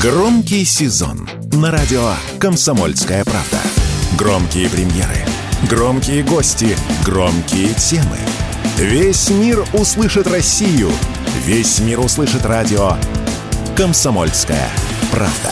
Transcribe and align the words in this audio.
Громкий 0.00 0.64
сезон 0.64 1.28
на 1.54 1.72
радио 1.72 2.12
«Комсомольская 2.38 3.24
правда». 3.24 3.58
Громкие 4.16 4.70
премьеры, 4.70 5.26
громкие 5.68 6.22
гости, 6.22 6.76
громкие 7.04 7.74
темы. 7.74 8.16
Весь 8.76 9.28
мир 9.28 9.66
услышит 9.72 10.28
Россию. 10.28 10.92
Весь 11.44 11.80
мир 11.80 11.98
услышит 11.98 12.46
радио 12.46 12.92
«Комсомольская 13.76 14.70
правда». 15.10 15.50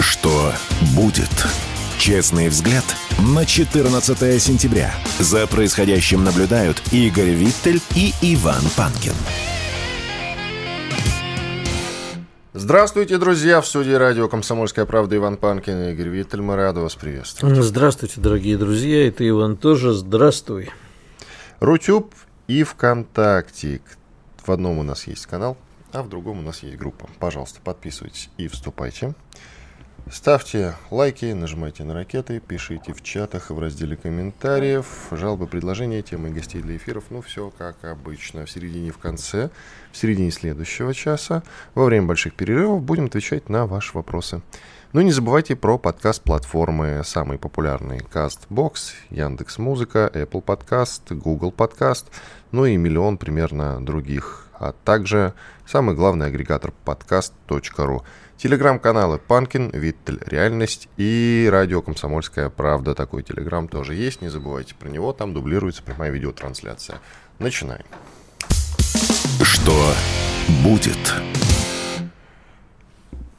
Что 0.00 0.52
будет? 0.96 1.46
Честный 1.96 2.48
взгляд 2.48 2.84
на 3.20 3.46
14 3.46 4.42
сентября. 4.42 4.92
За 5.20 5.46
происходящим 5.46 6.24
наблюдают 6.24 6.82
Игорь 6.90 7.30
Виттель 7.30 7.80
и 7.94 8.12
Иван 8.20 8.64
Панкин. 8.74 9.14
Здравствуйте, 12.68 13.18
друзья! 13.18 13.60
В 13.60 13.66
студии 13.68 13.92
радио 13.92 14.28
«Комсомольская 14.28 14.86
правда» 14.86 15.14
Иван 15.14 15.36
Панкин 15.36 15.82
и 15.82 15.92
Игорь 15.92 16.08
Виттель. 16.08 16.42
Мы 16.42 16.56
рады 16.56 16.80
вас 16.80 16.96
приветствовать. 16.96 17.56
Здравствуйте, 17.58 18.20
дорогие 18.20 18.58
друзья. 18.58 19.06
И 19.06 19.12
ты, 19.12 19.28
Иван, 19.28 19.56
тоже 19.56 19.92
здравствуй. 19.92 20.70
Рутюб 21.60 22.12
и 22.48 22.64
ВКонтакте. 22.64 23.82
В 24.44 24.50
одном 24.50 24.78
у 24.78 24.82
нас 24.82 25.06
есть 25.06 25.26
канал, 25.26 25.56
а 25.92 26.02
в 26.02 26.08
другом 26.08 26.40
у 26.40 26.42
нас 26.42 26.64
есть 26.64 26.76
группа. 26.76 27.08
Пожалуйста, 27.20 27.60
подписывайтесь 27.62 28.30
и 28.36 28.48
вступайте. 28.48 29.14
Ставьте 30.08 30.76
лайки, 30.92 31.32
нажимайте 31.32 31.82
на 31.82 31.92
ракеты, 31.92 32.38
пишите 32.38 32.92
в 32.92 33.02
чатах 33.02 33.50
в 33.50 33.58
разделе 33.58 33.96
комментариев, 33.96 34.86
жалобы, 35.10 35.48
предложения, 35.48 36.00
темы 36.00 36.30
гостей 36.30 36.62
для 36.62 36.76
эфиров. 36.76 37.04
Ну, 37.10 37.22
все 37.22 37.52
как 37.58 37.84
обычно. 37.84 38.46
В 38.46 38.50
середине, 38.50 38.92
в 38.92 38.98
конце, 38.98 39.50
в 39.90 39.96
середине 39.96 40.30
следующего 40.30 40.94
часа, 40.94 41.42
во 41.74 41.86
время 41.86 42.06
больших 42.06 42.34
перерывов 42.34 42.82
будем 42.82 43.06
отвечать 43.06 43.48
на 43.48 43.66
ваши 43.66 43.96
вопросы. 43.96 44.42
Ну 44.92 45.00
и 45.00 45.04
не 45.04 45.10
забывайте 45.10 45.56
про 45.56 45.76
подкаст-платформы, 45.76 47.02
самые 47.04 47.40
популярные 47.40 48.00
CastBox, 48.00 48.94
Яндекс.Музыка, 49.10 50.08
Apple 50.14 50.44
Podcast, 50.44 51.12
Google 51.12 51.52
Podcast, 51.54 52.04
ну 52.52 52.64
и 52.64 52.76
миллион 52.76 53.18
примерно 53.18 53.84
других, 53.84 54.46
а 54.54 54.72
также 54.72 55.34
самый 55.66 55.96
главный 55.96 56.26
агрегатор 56.28 56.72
подкаст.ру. 56.84 58.04
Телеграм-каналы 58.38 59.18
Панкин, 59.18 59.70
Виттель, 59.70 60.20
Реальность 60.26 60.88
и 60.98 61.48
радио 61.50 61.80
Комсомольская 61.80 62.50
правда. 62.50 62.94
Такой 62.94 63.22
телеграм 63.22 63.66
тоже 63.66 63.94
есть, 63.94 64.20
не 64.20 64.28
забывайте 64.28 64.74
про 64.74 64.90
него, 64.90 65.14
там 65.14 65.32
дублируется 65.32 65.82
прямая 65.82 66.10
видеотрансляция. 66.10 67.00
Начинаем. 67.38 67.84
Что 69.42 69.94
будет? 70.62 71.14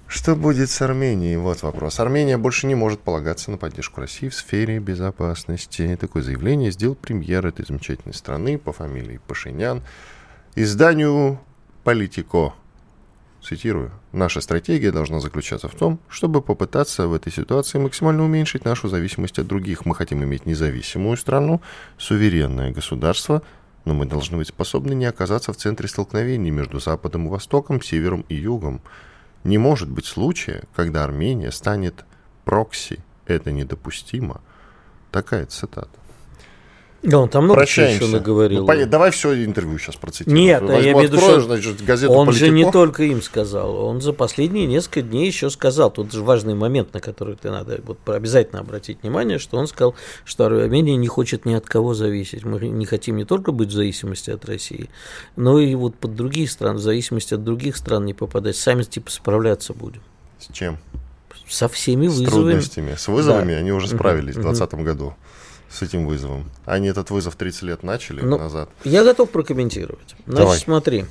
Что 0.08 0.36
будет 0.36 0.72
с 0.72 0.81
Арменией? 0.81 1.38
Вот 1.38 1.61
вопрос. 1.61 2.00
Армения 2.00 2.38
больше 2.38 2.66
не 2.66 2.73
может 2.73 3.00
полагаться 3.00 3.52
на 3.52 3.58
поддержку 3.58 4.02
России 4.02 4.30
в 4.30 4.34
сфере 4.34 4.80
безопасности. 4.80 5.95
Такое 6.02 6.23
заявление 6.23 6.72
сделал 6.72 6.95
премьер 6.95 7.45
этой 7.45 7.66
замечательной 7.66 8.16
страны 8.16 8.58
по 8.58 8.73
фамилии 8.73 9.20
Пашинян 9.28 9.84
изданию 10.56 11.39
«Политико». 11.84 12.56
Цитирую. 13.48 13.92
«Наша 14.12 14.42
стратегия 14.42 14.92
должна 14.92 15.22
заключаться 15.22 15.70
в 15.70 15.76
том, 15.76 16.00
чтобы 16.09 16.42
попытаться 16.42 17.08
в 17.08 17.14
этой 17.14 17.31
ситуации 17.31 17.80
максимально 17.80 18.26
уменьшить 18.26 18.66
нашу 18.66 18.89
зависимость 18.89 19.39
от 19.39 19.48
других. 19.48 19.86
Мы 19.86 19.95
хотим 19.95 20.22
иметь 20.22 20.45
независимую 20.45 21.16
страну, 21.16 21.62
суверенное 21.98 22.72
государство, 22.72 23.42
но 23.86 23.94
мы 23.94 24.06
должны 24.06 24.36
быть 24.36 24.50
способны 24.50 24.94
не 24.95 25.06
оказаться 25.06 25.54
в 25.54 25.56
центре 25.56 25.88
столкновений 25.88 26.52
между 26.52 26.81
Западом 26.81 27.28
и 27.28 27.30
Востоком, 27.30 27.81
Севером 27.81 28.26
и 28.28 28.36
Югом. 28.36 28.81
Не 29.45 29.58
может 29.58 29.89
быть 29.89 30.08
случая, 30.08 30.64
когда 30.76 31.06
Армения 31.06 31.54
станет 31.54 32.04
прокси. 32.44 33.00
Это 33.28 33.54
недопустимо. 33.54 34.42
Такая 35.10 35.45
цитата. 35.45 35.88
Да, 37.04 37.20
он 37.20 37.30
там 37.30 37.44
много 37.46 37.66
чего 37.66 37.86
еще 37.86 38.08
наговорил. 38.08 38.66
Ну, 38.66 38.86
давай 38.88 39.12
все 39.12 39.46
интервью 39.46 39.78
сейчас 39.78 39.96
процитируем. 39.96 40.44
Нет, 40.44 40.62
Возьму, 40.62 40.78
я 40.78 40.92
имею 40.94 41.10
в 41.10 41.14
виду, 41.14 41.42
значит, 41.42 41.84
газету 41.86 42.12
он 42.12 42.28
Политико. 42.28 42.46
же 42.46 42.52
не 42.52 42.72
только 42.72 43.04
им 43.04 43.22
сказал, 43.22 43.86
он 43.86 44.02
за 44.02 44.14
последние 44.14 44.66
несколько 44.66 45.04
дней 45.04 45.28
еще 45.28 45.50
сказал, 45.50 45.92
тут 45.92 46.12
же 46.12 46.24
важный 46.24 46.56
момент, 46.56 46.94
на 46.94 47.00
который 47.00 47.36
ты 47.36 47.52
надо 47.52 47.80
вот, 47.86 48.00
обязательно 48.08 48.62
обратить 48.62 49.04
внимание, 49.04 49.38
что 49.38 49.58
он 49.58 49.68
сказал, 49.68 49.96
что 50.26 50.48
Армения 50.48 50.96
не 50.96 51.08
хочет 51.08 51.46
ни 51.46 51.54
от 51.54 51.66
кого 51.66 51.94
зависеть. 51.94 52.44
Мы 52.44 52.60
не 52.68 52.86
хотим 52.86 53.18
не 53.18 53.26
только 53.26 53.52
быть 53.52 53.70
в 53.70 53.74
зависимости 53.74 54.32
от 54.32 54.46
России, 54.46 54.90
но 55.36 55.60
и 55.60 55.76
вот 55.76 55.96
под 55.96 56.16
другие 56.16 56.48
страны, 56.48 56.80
в 56.80 56.82
зависимости 56.82 57.36
от 57.36 57.44
других 57.44 57.78
стран 57.78 58.06
не 58.06 58.16
попадать. 58.16 58.56
Сами 58.56 58.84
типа 58.84 59.12
справляться 59.12 59.74
будем. 59.74 60.02
С 60.40 60.52
чем? 60.52 60.78
Со 61.48 61.70
всеми 61.70 62.08
вызовами. 62.08 62.28
С 62.28 62.32
трудностями. 62.32 62.96
С 62.96 63.08
вызовами 63.08 63.54
да. 63.54 63.60
они 63.60 63.72
уже 63.72 63.88
справились 63.88 64.36
угу. 64.36 64.42
в 64.42 64.52
2020 64.52 64.84
году 64.84 65.14
с 65.70 65.82
этим 65.82 66.08
вызовом? 66.08 66.50
Они 66.66 66.88
этот 66.88 67.10
вызов 67.10 67.36
30 67.36 67.61
лет 67.64 67.83
начали 67.83 68.22
ну, 68.22 68.38
назад. 68.38 68.70
Я 68.83 69.04
готов 69.04 69.30
прокомментировать. 69.30 70.16
Значит, 70.26 70.38
Давай. 70.38 70.58
смотри. 70.58 71.05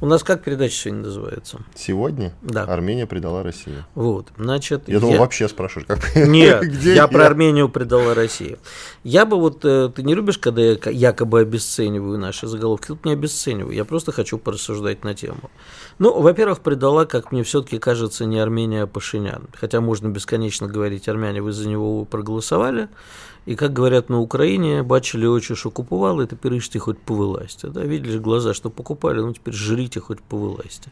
У 0.00 0.06
нас 0.06 0.22
как 0.22 0.42
передача 0.42 0.74
сегодня 0.74 1.04
называется? 1.04 1.60
Сегодня? 1.74 2.34
Да. 2.42 2.64
Армения 2.64 3.06
предала 3.06 3.42
Россию. 3.42 3.84
Вот, 3.94 4.28
значит... 4.36 4.88
Я, 4.88 4.94
я... 4.94 5.00
думал, 5.00 5.18
вообще 5.18 5.48
спрашиваешь, 5.48 5.86
как... 5.86 6.16
Нет, 6.16 6.62
Где 6.62 6.90
я, 6.90 6.94
я 6.96 7.08
про 7.08 7.26
Армению 7.26 7.68
предала 7.68 8.14
Россию. 8.14 8.58
Я 9.04 9.24
бы 9.24 9.38
вот... 9.38 9.64
Э, 9.64 9.90
ты 9.94 10.02
не 10.02 10.14
любишь, 10.14 10.38
когда 10.38 10.60
я 10.62 10.76
якобы 10.90 11.40
обесцениваю 11.40 12.18
наши 12.18 12.46
заголовки? 12.46 12.88
Тут 12.88 13.04
не 13.06 13.12
обесцениваю, 13.12 13.74
я 13.74 13.84
просто 13.84 14.12
хочу 14.12 14.38
порассуждать 14.38 15.04
на 15.04 15.14
тему. 15.14 15.50
Ну, 15.98 16.20
во-первых, 16.20 16.60
предала, 16.60 17.06
как 17.06 17.32
мне 17.32 17.42
все-таки 17.42 17.78
кажется, 17.78 18.26
не 18.26 18.38
Армения, 18.38 18.82
а 18.82 18.86
Пашинян. 18.86 19.44
Хотя 19.58 19.80
можно 19.80 20.08
бесконечно 20.08 20.66
говорить, 20.66 21.08
армяне, 21.08 21.40
вы 21.40 21.52
за 21.52 21.68
него 21.68 22.04
проголосовали. 22.04 22.88
И, 23.46 23.54
как 23.54 23.72
говорят 23.72 24.08
на 24.08 24.20
Украине, 24.20 24.82
бачили 24.82 25.24
очи, 25.24 25.54
что 25.54 25.70
купували, 25.70 26.26
теперь 26.26 26.58
ищите 26.58 26.80
хоть 26.80 26.98
по 26.98 27.14
власти. 27.14 27.66
Да? 27.66 27.82
Видели 27.82 28.18
глаза, 28.18 28.54
что 28.54 28.70
покупали, 28.70 29.20
ну 29.20 29.32
теперь 29.32 29.54
жрите 29.54 30.00
хоть 30.00 30.20
по 30.20 30.36
власти. 30.36 30.90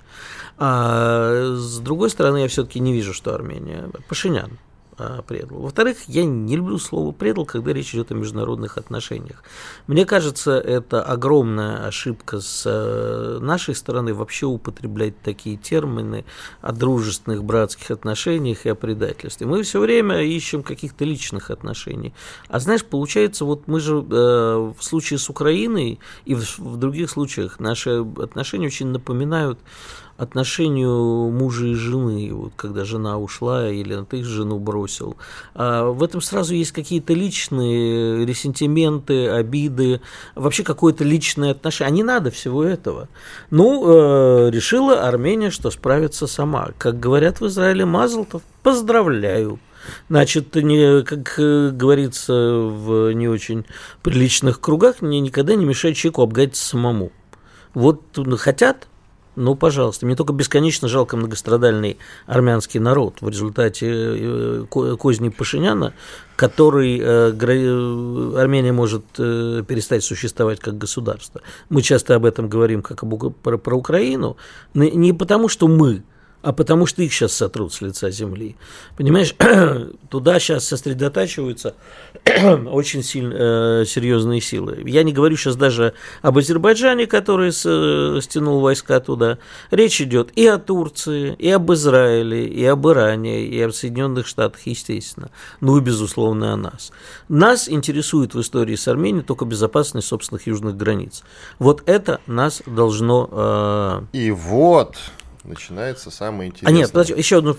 А 0.56 1.54
с 1.56 1.78
другой 1.81 2.10
стороны, 2.10 2.38
я 2.38 2.48
все-таки 2.48 2.81
не 2.81 2.92
вижу, 2.92 3.12
что 3.12 3.34
Армения. 3.34 3.91
Пашинян 4.09 4.59
а, 4.97 5.22
предал. 5.22 5.59
Во-вторых, 5.59 5.99
я 6.06 6.25
не 6.25 6.56
люблю 6.56 6.78
слово 6.78 7.12
предал, 7.12 7.47
когда 7.47 7.72
речь 7.72 7.94
идет 7.94 8.12
о 8.12 8.15
международных 8.15 8.78
отношениях. 8.78 9.43
Мне 9.87 10.06
кажется, 10.06 10.53
это 10.53 11.03
огромная 11.03 11.87
ошибка 11.87 12.41
с 12.41 12.62
э, 12.65 13.38
нашей 13.41 13.75
стороны 13.75 14.15
вообще 14.15 14.47
употреблять 14.47 15.21
такие 15.21 15.56
термины 15.56 16.25
о 16.60 16.72
дружественных 16.72 17.43
братских 17.43 17.91
отношениях 17.91 18.66
и 18.66 18.69
о 18.69 18.75
предательстве. 18.77 19.47
Мы 19.47 19.62
все 19.65 19.81
время 19.81 20.22
ищем 20.22 20.62
каких-то 20.62 21.04
личных 21.04 21.50
отношений. 21.50 22.15
А 22.49 22.60
знаешь, 22.60 22.84
получается, 22.84 23.44
вот 23.44 23.66
мы 23.66 23.81
же 23.81 23.97
э, 23.97 24.72
в 24.78 24.83
случае 24.83 25.19
с 25.19 25.28
Украиной 25.28 25.99
и 26.25 26.34
в, 26.34 26.59
в 26.59 26.77
других 26.77 27.10
случаях 27.10 27.59
наши 27.59 28.04
отношения 28.19 28.66
очень 28.66 28.88
напоминают 28.88 29.59
отношению 30.16 31.30
мужа 31.30 31.66
и 31.66 31.75
жены, 31.75 32.32
вот 32.32 32.52
когда 32.56 32.84
жена 32.84 33.19
ушла 33.19 33.70
или 33.70 34.04
ты 34.04 34.22
жену 34.22 34.58
бросил. 34.58 35.16
А 35.54 35.84
в 35.91 36.02
этом 36.02 36.20
сразу 36.20 36.54
есть 36.54 36.72
какие-то 36.72 37.12
личные 37.14 38.24
ресентименты, 38.24 39.28
обиды, 39.28 40.00
вообще 40.34 40.62
какое-то 40.62 41.04
личное 41.04 41.53
отношение. 41.53 41.92
А 41.92 41.94
не 41.94 42.03
надо 42.03 42.30
всего 42.30 42.64
этого. 42.64 43.08
Ну, 43.50 43.84
э, 43.86 44.50
решила 44.50 45.06
Армения, 45.06 45.50
что 45.50 45.70
справится 45.70 46.26
сама. 46.26 46.70
Как 46.78 47.00
говорят 47.00 47.41
в 47.41 47.47
Израиле 47.47 47.84
Мазлтов, 47.84 48.42
поздравляю. 48.62 49.58
Значит, 50.08 50.54
не, 50.54 51.03
как 51.03 51.38
э, 51.38 51.70
говорится 51.70 52.32
в 52.32 53.12
не 53.12 53.28
очень 53.28 53.66
приличных 54.03 54.60
кругах, 54.60 55.03
мне 55.03 55.20
никогда 55.20 55.54
не 55.54 55.64
мешает 55.64 55.97
человеку 55.97 56.22
обгадиться 56.22 56.64
самому. 56.64 57.12
Вот 57.74 58.03
хотят, 58.38 58.88
ну, 59.37 59.55
пожалуйста. 59.55 60.07
Мне 60.07 60.16
только 60.16 60.33
бесконечно 60.33 60.89
жалко 60.89 61.16
многострадальный 61.16 61.98
армянский 62.27 62.81
народ 62.81 63.16
в 63.21 63.28
результате 63.28 63.89
э, 63.91 64.65
козни 64.71 65.28
Пашиняна, 65.28 65.95
который 66.36 66.98
э, 67.01 67.31
Армения 68.36 68.72
может 68.72 69.04
э, 69.19 69.63
перестать 69.66 70.04
существовать 70.04 70.60
как 70.60 70.78
государство. 70.78 71.41
Мы 71.69 71.83
часто 71.83 72.15
об 72.15 72.25
этом 72.25 72.48
говорим 72.48 72.83
как 72.83 73.03
об, 73.03 73.33
про, 73.34 73.59
про 73.59 73.77
Украину, 73.77 74.36
не 74.75 75.13
потому 75.13 75.48
что 75.48 75.69
мы 75.69 76.03
а 76.44 76.52
потому 76.52 76.84
что 76.84 77.02
их 77.02 77.12
сейчас 77.12 77.32
сотрут 77.32 77.72
с 77.72 77.80
лица 77.80 78.10
земли. 78.10 78.56
Понимаешь, 78.98 79.34
туда 80.10 80.38
сейчас 80.38 80.66
сосредотачиваются 80.66 81.74
очень 82.66 83.02
сильно, 83.02 83.34
э, 83.34 83.84
серьезные 83.86 84.42
силы. 84.42 84.82
Я 84.84 85.04
не 85.04 85.14
говорю 85.14 85.36
сейчас 85.36 85.56
даже 85.56 85.94
об 86.20 86.36
Азербайджане, 86.36 87.06
который 87.06 87.48
э, 87.48 88.20
стянул 88.20 88.60
войска 88.60 89.00
туда. 89.00 89.38
Речь 89.70 90.02
идет 90.02 90.32
и 90.36 90.46
о 90.46 90.58
Турции, 90.58 91.34
и 91.38 91.48
об 91.48 91.72
Израиле, 91.72 92.46
и 92.46 92.64
об 92.66 92.86
Иране, 92.88 93.46
и 93.46 93.58
о 93.62 93.72
Соединенных 93.72 94.26
Штатах, 94.26 94.60
естественно. 94.66 95.30
Ну 95.62 95.78
и, 95.78 95.80
безусловно, 95.80 96.52
о 96.52 96.56
нас. 96.58 96.92
Нас 97.30 97.70
интересует 97.70 98.34
в 98.34 98.41
истории 98.42 98.76
с 98.76 98.86
Арменией 98.86 99.24
только 99.24 99.46
безопасность 99.46 100.08
собственных 100.08 100.46
южных 100.46 100.76
границ. 100.76 101.22
Вот 101.58 101.82
это 101.86 102.20
нас 102.26 102.62
должно... 102.66 103.30
Э... 103.32 104.02
И 104.12 104.30
вот 104.30 104.96
начинается 105.44 106.10
самое 106.10 106.50
интересное. 106.50 106.74
А 106.74 106.76
нет, 106.76 106.92
подожди, 106.92 107.14
еще 107.14 107.38
одну 107.38 107.54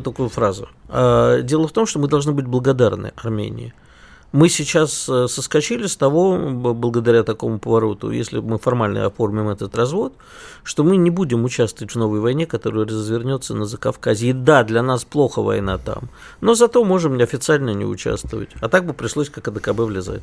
такую 0.00 0.28
фразу. 0.28 0.68
А, 0.88 1.40
дело 1.42 1.68
в 1.68 1.72
том, 1.72 1.86
что 1.86 1.98
мы 1.98 2.08
должны 2.08 2.32
быть 2.32 2.46
благодарны 2.46 3.12
Армении. 3.16 3.74
Мы 4.32 4.48
сейчас 4.48 5.08
э, 5.08 5.26
соскочили 5.26 5.88
с 5.88 5.96
того, 5.96 6.38
благодаря 6.38 7.24
такому 7.24 7.58
повороту, 7.58 8.12
если 8.12 8.38
мы 8.38 8.60
формально 8.60 9.06
оформим 9.06 9.48
этот 9.48 9.74
развод, 9.74 10.12
что 10.62 10.84
мы 10.84 10.96
не 10.96 11.10
будем 11.10 11.44
участвовать 11.44 11.92
в 11.94 11.98
новой 11.98 12.20
войне, 12.20 12.46
которая 12.46 12.86
развернется 12.86 13.54
на 13.54 13.64
Закавказье. 13.64 14.30
И 14.30 14.32
да, 14.32 14.62
для 14.62 14.82
нас 14.82 15.04
плохо 15.04 15.42
война 15.42 15.78
там, 15.78 16.10
но 16.40 16.54
зато 16.54 16.84
можем 16.84 17.16
неофициально 17.16 17.70
не 17.70 17.84
участвовать. 17.84 18.50
А 18.60 18.68
так 18.68 18.86
бы 18.86 18.92
пришлось 18.92 19.30
как 19.30 19.48
АДКБ 19.48 19.80
влезать. 19.80 20.22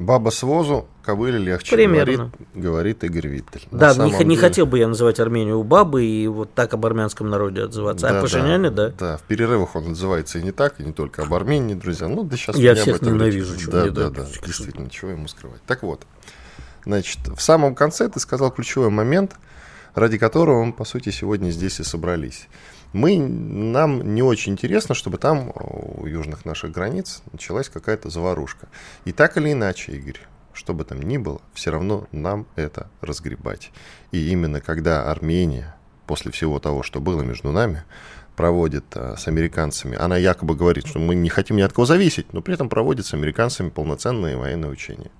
Баба 0.00 0.30
с 0.30 0.42
возу, 0.42 0.88
кобыле 1.04 1.38
легче, 1.38 1.76
Примерно. 1.76 2.12
говорит, 2.14 2.32
говорит 2.54 3.04
Игорь 3.04 3.28
Виттель. 3.28 3.62
Да, 3.70 3.94
не, 3.94 4.10
деле... 4.10 4.24
не 4.24 4.36
хотел 4.36 4.66
бы 4.66 4.80
я 4.80 4.88
называть 4.88 5.20
Армению 5.20 5.62
бабы 5.62 6.04
и 6.04 6.26
вот 6.26 6.52
так 6.52 6.74
об 6.74 6.84
армянском 6.84 7.30
народе 7.30 7.62
отзываться. 7.62 8.08
А 8.08 8.12
да, 8.12 8.18
а 8.18 8.22
Пашиняне, 8.22 8.70
да, 8.70 8.88
да? 8.88 8.94
Да, 8.98 9.16
в 9.18 9.22
перерывах 9.22 9.76
он 9.76 9.92
отзывается 9.92 10.40
и 10.40 10.42
не 10.42 10.50
так, 10.50 10.80
и 10.80 10.84
не 10.84 10.92
только 10.92 11.22
об 11.22 11.32
Армении, 11.32 11.74
друзья. 11.74 12.08
Ну, 12.08 12.24
да 12.24 12.36
сейчас 12.36 12.56
я 12.56 12.74
всех 12.74 13.02
ненавижу. 13.02 13.54
Речь. 13.54 13.66
Да, 13.66 13.84
да, 13.84 13.90
да, 13.90 14.10
да, 14.10 14.26
действительно, 14.44 14.90
чего 14.90 15.12
ему 15.12 15.28
скрывать. 15.28 15.62
Так 15.64 15.84
вот, 15.84 16.02
значит, 16.84 17.20
в 17.28 17.40
самом 17.40 17.76
конце 17.76 18.08
ты 18.08 18.18
сказал 18.18 18.50
ключевой 18.50 18.90
момент, 18.90 19.36
ради 19.94 20.18
которого 20.18 20.64
мы, 20.64 20.72
по 20.72 20.84
сути, 20.84 21.10
сегодня 21.10 21.50
здесь 21.50 21.80
и 21.80 21.84
собрались 21.84 22.48
мы, 22.94 23.18
нам 23.18 24.14
не 24.14 24.22
очень 24.22 24.52
интересно, 24.52 24.94
чтобы 24.94 25.18
там 25.18 25.52
у 25.54 26.06
южных 26.06 26.44
наших 26.44 26.70
границ 26.70 27.22
началась 27.32 27.68
какая-то 27.68 28.08
заварушка. 28.08 28.68
И 29.04 29.12
так 29.12 29.36
или 29.36 29.52
иначе, 29.52 29.92
Игорь, 29.92 30.20
что 30.52 30.72
бы 30.74 30.84
там 30.84 31.02
ни 31.02 31.18
было, 31.18 31.40
все 31.52 31.72
равно 31.72 32.06
нам 32.12 32.46
это 32.54 32.88
разгребать. 33.00 33.72
И 34.12 34.30
именно 34.30 34.60
когда 34.60 35.10
Армения, 35.10 35.74
после 36.06 36.30
всего 36.30 36.60
того, 36.60 36.84
что 36.84 37.00
было 37.00 37.22
между 37.22 37.50
нами, 37.50 37.82
проводит 38.36 38.84
а, 38.94 39.16
с 39.16 39.26
американцами, 39.26 39.96
она 39.96 40.16
якобы 40.16 40.54
говорит, 40.54 40.86
что 40.86 41.00
мы 41.00 41.16
не 41.16 41.28
хотим 41.28 41.56
ни 41.56 41.62
от 41.62 41.72
кого 41.72 41.86
зависеть, 41.86 42.32
но 42.32 42.42
при 42.42 42.54
этом 42.54 42.68
проводит 42.68 43.06
с 43.06 43.14
американцами 43.14 43.70
полноценные 43.70 44.36
военные 44.36 44.70
учения. 44.70 45.10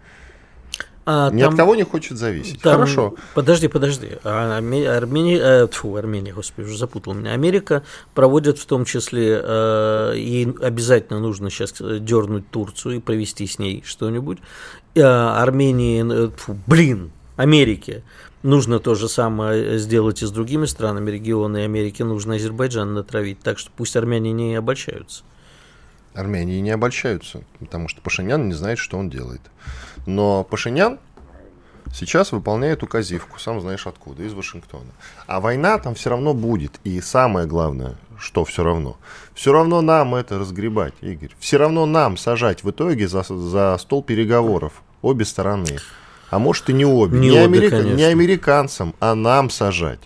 А, 1.07 1.31
Ни 1.31 1.43
там, 1.43 1.53
от 1.53 1.59
кого 1.59 1.75
не 1.75 1.83
хочет 1.83 2.17
зависеть. 2.17 2.63
Там, 2.63 2.75
Хорошо. 2.75 3.15
Подожди, 3.35 3.69
подожди. 3.69 4.13
А, 4.25 4.57
Армения, 4.57 5.39
э, 5.39 5.67
фу, 5.69 5.97
Армения, 5.97 6.33
господи, 6.33 6.67
уже 6.67 6.79
запутал 6.79 7.13
меня. 7.13 7.33
Америка 7.33 7.83
проводит 8.15 8.59
в 8.59 8.67
том 8.67 8.85
числе, 8.85 9.41
э, 9.43 10.15
ей 10.17 10.55
обязательно 10.63 11.21
нужно 11.21 11.51
сейчас 11.51 11.75
дернуть 11.79 12.49
Турцию 12.51 12.97
и 12.97 13.01
провести 13.01 13.47
с 13.47 13.59
ней 13.59 13.83
что-нибудь. 13.87 14.39
Э, 14.95 15.03
Армении, 15.03 16.27
э, 16.27 16.31
фу, 16.31 16.57
блин, 16.67 17.11
Америке 17.37 18.03
нужно 18.43 18.79
то 18.79 18.95
же 18.95 19.09
самое 19.09 19.79
сделать 19.79 20.23
и 20.23 20.27
с 20.27 20.31
другими 20.31 20.67
странами 20.67 21.11
региона, 21.11 21.59
и 21.59 21.63
Америке 21.63 22.05
нужно 22.05 22.37
Азербайджан 22.37 22.95
натравить. 22.95 23.41
Так 23.41 23.59
что 23.59 23.71
пусть 23.77 23.97
армяне 23.97 24.33
не 24.33 24.55
обольщаются. 24.55 25.25
Армянии 26.15 26.61
не 26.61 26.71
обольщаются, 26.71 27.43
потому 27.59 27.89
что 27.89 28.01
Пашинян 28.01 28.47
не 28.49 28.55
знает, 28.55 28.79
что 28.79 28.97
он 28.97 29.11
делает. 29.11 29.41
Но 30.07 30.45
Пашинян 30.45 30.99
сейчас 31.93 32.33
выполняет 32.33 32.83
указивку, 32.83 33.39
сам 33.39 33.61
знаешь 33.61 33.87
откуда, 33.87 34.23
из 34.23 34.35
Вашингтона. 34.35 34.91
А 35.27 35.41
война 35.41 35.79
там 35.79 35.95
все 35.95 36.11
равно 36.11 36.35
будет. 36.35 36.81
И 36.85 37.01
самое 37.01 37.47
главное, 37.47 37.95
что 38.19 38.45
все 38.45 38.65
равно, 38.65 38.97
все 39.35 39.53
равно 39.53 39.81
нам 39.81 40.15
это 40.15 40.39
разгребать, 40.39 40.95
Игорь. 41.01 41.31
Все 41.39 41.57
равно 41.57 41.87
нам 41.87 42.17
сажать 42.17 42.65
в 42.65 42.71
итоге 42.71 43.09
за, 43.09 43.23
за 43.23 43.77
стол 43.79 44.03
переговоров 44.03 44.83
обе 45.03 45.25
стороны. 45.25 45.79
А 46.31 46.39
может 46.39 46.69
и 46.69 46.73
не 46.73 46.85
обе. 46.85 47.19
Не, 47.19 47.31
не, 47.31 47.41
обе, 47.41 47.45
америка... 47.45 47.83
не 47.83 48.03
американцам, 48.03 48.95
а 48.99 49.15
нам 49.15 49.51
сажать. 49.51 50.01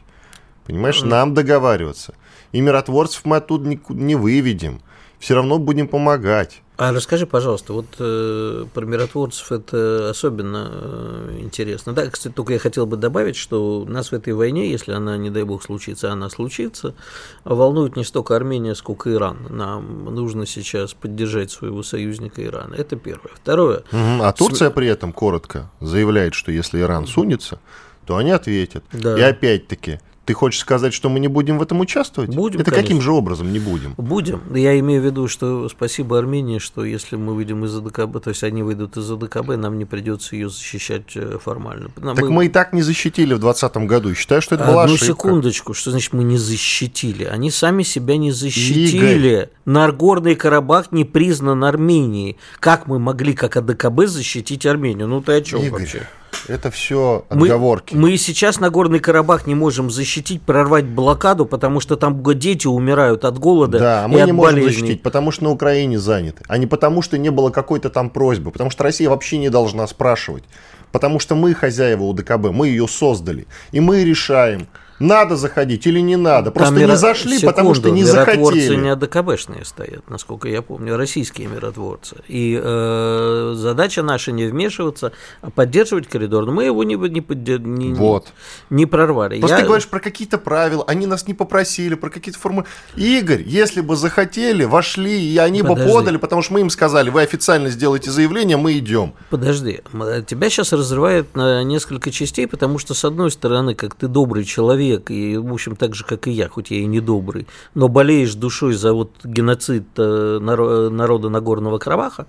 Понимаешь, 0.66 1.02
нам 1.02 1.32
договариваться. 1.32 2.14
И 2.52 2.60
миротворцев 2.60 3.24
мы 3.24 3.36
оттуда 3.36 3.68
не, 3.68 3.80
не 3.88 4.14
выведем. 4.14 4.82
Все 5.18 5.34
равно 5.34 5.58
будем 5.58 5.88
помогать. 5.88 6.62
А 6.78 6.92
расскажи, 6.92 7.26
пожалуйста, 7.26 7.72
вот 7.72 7.86
э, 7.98 8.64
про 8.72 8.84
миротворцев 8.84 9.50
это 9.50 10.10
особенно 10.10 10.70
э, 10.70 11.38
интересно. 11.40 11.92
Да, 11.92 12.06
кстати, 12.06 12.32
только 12.32 12.52
я 12.52 12.60
хотел 12.60 12.86
бы 12.86 12.96
добавить, 12.96 13.34
что 13.34 13.84
нас 13.88 14.12
в 14.12 14.12
этой 14.12 14.32
войне, 14.32 14.70
если 14.70 14.92
она, 14.92 15.16
не 15.16 15.28
дай 15.28 15.42
бог, 15.42 15.64
случится, 15.64 16.12
она 16.12 16.30
случится, 16.30 16.94
волнует 17.42 17.96
не 17.96 18.04
столько 18.04 18.36
Армения, 18.36 18.76
сколько 18.76 19.12
Иран. 19.12 19.38
Нам 19.50 20.04
нужно 20.04 20.46
сейчас 20.46 20.94
поддержать 20.94 21.50
своего 21.50 21.82
союзника 21.82 22.44
Ирана. 22.44 22.76
Это 22.76 22.94
первое. 22.94 23.32
Второе. 23.34 23.78
Угу. 23.90 24.22
А 24.22 24.32
Турция 24.32 24.70
с... 24.70 24.72
при 24.72 24.86
этом 24.86 25.12
коротко 25.12 25.72
заявляет, 25.80 26.34
что 26.34 26.52
если 26.52 26.80
Иран 26.80 27.08
сунется, 27.08 27.58
то 28.06 28.18
они 28.18 28.30
ответят. 28.30 28.84
Да. 28.92 29.18
И 29.18 29.22
опять-таки, 29.22 29.98
ты 30.28 30.34
хочешь 30.34 30.60
сказать, 30.60 30.92
что 30.92 31.08
мы 31.08 31.20
не 31.20 31.28
будем 31.28 31.56
в 31.56 31.62
этом 31.62 31.80
участвовать? 31.80 32.34
Будем. 32.34 32.60
Это 32.60 32.70
конечно. 32.70 32.82
каким 32.82 33.00
же 33.00 33.12
образом 33.12 33.50
не 33.50 33.58
будем? 33.58 33.94
Будем. 33.96 34.42
Я 34.54 34.78
имею 34.78 35.00
в 35.00 35.04
виду, 35.06 35.26
что 35.26 35.70
спасибо 35.70 36.18
Армении, 36.18 36.58
что 36.58 36.84
если 36.84 37.16
мы 37.16 37.34
выйдем 37.34 37.64
из 37.64 37.74
АДКБ, 37.74 38.22
то 38.22 38.28
есть 38.28 38.44
они 38.44 38.62
выйдут 38.62 38.98
из 38.98 39.10
АДКБ, 39.10 39.56
нам 39.56 39.78
не 39.78 39.86
придется 39.86 40.36
ее 40.36 40.50
защищать 40.50 41.16
э, 41.16 41.38
формально. 41.42 41.90
Нам 41.96 42.14
так 42.14 42.26
мы... 42.26 42.30
мы 42.30 42.44
и 42.44 42.48
так 42.50 42.74
не 42.74 42.82
защитили 42.82 43.32
в 43.32 43.38
2020 43.38 43.88
году. 43.88 44.14
Считаю, 44.14 44.42
что 44.42 44.56
это 44.56 44.66
была 44.66 44.82
Одну 44.82 44.96
ошибка. 44.96 45.14
секундочку. 45.14 45.72
Что 45.72 45.92
значит 45.92 46.12
мы 46.12 46.24
не 46.24 46.36
защитили? 46.36 47.24
Они 47.24 47.50
сами 47.50 47.82
себя 47.82 48.18
не 48.18 48.30
защитили. 48.30 49.28
Игорь. 49.28 49.48
Нагорный 49.64 50.34
Карабах 50.34 50.92
не 50.92 51.06
признан 51.06 51.64
Арменией. 51.64 52.36
Как 52.60 52.86
мы 52.86 52.98
могли, 52.98 53.32
как 53.32 53.56
АДКБ, 53.56 54.04
защитить 54.04 54.66
Армению? 54.66 55.08
Ну 55.08 55.22
ты 55.22 55.32
о 55.32 55.40
чем 55.40 55.62
Игорь. 55.62 55.80
вообще? 55.80 56.06
Это 56.46 56.70
все 56.70 57.24
отговорки. 57.28 57.94
Мы, 57.94 58.10
мы 58.10 58.16
сейчас 58.16 58.60
Нагорный 58.60 59.00
Карабах 59.00 59.46
не 59.46 59.54
можем 59.54 59.90
защитить, 59.90 60.42
прорвать 60.42 60.86
блокаду, 60.86 61.46
потому 61.46 61.80
что 61.80 61.96
там 61.96 62.22
дети 62.38 62.66
умирают 62.66 63.24
от 63.24 63.38
голода. 63.38 63.78
Да, 63.78 64.04
а 64.04 64.08
мы 64.08 64.20
и 64.20 64.24
не 64.24 64.32
можем 64.32 64.56
болезней. 64.56 64.80
защитить, 64.80 65.02
потому 65.02 65.30
что 65.30 65.44
на 65.44 65.50
Украине 65.50 65.98
заняты, 65.98 66.42
а 66.48 66.58
не 66.58 66.66
потому 66.66 67.02
что 67.02 67.18
не 67.18 67.30
было 67.30 67.50
какой-то 67.50 67.90
там 67.90 68.10
просьбы, 68.10 68.50
потому 68.50 68.70
что 68.70 68.84
Россия 68.84 69.10
вообще 69.10 69.38
не 69.38 69.50
должна 69.50 69.86
спрашивать, 69.86 70.44
потому 70.92 71.20
что 71.20 71.34
мы 71.34 71.54
хозяева 71.54 72.04
УДКБ, 72.04 72.50
мы 72.52 72.68
ее 72.68 72.88
создали, 72.88 73.46
и 73.72 73.80
мы 73.80 74.04
решаем, 74.04 74.68
надо 74.98 75.36
заходить 75.36 75.86
или 75.86 76.00
не 76.00 76.16
надо. 76.16 76.50
Просто 76.50 76.74
Там 76.74 76.88
не 76.90 76.96
зашли, 76.96 77.38
секунду, 77.38 77.46
потому 77.46 77.74
что 77.74 77.90
не 77.90 78.04
захотели. 78.04 78.76
не 78.76 78.88
АДКБшные 78.88 79.64
стоят, 79.64 80.08
насколько 80.10 80.48
я 80.48 80.62
помню, 80.62 80.96
российские 80.96 81.48
миротворцы. 81.48 82.16
И 82.28 82.58
э, 82.60 83.52
задача 83.56 84.02
наша 84.02 84.32
не 84.32 84.46
вмешиваться, 84.46 85.12
а 85.40 85.50
поддерживать 85.50 86.08
коридор. 86.08 86.46
Но 86.46 86.52
мы 86.52 86.64
его 86.64 86.82
не, 86.84 86.94
не, 86.96 87.58
не, 87.58 87.94
вот. 87.94 88.28
не 88.70 88.86
прорвали. 88.86 89.38
Просто 89.38 89.56
я... 89.56 89.62
ты 89.62 89.66
говоришь 89.66 89.88
про 89.88 90.00
какие-то 90.00 90.38
правила, 90.38 90.84
они 90.86 91.06
нас 91.06 91.26
не 91.26 91.34
попросили, 91.34 91.94
про 91.94 92.10
какие-то 92.10 92.40
формы. 92.40 92.64
Игорь, 92.96 93.42
если 93.46 93.80
бы 93.80 93.96
захотели, 93.96 94.64
вошли, 94.64 95.20
и 95.20 95.38
они 95.38 95.62
Подожди. 95.62 95.84
бы 95.84 95.92
подали, 95.92 96.16
потому 96.16 96.42
что 96.42 96.54
мы 96.54 96.60
им 96.60 96.70
сказали, 96.70 97.10
вы 97.10 97.22
официально 97.22 97.70
сделаете 97.70 98.10
заявление, 98.10 98.56
мы 98.56 98.76
идем. 98.78 99.14
Подожди, 99.30 99.80
тебя 100.26 100.50
сейчас 100.50 100.72
разрывает 100.72 101.36
на 101.36 101.62
несколько 101.62 102.10
частей, 102.10 102.46
потому 102.46 102.78
что, 102.78 102.94
с 102.94 103.04
одной 103.04 103.30
стороны, 103.30 103.74
как 103.74 103.94
ты 103.94 104.08
добрый 104.08 104.44
человек, 104.44 104.87
человек, 104.88 105.10
и, 105.10 105.36
в 105.36 105.52
общем, 105.52 105.76
так 105.76 105.94
же, 105.94 106.04
как 106.04 106.26
и 106.26 106.30
я, 106.30 106.48
хоть 106.48 106.70
я 106.70 106.78
и 106.78 106.86
не 106.86 107.00
добрый, 107.00 107.46
но 107.74 107.88
болеешь 107.88 108.34
душой 108.34 108.74
за 108.74 108.92
вот 108.92 109.10
геноцид 109.24 109.84
э, 109.96 110.38
народа 110.40 111.28
Нагорного 111.28 111.78
Карабаха, 111.78 112.26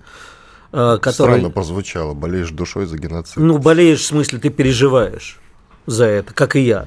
э, 0.72 0.98
который... 1.00 1.32
Странно 1.32 1.50
прозвучало, 1.50 2.14
болеешь 2.14 2.50
душой 2.50 2.86
за 2.86 2.98
геноцид. 2.98 3.36
Ну, 3.36 3.58
болеешь, 3.58 4.00
в 4.00 4.06
смысле, 4.06 4.38
ты 4.38 4.50
переживаешь 4.50 5.40
за 5.86 6.04
это, 6.04 6.34
как 6.34 6.56
и 6.56 6.60
я. 6.60 6.86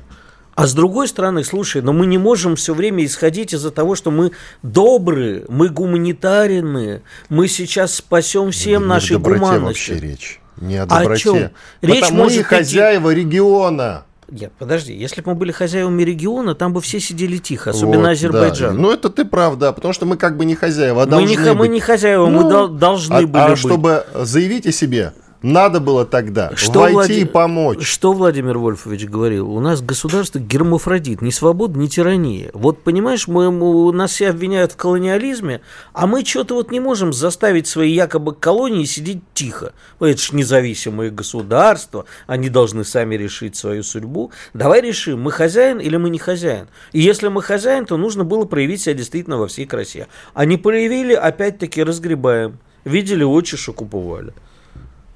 А 0.55 0.67
с 0.67 0.75
другой 0.75 1.07
стороны, 1.07 1.43
слушай, 1.43 1.81
но 1.81 1.93
мы 1.93 2.05
не 2.05 2.19
можем 2.19 2.55
все 2.55 2.75
время 2.75 3.03
исходить 3.03 3.55
из-за 3.55 3.71
того, 3.71 3.95
что 3.95 4.11
мы 4.11 4.31
добрые, 4.61 5.45
мы 5.49 5.69
гуманитарины, 5.69 7.01
мы 7.29 7.47
сейчас 7.47 7.95
спасем 7.95 8.51
всем 8.51 8.83
не 8.83 8.87
нашей 8.87 9.17
гуманностью. 9.17 9.95
вообще 9.95 10.07
речь. 10.07 10.39
Не 10.61 10.77
о 10.77 10.85
доброте. 10.85 11.29
О 11.29 11.33
чем? 11.33 11.51
Речь 11.81 12.01
Потому 12.01 12.23
может 12.23 12.45
хозяева 12.45 13.11
идти... 13.13 13.21
региона. 13.21 14.05
Нет, 14.33 14.51
подожди, 14.57 14.93
если 14.93 15.21
бы 15.21 15.31
мы 15.31 15.35
были 15.35 15.51
хозяевами 15.51 16.01
региона, 16.01 16.55
там 16.55 16.73
бы 16.73 16.81
все 16.81 16.99
сидели 16.99 17.37
тихо, 17.37 17.69
особенно 17.69 17.99
вот, 17.99 18.09
Азербайджан. 18.09 18.75
Да. 18.75 18.81
Ну, 18.81 18.91
это 18.91 19.09
ты 19.09 19.25
прав, 19.25 19.59
да, 19.59 19.71
потому 19.73 19.93
что 19.93 20.07
мы 20.07 20.17
как 20.17 20.37
бы 20.37 20.45
не 20.45 20.55
хозяева, 20.55 21.03
а 21.03 21.05
мы 21.05 21.23
не, 21.23 21.37
быть. 21.37 21.53
Мы 21.53 21.67
не 21.67 21.79
хозяева, 21.79 22.27
ну, 22.27 22.41
мы 22.41 22.67
должны 22.79 23.13
а, 23.13 23.27
были 23.27 23.43
а 23.43 23.49
быть. 23.49 23.59
чтобы 23.59 24.05
заявить 24.15 24.65
о 24.65 24.71
себе, 24.71 25.13
надо 25.43 25.81
было 25.81 26.05
тогда 26.05 26.53
что 26.55 26.79
войти 26.79 26.95
Влад... 26.95 27.09
и 27.09 27.25
помочь. 27.25 27.85
Что 27.85 28.13
Владимир 28.13 28.57
Вольфович 28.57 29.05
говорил? 29.05 29.51
У 29.51 29.59
нас 29.59 29.81
государство 29.81 30.39
гермафродит, 30.39 31.21
ни 31.21 31.31
свобода, 31.31 31.77
ни 31.77 31.87
тирания. 31.87 32.49
Вот 32.53 32.81
понимаешь, 32.81 33.27
мы, 33.27 33.51
мы, 33.51 33.91
нас 33.91 34.11
все 34.11 34.29
обвиняют 34.29 34.71
в 34.71 34.77
колониализме, 34.77 35.59
а 35.91 36.07
мы 36.07 36.23
что-то 36.23 36.55
вот 36.55 36.71
не 36.71 36.79
можем 36.79 37.11
заставить 37.11 37.67
свои 37.67 37.91
якобы 37.91 38.33
колонии 38.33 38.85
сидеть 38.85 39.21
тихо. 39.33 39.73
Это 39.99 40.17
же 40.17 40.33
независимые 40.33 41.11
государства, 41.11 42.05
они 42.25 42.47
должны 42.47 42.85
сами 42.85 43.15
решить 43.15 43.57
свою 43.57 43.83
судьбу. 43.83 44.31
Давай 44.53 44.79
решим, 44.79 45.21
мы 45.21 45.31
хозяин 45.31 45.79
или 45.79 45.97
мы 45.97 46.09
не 46.09 46.19
хозяин. 46.19 46.67
И 46.93 47.01
если 47.01 47.27
мы 47.27 47.41
хозяин, 47.41 47.85
то 47.85 47.97
нужно 47.97 48.23
было 48.23 48.45
проявить 48.45 48.83
себя 48.83 48.95
действительно 48.95 49.37
во 49.37 49.47
всей 49.47 49.65
красе. 49.65 50.07
А 50.33 50.45
не 50.45 50.55
проявили, 50.55 51.13
опять-таки 51.13 51.83
разгребаем. 51.83 52.59
Видели, 52.85 53.23
отчишу 53.23 53.73
куповали. 53.73 54.33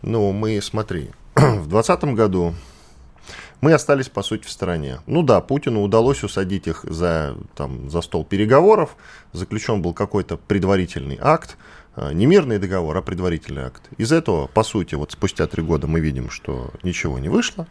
Ну, 0.08 0.32
мы, 0.32 0.62
смотри, 0.62 1.10
в 1.36 1.68
2020 1.68 2.04
году 2.16 2.56
Мы 3.60 3.74
остались, 3.74 4.08
по 4.08 4.24
сути, 4.24 4.46
в 4.46 4.50
стороне. 4.50 5.00
Ну 5.06 5.22
да, 5.22 5.42
Путину 5.42 5.82
удалось 5.82 6.24
усадить 6.24 6.68
их 6.68 6.86
за, 6.88 7.36
там, 7.56 7.90
за 7.90 8.02
стол 8.02 8.24
переговоров. 8.24 8.96
Заключен 9.34 9.82
был 9.82 9.94
какой-то 9.94 10.38
предварительный 10.38 11.18
акт. 11.20 11.58
А, 11.98 12.14
не 12.14 12.26
мирный 12.26 12.58
договор, 12.58 12.96
а 12.96 13.02
предварительный 13.02 13.64
акт. 13.64 13.82
Из 13.98 14.14
этого, 14.14 14.48
по 14.48 14.64
сути, 14.64 14.96
вот 14.96 15.12
спустя 15.12 15.46
три 15.46 15.62
года 15.62 15.88
мы 15.88 16.00
видим, 16.00 16.30
что 16.30 16.72
ничего 16.84 17.20
не 17.20 17.28
вышло. 17.28 17.68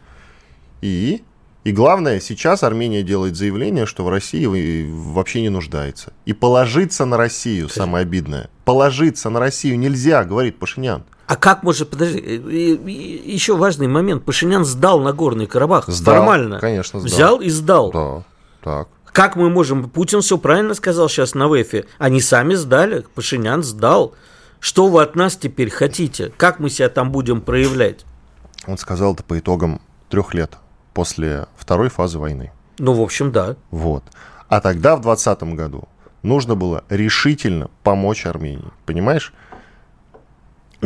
И, 0.83 1.25
и 1.65 1.73
главное, 1.73 2.21
сейчас 2.21 2.65
Армения 2.65 3.03
делает 3.03 3.35
заявление, 3.35 3.87
что 3.87 4.05
в 4.05 4.11
России 4.11 4.45
вообще 4.45 5.41
не 5.41 5.49
нуждается. 5.49 6.13
И 6.27 6.35
положиться 6.35 7.07
на 7.07 7.17
Россию, 7.17 7.71
самое 7.71 8.03
обидное, 8.03 8.51
положиться 8.67 9.31
на 9.31 9.41
Россию 9.41 9.79
нельзя, 9.79 10.23
говорит 10.25 10.59
Пашинян. 10.59 11.07
А 11.27 11.37
как 11.37 11.63
может, 11.63 11.91
подожди, 11.91 12.19
еще 12.21 13.57
важный 13.57 13.89
момент. 13.89 14.25
Пашинян 14.25 14.65
сдал 14.65 15.01
Нагорный 15.01 15.47
Карабах. 15.47 15.89
Сдал, 15.89 16.17
формально. 16.17 16.61
конечно, 16.61 17.01
сдал. 17.01 17.13
Взял 17.13 17.41
и 17.41 17.49
сдал. 17.49 17.91
Да, 17.91 18.25
так. 18.63 18.89
Как 19.13 19.35
мы 19.35 19.51
можем... 19.51 19.89
Путин 19.89 20.21
все 20.21 20.39
правильно 20.39 20.75
сказал 20.75 21.09
сейчас 21.09 21.35
на 21.35 21.49
ВЭФе. 21.49 21.87
Они 21.99 22.21
сами 22.21 22.55
сдали, 22.55 23.05
Пашинян 23.15 23.63
сдал. 23.65 24.15
Что 24.61 24.89
вы 24.89 25.03
от 25.03 25.17
нас 25.17 25.37
теперь 25.37 25.71
хотите? 25.71 26.33
Как 26.37 26.61
мы 26.61 26.71
себя 26.71 26.89
там 26.89 27.11
будем 27.11 27.41
проявлять? 27.41 28.05
Он 28.67 28.79
сказал 28.79 29.15
это 29.15 29.23
по 29.23 29.39
итогам 29.39 29.81
трех 30.11 30.35
лет 30.35 30.59
после 30.95 31.47
второй 31.57 31.89
фазы 31.89 32.19
войны. 32.19 32.53
Ну, 32.79 32.93
в 32.93 33.01
общем, 33.01 33.33
да. 33.33 33.57
Вот. 33.71 34.05
А 34.49 34.61
тогда, 34.61 34.97
в 34.97 35.03
2020 35.03 35.55
году, 35.55 35.89
нужно 36.23 36.55
было 36.55 36.85
решительно 36.89 37.71
помочь 37.83 38.27
Армении. 38.27 38.71
Понимаешь? 38.85 39.33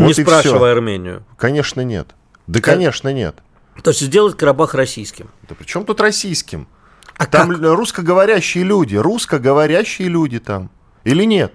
Не 0.00 0.07
вот 0.09 0.16
спрашивая 0.16 0.73
Армению. 0.73 1.25
Конечно, 1.37 1.83
нет. 1.83 2.09
Да, 2.47 2.61
как... 2.61 2.75
конечно, 2.75 3.12
нет. 3.12 3.37
То 3.83 3.90
есть 3.90 4.00
сделать 4.00 4.37
Карабах 4.37 4.75
российским. 4.75 5.30
Да 5.49 5.54
при 5.54 5.64
чем 5.64 5.85
тут 5.85 6.00
российским? 6.00 6.69
А 7.16 7.26
там 7.26 7.50
как? 7.50 7.61
русскоговорящие 7.76 8.64
люди, 8.64 8.97
русскоговорящие 8.97 10.09
люди 10.09 10.38
там. 10.38 10.71
Или 11.04 11.25
нет? 11.25 11.52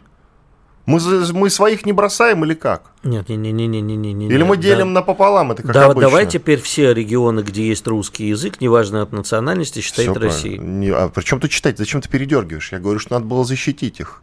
Мы, 0.85 0.99
мы 1.33 1.49
своих 1.49 1.85
не 1.85 1.93
бросаем 1.93 2.45
или 2.45 2.53
как? 2.53 2.91
Нет, 3.03 3.29
не, 3.29 3.37
не, 3.37 3.51
не, 3.51 3.67
не, 3.67 3.81
не, 3.81 4.13
не. 4.13 4.27
Или 4.27 4.43
мы 4.43 4.55
делим 4.55 4.93
да. 4.93 4.99
напополам, 5.01 5.51
это 5.51 5.63
как 5.63 5.73
да, 5.73 5.85
обычно. 5.85 6.01
Давай 6.01 6.27
теперь 6.27 6.61
все 6.61 6.93
регионы, 6.93 7.39
где 7.39 7.67
есть 7.67 7.87
русский 7.87 8.27
язык, 8.27 8.61
неважно 8.61 9.01
от 9.01 9.11
национальности, 9.11 9.79
считать 9.79 10.15
Россией. 10.15 10.59
Не, 10.59 10.89
а 10.89 11.09
при 11.09 11.23
чем 11.23 11.39
тут 11.39 11.49
читать? 11.49 11.79
Зачем 11.79 12.01
ты 12.01 12.09
передергиваешь? 12.09 12.71
Я 12.71 12.79
говорю, 12.79 12.99
что 12.99 13.13
надо 13.13 13.25
было 13.25 13.43
защитить 13.43 13.99
их. 13.99 14.21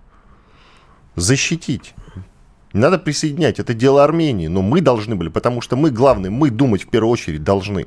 Защитить. 1.16 1.94
Не 2.72 2.80
надо 2.80 2.98
присоединять, 2.98 3.58
это 3.58 3.74
дело 3.74 4.02
Армении. 4.02 4.46
Но 4.46 4.62
мы 4.62 4.80
должны 4.80 5.14
были, 5.14 5.28
потому 5.28 5.60
что 5.60 5.76
мы 5.76 5.90
главные, 5.90 6.30
мы 6.30 6.50
думать 6.50 6.84
в 6.84 6.88
первую 6.88 7.12
очередь 7.12 7.44
должны. 7.44 7.86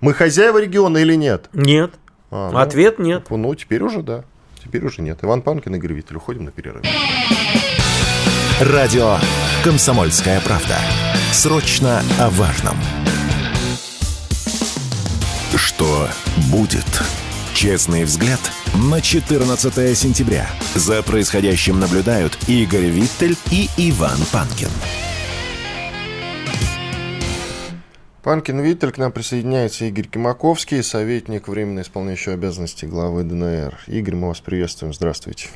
Мы 0.00 0.12
хозяева 0.12 0.60
региона 0.60 0.98
или 0.98 1.14
нет? 1.14 1.48
Нет. 1.52 1.92
А, 2.30 2.50
ну, 2.50 2.58
Ответ 2.58 2.98
нет. 2.98 3.26
Ну, 3.30 3.54
теперь 3.54 3.82
уже 3.82 4.02
да. 4.02 4.24
Теперь 4.62 4.84
уже 4.84 5.02
нет. 5.02 5.18
Иван 5.22 5.42
Панкин, 5.42 5.74
Игорь 5.76 5.92
Виттель. 5.92 6.16
Уходим 6.16 6.44
на 6.44 6.50
перерыв. 6.50 6.82
Радио 8.60 9.16
«Комсомольская 9.62 10.40
правда». 10.40 10.76
Срочно 11.32 12.02
о 12.18 12.30
важном. 12.30 12.76
Что 15.56 16.08
будет? 16.50 17.02
Честный 17.54 18.02
взгляд 18.02 18.40
на 18.90 19.00
14 19.00 19.96
сентября. 19.96 20.50
За 20.74 21.04
происходящим 21.04 21.78
наблюдают 21.78 22.36
Игорь 22.48 22.86
Виттель 22.86 23.36
и 23.52 23.68
Иван 23.76 24.18
Панкин. 24.32 24.68
Панкин 28.24 28.60
Виттель, 28.60 28.90
к 28.90 28.98
нам 28.98 29.12
присоединяется 29.12 29.84
Игорь 29.84 30.08
Кимаковский, 30.08 30.82
советник, 30.82 31.46
временно 31.46 31.82
исполняющий 31.82 32.32
обязанности 32.32 32.86
главы 32.86 33.22
ДНР. 33.22 33.78
Игорь, 33.86 34.16
мы 34.16 34.28
вас 34.28 34.40
приветствуем, 34.40 34.92
здравствуйте. 34.92 35.46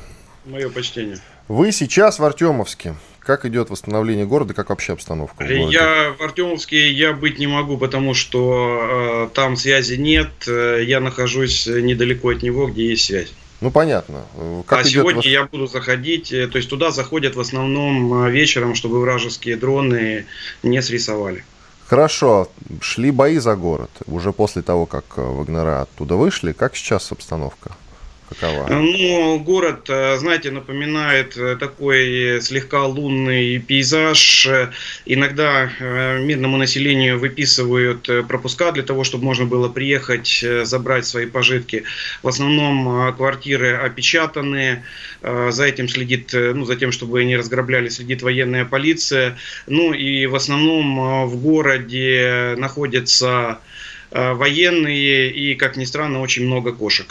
Мое 0.45 0.69
почтение. 0.69 1.17
Вы 1.49 1.73
сейчас 1.73 2.17
в 2.17 2.23
Артемовске. 2.23 2.95
Как 3.19 3.45
идет 3.45 3.69
восстановление 3.69 4.25
города, 4.25 4.53
как 4.53 4.69
вообще 4.69 4.93
обстановка? 4.93 5.43
В 5.43 5.49
я 5.49 6.15
в 6.17 6.21
Артемовске 6.21 6.91
я 6.91 7.13
быть 7.13 7.39
не 7.39 7.47
могу, 7.47 7.77
потому 7.77 8.13
что 8.13 9.27
э, 9.31 9.35
там 9.35 9.55
связи 9.55 9.95
нет. 9.95 10.29
Э, 10.47 10.81
я 10.83 10.99
нахожусь 10.99 11.67
недалеко 11.67 12.29
от 12.29 12.41
него, 12.43 12.67
где 12.67 12.87
есть 12.89 13.05
связь. 13.05 13.33
Ну 13.61 13.71
понятно. 13.71 14.23
Как 14.65 14.79
а 14.79 14.83
сегодня 14.83 15.17
вос... 15.17 15.25
я 15.25 15.45
буду 15.45 15.67
заходить, 15.67 16.31
э, 16.31 16.47
то 16.47 16.57
есть 16.57 16.69
туда 16.69 16.91
заходят 16.91 17.35
в 17.35 17.39
основном 17.39 18.25
э, 18.25 18.31
вечером, 18.31 18.73
чтобы 18.73 19.01
вражеские 19.01 19.57
дроны 19.57 20.25
не 20.63 20.81
срисовали. 20.81 21.43
Хорошо, 21.85 22.49
шли 22.81 23.11
бои 23.11 23.37
за 23.39 23.55
город. 23.55 23.89
Уже 24.05 24.31
после 24.31 24.61
того, 24.61 24.85
как 24.85 25.05
э, 25.17 25.21
Вагнера 25.21 25.81
оттуда 25.81 26.15
вышли, 26.15 26.53
как 26.53 26.75
сейчас 26.77 27.11
обстановка? 27.11 27.71
Какова? 28.29 28.67
Ну, 28.69 29.39
город, 29.39 29.89
э, 29.89 30.17
знаете, 30.17 30.51
напоминает 30.51 31.35
э, 31.35 31.55
такой 31.55 32.39
слегка 32.41 32.85
лунный 32.85 33.57
пейзаж. 33.57 34.47
Иногда 35.05 35.71
мирному 35.79 36.57
населению 36.57 37.17
выписывают 37.17 38.07
пропуска 38.27 38.71
для 38.71 38.83
того, 38.83 39.03
чтобы 39.03 39.23
можно 39.23 39.45
было 39.45 39.67
приехать, 39.67 40.45
забрать 40.63 41.07
свои 41.07 41.25
пожитки. 41.25 41.83
В 42.21 42.27
основном 42.27 43.15
квартиры 43.15 43.75
опечатаны, 43.75 44.83
за 45.21 45.63
этим 45.63 45.89
следит, 45.89 46.29
ну, 46.33 46.65
за 46.65 46.75
тем, 46.75 46.91
чтобы 46.91 47.23
не 47.25 47.35
разграбляли, 47.35 47.89
следит 47.89 48.21
военная 48.21 48.65
полиция. 48.65 49.37
Ну 49.67 49.93
и 49.93 50.27
в 50.27 50.35
основном 50.35 51.27
в 51.27 51.35
городе 51.37 52.55
находятся 52.57 53.59
военные 54.11 55.31
и, 55.31 55.55
как 55.55 55.77
ни 55.77 55.85
странно, 55.85 56.21
очень 56.21 56.45
много 56.45 56.73
кошек. 56.73 57.07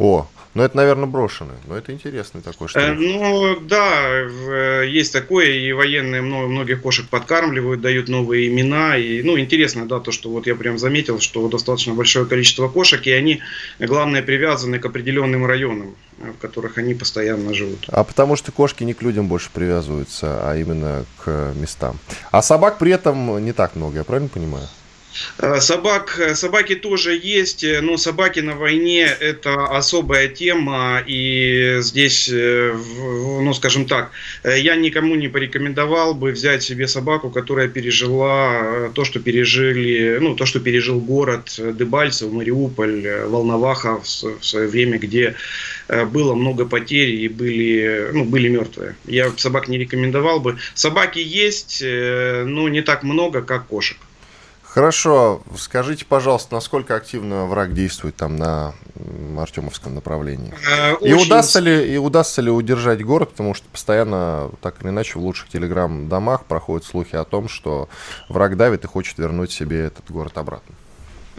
О, 0.00 0.26
ну 0.54 0.62
это, 0.62 0.78
наверное, 0.78 1.06
брошенное. 1.06 1.58
Но 1.66 1.76
это 1.76 1.92
интересный 1.92 2.40
такой. 2.40 2.68
Э, 2.74 2.94
ну 2.94 3.60
да, 3.60 4.82
есть 4.82 5.12
такое, 5.12 5.48
и 5.52 5.72
военные 5.72 6.22
много, 6.22 6.48
многих 6.48 6.80
кошек 6.80 7.06
подкармливают, 7.06 7.82
дают 7.82 8.08
новые 8.08 8.48
имена. 8.48 8.96
И, 8.96 9.22
ну, 9.22 9.38
интересно, 9.38 9.86
да, 9.86 10.00
то, 10.00 10.10
что 10.10 10.30
вот 10.30 10.46
я 10.46 10.54
прям 10.54 10.78
заметил, 10.78 11.20
что 11.20 11.46
достаточно 11.48 11.92
большое 11.92 12.24
количество 12.24 12.68
кошек, 12.68 13.06
и 13.06 13.10
они, 13.10 13.42
главное, 13.78 14.22
привязаны 14.22 14.78
к 14.78 14.86
определенным 14.86 15.44
районам, 15.44 15.94
в 16.16 16.38
которых 16.40 16.78
они 16.78 16.94
постоянно 16.94 17.52
живут. 17.52 17.84
А 17.88 18.02
потому 18.02 18.36
что 18.36 18.52
кошки 18.52 18.84
не 18.84 18.94
к 18.94 19.02
людям 19.02 19.28
больше 19.28 19.50
привязываются, 19.52 20.40
а 20.48 20.56
именно 20.56 21.04
к 21.22 21.52
местам. 21.54 21.98
А 22.30 22.40
собак 22.40 22.78
при 22.78 22.90
этом 22.90 23.44
не 23.44 23.52
так 23.52 23.76
много, 23.76 23.98
я 23.98 24.04
правильно 24.04 24.30
понимаю? 24.30 24.66
Э, 25.38 25.60
собак, 25.60 26.18
э, 26.18 26.34
собаки 26.34 26.74
тоже 26.74 27.18
есть, 27.22 27.64
э, 27.64 27.80
но 27.80 27.96
собаки 27.96 28.40
на 28.40 28.54
войне 28.54 29.04
это 29.04 29.66
особая 29.66 30.28
тема, 30.28 31.02
и 31.06 31.78
здесь, 31.80 32.28
ну 32.30 33.52
скажем 33.54 33.86
так, 33.86 34.10
я 34.44 34.76
никому 34.76 35.14
не 35.14 35.28
порекомендовал 35.28 36.14
бы 36.14 36.32
взять 36.32 36.62
себе 36.62 36.86
собаку, 36.86 37.30
которая 37.30 37.68
пережила 37.68 38.90
то, 38.94 39.04
что 39.04 39.20
пережили, 39.20 40.18
ну 40.20 40.34
то, 40.34 40.46
что 40.46 40.60
пережил 40.60 41.00
город 41.00 41.58
Дебальцев, 41.58 42.30
Мариуполь, 42.32 43.26
Волноваха 43.26 44.00
в 44.00 44.44
свое 44.44 44.68
время, 44.68 44.98
где 44.98 45.34
было 45.88 46.34
много 46.34 46.66
потерь 46.66 47.10
и 47.10 47.28
были, 47.28 48.10
ну, 48.12 48.24
были 48.24 48.48
мертвые. 48.48 48.94
Я 49.06 49.32
собак 49.36 49.68
не 49.68 49.78
рекомендовал 49.78 50.40
бы. 50.40 50.58
Собаки 50.74 51.18
есть, 51.18 51.82
но 51.82 52.68
не 52.68 52.82
так 52.82 53.02
много, 53.02 53.42
как 53.42 53.66
кошек. 53.66 53.96
Хорошо, 54.72 55.42
скажите, 55.56 56.04
пожалуйста, 56.04 56.54
насколько 56.54 56.94
активно 56.94 57.46
враг 57.46 57.74
действует 57.74 58.14
там 58.14 58.36
на 58.36 58.72
Артемовском 59.36 59.96
направлении? 59.96 60.54
Э, 60.70 60.94
и, 61.00 61.12
удастся 61.12 61.58
ли, 61.58 61.92
и 61.92 61.96
удастся 61.96 62.40
ли 62.40 62.52
удержать 62.52 63.02
город, 63.02 63.30
потому 63.30 63.54
что 63.54 63.68
постоянно, 63.68 64.48
так 64.62 64.80
или 64.80 64.90
иначе, 64.90 65.18
в 65.18 65.22
лучших 65.22 65.48
телеграм-домах 65.48 66.44
проходят 66.44 66.86
слухи 66.86 67.16
о 67.16 67.24
том, 67.24 67.48
что 67.48 67.88
враг 68.28 68.56
давит 68.56 68.84
и 68.84 68.86
хочет 68.86 69.18
вернуть 69.18 69.50
себе 69.50 69.86
этот 69.86 70.08
город 70.08 70.38
обратно. 70.38 70.76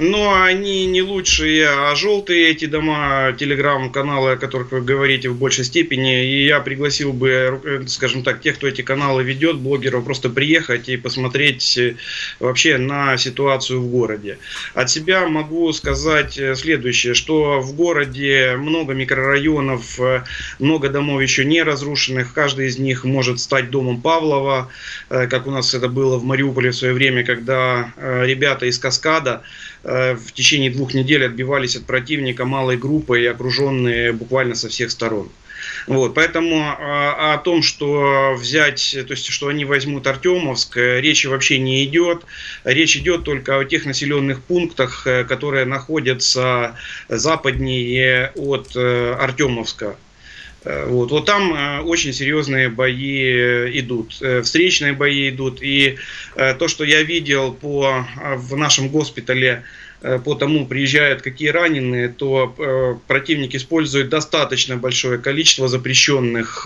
Но 0.01 0.41
они 0.41 0.87
не 0.87 1.03
лучшие, 1.03 1.69
а 1.69 1.93
желтые 1.93 2.49
эти 2.49 2.65
дома, 2.65 3.35
телеграм-каналы, 3.37 4.31
о 4.31 4.35
которых 4.35 4.71
вы 4.71 4.81
говорите 4.81 5.29
в 5.29 5.37
большей 5.37 5.63
степени. 5.63 6.25
И 6.25 6.45
я 6.47 6.59
пригласил 6.59 7.13
бы, 7.13 7.61
э, 7.63 7.83
скажем 7.85 8.23
так, 8.23 8.41
тех, 8.41 8.55
кто 8.55 8.65
эти 8.65 8.81
каналы 8.81 9.23
ведет, 9.23 9.57
блогеров, 9.57 10.03
просто 10.03 10.31
приехать 10.31 10.89
и 10.89 10.97
посмотреть 10.97 11.77
э, 11.77 11.97
вообще 12.39 12.79
на 12.79 13.15
ситуацию 13.17 13.79
в 13.79 13.91
городе. 13.91 14.39
От 14.73 14.89
себя 14.89 15.27
могу 15.27 15.71
сказать 15.71 16.35
э, 16.35 16.55
следующее, 16.55 17.13
что 17.13 17.59
в 17.59 17.75
городе 17.75 18.55
много 18.57 18.93
микрорайонов, 18.93 19.99
много 20.57 20.89
домов 20.89 21.21
еще 21.21 21.45
не 21.45 21.61
разрушенных. 21.61 22.33
Каждый 22.33 22.69
из 22.69 22.79
них 22.79 23.03
может 23.03 23.39
стать 23.39 23.69
домом 23.69 24.01
Павлова, 24.01 24.69
как 25.09 25.45
у 25.45 25.51
нас 25.51 25.75
это 25.75 25.89
было 25.89 26.17
в 26.17 26.23
Мариуполе 26.23 26.71
в 26.71 26.75
свое 26.75 26.95
время, 26.95 27.23
когда 27.23 27.93
ребята 27.97 28.65
из 28.65 28.79
Каскада 28.79 29.43
в 29.83 30.31
течение 30.33 30.69
двух 30.69 30.93
недель 30.93 31.25
отбивались 31.25 31.75
от 31.75 31.85
противника 31.85 32.45
малой 32.45 32.77
группой, 32.77 33.29
окруженные 33.29 34.13
буквально 34.13 34.55
со 34.55 34.69
всех 34.69 34.91
сторон. 34.91 35.29
Вот, 35.87 36.13
поэтому 36.13 36.59
а, 36.61 37.33
о 37.33 37.37
том, 37.37 37.63
что 37.63 38.35
взять, 38.37 38.95
то 39.07 39.13
есть, 39.13 39.27
что 39.27 39.47
они 39.47 39.65
возьмут 39.65 40.05
Артемовск, 40.07 40.77
речи 40.77 41.27
вообще 41.27 41.59
не 41.59 41.83
идет. 41.85 42.23
Речь 42.63 42.97
идет 42.97 43.23
только 43.23 43.59
о 43.59 43.65
тех 43.65 43.85
населенных 43.85 44.41
пунктах, 44.43 45.07
которые 45.27 45.65
находятся 45.65 46.75
западнее 47.09 48.31
от 48.35 48.75
Артемовска. 48.75 49.95
Э, 50.63 50.85
вот, 50.87 51.11
вот 51.11 51.25
там 51.25 51.53
э, 51.53 51.81
очень 51.81 52.13
серьезные 52.13 52.69
бои 52.69 53.23
э, 53.23 53.79
идут, 53.79 54.13
встречные 54.43 54.93
бои 54.93 55.29
идут. 55.29 55.61
И 55.61 55.97
то, 56.35 56.67
что 56.67 56.83
я 56.83 57.03
видел 57.03 57.53
по, 57.53 58.05
в 58.35 58.55
нашем 58.55 58.89
госпитале, 58.89 59.63
по 60.23 60.33
тому 60.33 60.65
приезжают 60.65 61.21
какие 61.21 61.49
раненые, 61.49 62.09
то 62.09 62.99
противник 63.07 63.53
использует 63.53 64.09
достаточно 64.09 64.77
большое 64.77 65.19
количество 65.19 65.67
запрещенных 65.67 66.65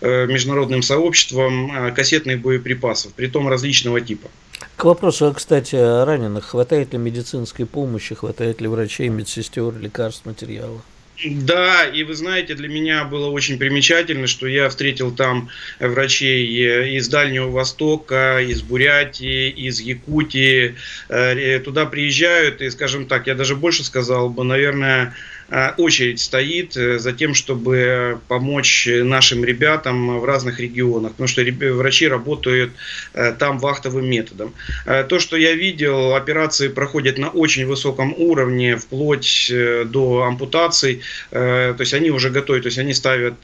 международным 0.00 0.82
сообществом 0.82 1.92
кассетных 1.94 2.40
боеприпасов, 2.40 3.12
при 3.12 3.26
том 3.28 3.48
различного 3.48 4.00
типа. 4.00 4.28
К 4.76 4.84
вопросу, 4.84 5.32
кстати, 5.36 5.76
о 5.76 6.04
раненых. 6.04 6.46
Хватает 6.46 6.92
ли 6.92 6.98
медицинской 6.98 7.66
помощи, 7.66 8.14
хватает 8.14 8.60
ли 8.60 8.66
врачей, 8.66 9.08
медсестер, 9.10 9.78
лекарств, 9.78 10.24
материала? 10.24 10.80
Да, 11.24 11.84
и 11.86 12.02
вы 12.02 12.14
знаете, 12.14 12.54
для 12.54 12.68
меня 12.68 13.04
было 13.04 13.30
очень 13.30 13.58
примечательно, 13.58 14.26
что 14.26 14.46
я 14.46 14.68
встретил 14.68 15.10
там 15.14 15.48
врачей 15.80 16.96
из 16.96 17.08
Дальнего 17.08 17.50
Востока, 17.50 18.40
из 18.40 18.62
Бурятии, 18.62 19.48
из 19.48 19.80
Якутии. 19.80 20.76
Э, 21.08 21.58
туда 21.60 21.86
приезжают, 21.86 22.60
и, 22.60 22.68
скажем 22.68 23.06
так, 23.06 23.26
я 23.26 23.34
даже 23.34 23.56
больше 23.56 23.82
сказал 23.82 24.28
бы, 24.28 24.44
наверное, 24.44 25.06
Э, 25.06 25.35
очередь 25.76 26.20
стоит 26.20 26.76
э, 26.76 26.98
за 26.98 27.12
тем, 27.12 27.34
чтобы 27.34 28.18
помочь 28.28 28.88
нашим 28.90 29.44
ребятам 29.44 30.18
в 30.18 30.24
разных 30.24 30.58
регионах, 30.58 31.12
потому 31.12 31.28
что 31.28 31.42
врачи 31.72 32.08
работают 32.08 32.72
э, 33.14 33.32
там 33.32 33.58
вахтовым 33.58 34.08
методом. 34.08 34.54
То, 35.08 35.18
что 35.18 35.36
я 35.36 35.54
видел, 35.54 36.14
операции 36.14 36.68
проходят 36.68 37.18
на 37.18 37.28
очень 37.28 37.66
высоком 37.66 38.14
уровне, 38.16 38.76
вплоть 38.76 39.52
до 39.86 40.22
ампутаций, 40.22 41.02
то 41.30 41.76
есть 41.78 41.94
они 41.94 42.10
уже 42.10 42.30
готовы, 42.30 42.60
то 42.60 42.66
есть 42.66 42.78
они 42.78 42.94
ставят, 42.94 43.34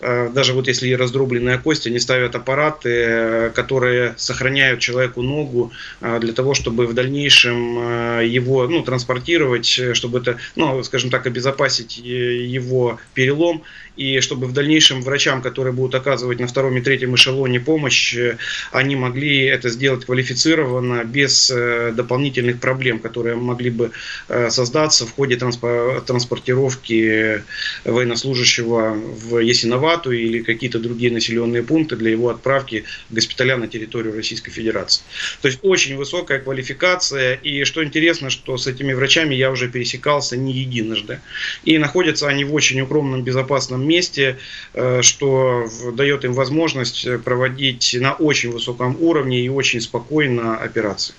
даже 0.00 0.52
вот 0.52 0.68
если 0.68 0.92
раздробленная 0.92 1.58
кость, 1.58 1.86
они 1.86 1.98
ставят 1.98 2.34
аппараты, 2.34 3.50
которые 3.54 4.14
сохраняют 4.16 4.80
человеку 4.80 5.22
ногу 5.22 5.72
для 6.00 6.32
того, 6.32 6.54
чтобы 6.54 6.86
в 6.86 6.94
дальнейшем 6.94 8.20
его 8.22 8.66
ну, 8.68 8.82
транспортировать, 8.82 9.80
чтобы 9.94 10.18
это, 10.18 10.38
ну, 10.56 10.82
скажем 10.82 11.10
так, 11.10 11.19
как 11.20 11.26
обезопасить 11.26 11.98
его 11.98 12.98
перелом 13.12 13.62
и 14.00 14.20
чтобы 14.20 14.46
в 14.46 14.54
дальнейшем 14.54 15.02
врачам, 15.02 15.42
которые 15.42 15.74
будут 15.74 15.94
оказывать 15.94 16.40
на 16.40 16.46
втором 16.46 16.78
и 16.78 16.80
третьем 16.80 17.14
эшелоне 17.14 17.60
помощь, 17.60 18.16
э, 18.16 18.38
они 18.72 18.96
могли 18.96 19.44
это 19.44 19.68
сделать 19.68 20.06
квалифицированно, 20.06 21.04
без 21.04 21.50
э, 21.50 21.92
дополнительных 21.94 22.60
проблем, 22.60 22.98
которые 22.98 23.36
могли 23.36 23.68
бы 23.68 23.90
э, 24.28 24.48
создаться 24.48 25.04
в 25.04 25.12
ходе 25.12 25.36
транспортировки 25.36 27.42
военнослужащего 27.84 28.94
в 28.94 29.38
Ясиновату 29.38 30.12
или 30.12 30.40
какие-то 30.40 30.78
другие 30.78 31.12
населенные 31.12 31.62
пункты 31.62 31.96
для 31.96 32.10
его 32.10 32.30
отправки 32.30 32.84
госпиталя 33.10 33.58
на 33.58 33.68
территорию 33.68 34.16
Российской 34.16 34.50
Федерации. 34.50 35.02
То 35.42 35.48
есть 35.48 35.58
очень 35.60 35.98
высокая 35.98 36.38
квалификация, 36.38 37.34
и 37.34 37.64
что 37.64 37.84
интересно, 37.84 38.30
что 38.30 38.56
с 38.56 38.66
этими 38.66 38.94
врачами 38.94 39.34
я 39.34 39.50
уже 39.50 39.68
пересекался 39.68 40.38
не 40.38 40.54
единожды. 40.54 41.20
И 41.64 41.76
находятся 41.76 42.28
они 42.28 42.44
в 42.44 42.54
очень 42.54 42.80
укромном, 42.80 43.22
безопасном 43.22 43.89
месте, 43.90 44.38
э, 44.74 45.02
что 45.02 45.68
дает 45.92 46.24
им 46.24 46.32
возможность 46.32 47.06
проводить 47.24 47.96
на 48.00 48.14
очень 48.14 48.50
высоком 48.50 48.96
уровне 49.00 49.40
и 49.40 49.48
очень 49.48 49.80
спокойно 49.80 50.56
операции. 50.56 51.14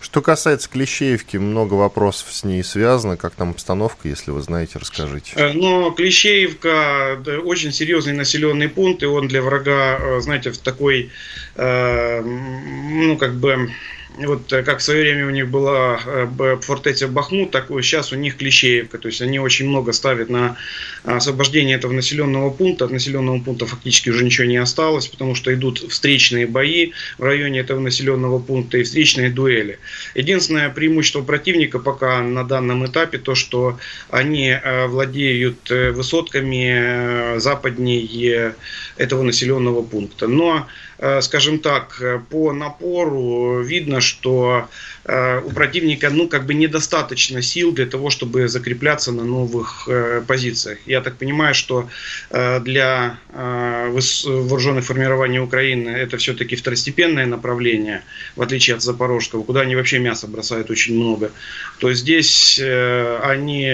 Что 0.00 0.22
касается 0.22 0.68
Клещеевки, 0.68 1.36
много 1.36 1.74
вопросов 1.74 2.32
с 2.32 2.42
ней 2.42 2.64
связано. 2.64 3.16
Как 3.16 3.34
там 3.34 3.50
обстановка, 3.50 4.08
если 4.08 4.30
вы 4.30 4.40
знаете, 4.40 4.78
расскажите. 4.78 5.32
Э, 5.36 5.52
но 5.52 5.90
Клещеевка 5.90 7.20
да, 7.24 7.38
очень 7.38 7.72
серьезный 7.72 8.14
населенный 8.14 8.68
пункт, 8.68 9.02
и 9.02 9.06
он 9.06 9.28
для 9.28 9.42
врага, 9.42 9.98
э, 10.00 10.20
знаете, 10.20 10.50
в 10.50 10.58
такой, 10.58 11.10
ну, 11.56 13.16
как 13.18 13.34
бы 13.34 13.70
вот 14.18 14.52
э, 14.52 14.62
как 14.62 14.78
в 14.78 14.82
свое 14.82 15.02
время 15.02 15.26
у 15.26 15.30
них 15.30 15.48
была 15.48 16.00
э, 16.04 16.58
фортеця 16.60 17.08
Бахмут, 17.08 17.50
так 17.50 17.68
сейчас 17.68 18.12
у 18.12 18.16
них 18.16 18.36
Клещеевка. 18.36 18.98
То 18.98 19.08
есть 19.08 19.22
они 19.22 19.38
очень 19.38 19.68
много 19.68 19.92
ставят 19.92 20.28
на 20.28 20.56
освобождение 21.04 21.76
этого 21.76 21.92
населенного 21.92 22.50
пункта. 22.50 22.86
От 22.86 22.90
населенного 22.90 23.40
пункта 23.40 23.66
фактически 23.66 24.10
уже 24.10 24.24
ничего 24.24 24.46
не 24.46 24.56
осталось, 24.56 25.06
потому 25.06 25.34
что 25.34 25.52
идут 25.54 25.78
встречные 25.78 26.46
бои 26.46 26.92
в 27.18 27.22
районе 27.22 27.60
этого 27.60 27.80
населенного 27.80 28.38
пункта 28.38 28.78
и 28.78 28.82
встречные 28.82 29.30
дуэли. 29.30 29.78
Единственное 30.14 30.68
преимущество 30.70 31.22
противника 31.22 31.78
пока 31.78 32.20
на 32.20 32.44
данном 32.44 32.86
этапе 32.86 33.18
то, 33.18 33.34
что 33.34 33.78
они 34.10 34.48
э, 34.48 34.86
владеют 34.86 35.70
высотками 35.70 37.38
западнее 37.38 38.54
этого 38.96 39.22
населенного 39.22 39.82
пункта. 39.82 40.26
Но 40.26 40.66
Э, 40.70 40.89
скажем 41.22 41.58
так, 41.58 42.00
э, 42.00 42.20
по 42.30 42.52
напору 42.52 43.62
видно, 43.62 44.00
что 44.00 44.68
Э, 45.04 45.40
у 45.40 45.50
противника, 45.50 46.10
ну, 46.10 46.28
как 46.28 46.44
бы 46.44 46.54
недостаточно 46.54 47.40
сил 47.42 47.72
для 47.72 47.86
того, 47.86 48.10
чтобы 48.10 48.48
закрепляться 48.48 49.12
на 49.12 49.24
новых 49.24 49.88
э, 49.88 50.22
позициях. 50.26 50.78
Я 50.86 51.00
так 51.00 51.16
понимаю, 51.16 51.54
что 51.54 51.88
э, 52.30 52.60
для 52.60 53.18
вооруженных 53.32 54.84
формирований 54.84 55.38
Украины 55.38 55.88
это 55.88 56.16
все-таки 56.16 56.56
второстепенное 56.56 57.26
направление, 57.26 58.02
в 58.36 58.42
отличие 58.42 58.76
от 58.76 58.82
Запорожского, 58.82 59.42
куда 59.42 59.60
они 59.60 59.76
вообще 59.76 59.98
мясо 59.98 60.26
бросают 60.26 60.70
очень 60.70 60.94
много. 60.94 61.30
То 61.78 61.92
здесь 61.92 62.60
они, 62.60 63.72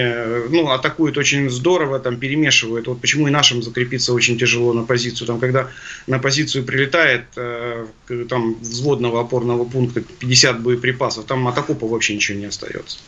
ну, 0.49 0.69
атакуют 0.69 1.17
очень 1.17 1.49
здорово, 1.49 1.99
там 1.99 2.17
перемешивают. 2.17 2.87
Вот 2.87 3.01
почему 3.01 3.27
и 3.27 3.31
нашим 3.31 3.63
закрепиться 3.63 4.13
очень 4.13 4.37
тяжело 4.37 4.73
на 4.73 4.83
позицию. 4.83 5.27
Там, 5.27 5.39
когда 5.39 5.69
на 6.05 6.19
позицию 6.19 6.63
прилетает 6.63 7.16
там 8.29 8.55
взводного 8.59 9.21
опорного 9.21 9.65
пункта 9.65 10.01
50 10.01 10.61
боеприпасов, 10.61 11.25
там 11.25 11.47
от 11.47 11.57
окопа 11.57 11.87
вообще 11.87 12.15
ничего 12.15 12.37
не 12.37 12.45
остается. 12.45 12.99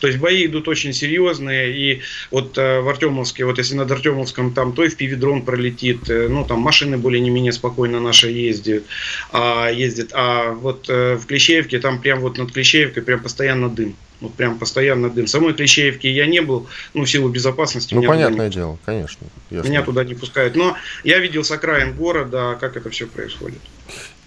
То 0.00 0.06
есть 0.06 0.18
бои 0.18 0.46
идут 0.46 0.68
очень 0.68 0.92
серьезные, 0.92 1.76
и 1.76 2.00
вот 2.30 2.56
э, 2.58 2.80
в 2.80 2.88
Артемовске, 2.88 3.44
вот 3.44 3.58
если 3.58 3.74
над 3.74 3.90
Артемовском 3.90 4.54
там 4.54 4.72
то 4.72 4.84
и 4.84 4.88
в 4.88 4.96
пивидрон 4.96 5.42
пролетит, 5.42 6.08
э, 6.08 6.28
ну 6.28 6.44
там 6.44 6.60
машины 6.60 6.96
более-не-менее 6.96 7.52
спокойно 7.52 8.00
наши 8.00 8.30
ездят, 8.30 8.84
а, 9.32 9.68
ездят, 9.68 10.10
а 10.12 10.52
вот 10.52 10.86
э, 10.88 11.16
в 11.16 11.26
Клещеевке 11.26 11.78
там 11.78 12.00
прям 12.00 12.20
вот 12.20 12.38
над 12.38 12.52
Клещеевкой 12.52 13.02
прям 13.02 13.22
постоянно 13.22 13.68
дым. 13.68 13.96
Вот 14.20 14.34
прям 14.34 14.58
постоянно 14.58 15.10
дым. 15.10 15.26
Самой 15.26 15.54
Клещеевке 15.54 16.10
я 16.10 16.26
не 16.26 16.40
был, 16.40 16.66
ну, 16.94 17.04
в 17.04 17.10
силу 17.10 17.28
безопасности. 17.28 17.94
Ну, 17.94 18.02
понятное 18.02 18.48
дело, 18.48 18.78
конечно. 18.86 19.26
Ясно. 19.50 19.68
Меня 19.68 19.82
туда 19.82 20.04
не 20.04 20.14
пускают. 20.14 20.56
Но 20.56 20.76
я 21.04 21.18
видел 21.18 21.44
с 21.44 21.50
окраин 21.50 21.94
города, 21.94 22.56
как 22.60 22.76
это 22.76 22.88
все 22.90 23.06
происходит. 23.06 23.60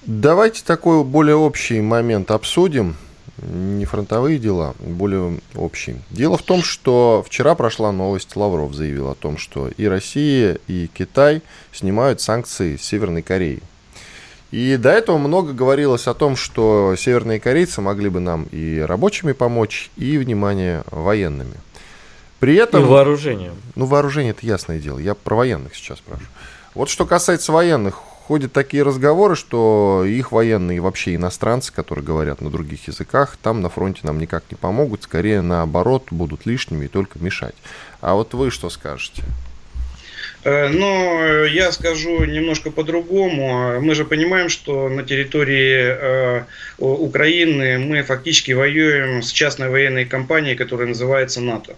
Давайте 0.05 0.63
такой 0.63 1.03
более 1.03 1.35
общий 1.35 1.81
момент 1.81 2.31
обсудим 2.31 2.95
не 3.41 3.85
фронтовые 3.85 4.37
дела, 4.37 4.75
более 4.79 5.39
общие. 5.55 6.01
Дело 6.09 6.37
в 6.37 6.43
том, 6.43 6.63
что 6.63 7.23
вчера 7.25 7.55
прошла 7.55 7.91
новость, 7.91 8.35
Лавров 8.35 8.73
заявил 8.73 9.09
о 9.09 9.15
том, 9.15 9.37
что 9.37 9.69
и 9.69 9.85
Россия, 9.85 10.57
и 10.67 10.89
Китай 10.93 11.41
снимают 11.71 12.21
санкции 12.21 12.75
с 12.75 12.81
Северной 12.81 13.21
Кореи. 13.21 13.61
И 14.51 14.77
до 14.77 14.89
этого 14.89 15.17
много 15.17 15.53
говорилось 15.53 16.07
о 16.07 16.13
том, 16.13 16.35
что 16.35 16.95
северные 16.97 17.39
корейцы 17.39 17.81
могли 17.81 18.09
бы 18.09 18.19
нам 18.19 18.47
и 18.51 18.79
рабочими 18.79 19.33
помочь, 19.33 19.91
и, 19.95 20.17
внимание, 20.17 20.83
военными. 20.89 21.55
При 22.39 22.55
этом... 22.55 22.83
И 22.83 22.85
вооружением. 22.85 23.55
Ну, 23.75 23.85
вооружение 23.85 24.31
это 24.31 24.45
ясное 24.45 24.79
дело. 24.79 24.97
Я 24.97 25.13
про 25.13 25.35
военных 25.35 25.75
сейчас 25.75 25.99
спрашиваю. 25.99 26.29
Вот 26.73 26.89
что 26.89 27.05
касается 27.05 27.51
военных, 27.51 27.95
ходят 27.95 28.53
такие 28.53 28.83
разговоры, 28.83 29.35
что 29.35 30.03
их 30.05 30.31
военные 30.31 30.79
вообще 30.79 31.15
иностранцы, 31.15 31.73
которые 31.73 32.05
говорят 32.05 32.41
на 32.41 32.49
других 32.49 32.87
языках, 32.87 33.37
там 33.41 33.61
на 33.61 33.69
фронте 33.69 34.01
нам 34.03 34.19
никак 34.19 34.43
не 34.49 34.55
помогут, 34.55 35.03
скорее 35.03 35.41
наоборот 35.41 36.05
будут 36.11 36.45
лишними 36.45 36.85
и 36.85 36.87
только 36.87 37.19
мешать. 37.19 37.55
А 38.01 38.13
вот 38.13 38.33
вы 38.33 38.51
что 38.51 38.69
скажете? 38.69 39.23
Э, 40.43 40.69
но 40.69 41.45
я 41.45 41.71
скажу 41.71 42.23
немножко 42.25 42.71
по-другому. 42.71 43.79
Мы 43.81 43.95
же 43.95 44.05
понимаем, 44.05 44.49
что 44.49 44.89
на 44.89 45.03
территории 45.03 45.77
э, 45.79 46.45
Украины 46.77 47.79
мы 47.79 48.03
фактически 48.03 48.53
воюем 48.53 49.21
с 49.21 49.31
частной 49.31 49.69
военной 49.69 50.05
компанией, 50.05 50.55
которая 50.55 50.87
называется 50.87 51.41
НАТО. 51.41 51.75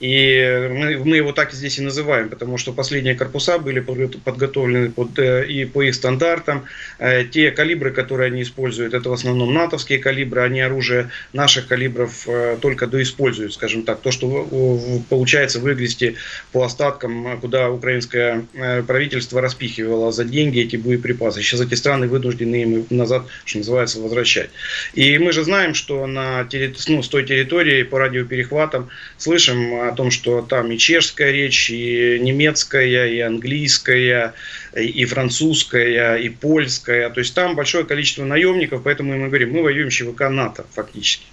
И 0.00 0.68
мы, 0.70 1.04
мы 1.04 1.16
его 1.16 1.32
так 1.32 1.52
здесь 1.52 1.78
и 1.78 1.82
называем, 1.82 2.30
потому 2.30 2.56
что 2.56 2.72
последние 2.72 3.14
корпуса 3.14 3.58
были 3.58 3.80
подготовлены 3.80 4.90
под, 4.90 5.18
э, 5.18 5.46
и 5.46 5.66
по 5.66 5.82
их 5.82 5.94
стандартам. 5.94 6.64
Э, 6.98 7.24
те 7.24 7.50
калибры, 7.50 7.90
которые 7.90 8.28
они 8.28 8.42
используют, 8.42 8.94
это 8.94 9.10
в 9.10 9.12
основном 9.12 9.52
натовские 9.52 9.98
калибры, 9.98 10.40
они 10.40 10.62
оружие 10.62 11.10
наших 11.34 11.68
калибров 11.68 12.26
э, 12.26 12.56
только 12.62 12.86
доиспользуют, 12.86 13.52
скажем 13.52 13.82
так. 13.82 14.00
То, 14.00 14.10
что 14.10 15.02
получается 15.10 15.60
вывести 15.60 16.16
по 16.52 16.64
остаткам, 16.64 17.38
куда 17.40 17.70
украинское 17.70 18.44
правительство 18.86 19.42
распихивало 19.42 20.12
за 20.12 20.24
деньги 20.24 20.60
эти 20.60 20.76
боеприпасы. 20.76 21.42
Сейчас 21.42 21.60
эти 21.60 21.74
страны 21.74 22.08
вынуждены 22.08 22.62
им 22.62 22.86
назад, 22.88 23.26
что 23.44 23.58
называется, 23.58 24.00
возвращать. 24.00 24.50
И 24.94 25.18
мы 25.18 25.32
же 25.32 25.44
знаем, 25.44 25.74
что 25.74 26.06
на, 26.06 26.48
ну, 26.88 27.02
с 27.02 27.08
той 27.08 27.24
территории 27.24 27.82
по 27.82 27.98
радиоперехватам 27.98 28.88
слышим 29.18 29.89
о 29.90 29.94
том, 29.94 30.10
что 30.10 30.42
там 30.42 30.70
и 30.70 30.78
чешская 30.78 31.30
речь, 31.30 31.70
и 31.70 32.18
немецкая, 32.20 33.06
и 33.06 33.20
английская, 33.20 34.34
и 34.76 35.04
французская, 35.04 36.16
и 36.16 36.28
польская. 36.28 37.10
То 37.10 37.20
есть 37.20 37.34
там 37.34 37.56
большое 37.56 37.84
количество 37.84 38.24
наемников, 38.24 38.82
поэтому 38.82 39.16
мы 39.16 39.28
говорим, 39.28 39.52
мы 39.52 39.62
воюем 39.62 39.90
ЧВК 39.90 40.28
НАТО 40.28 40.64
фактически. 40.72 41.24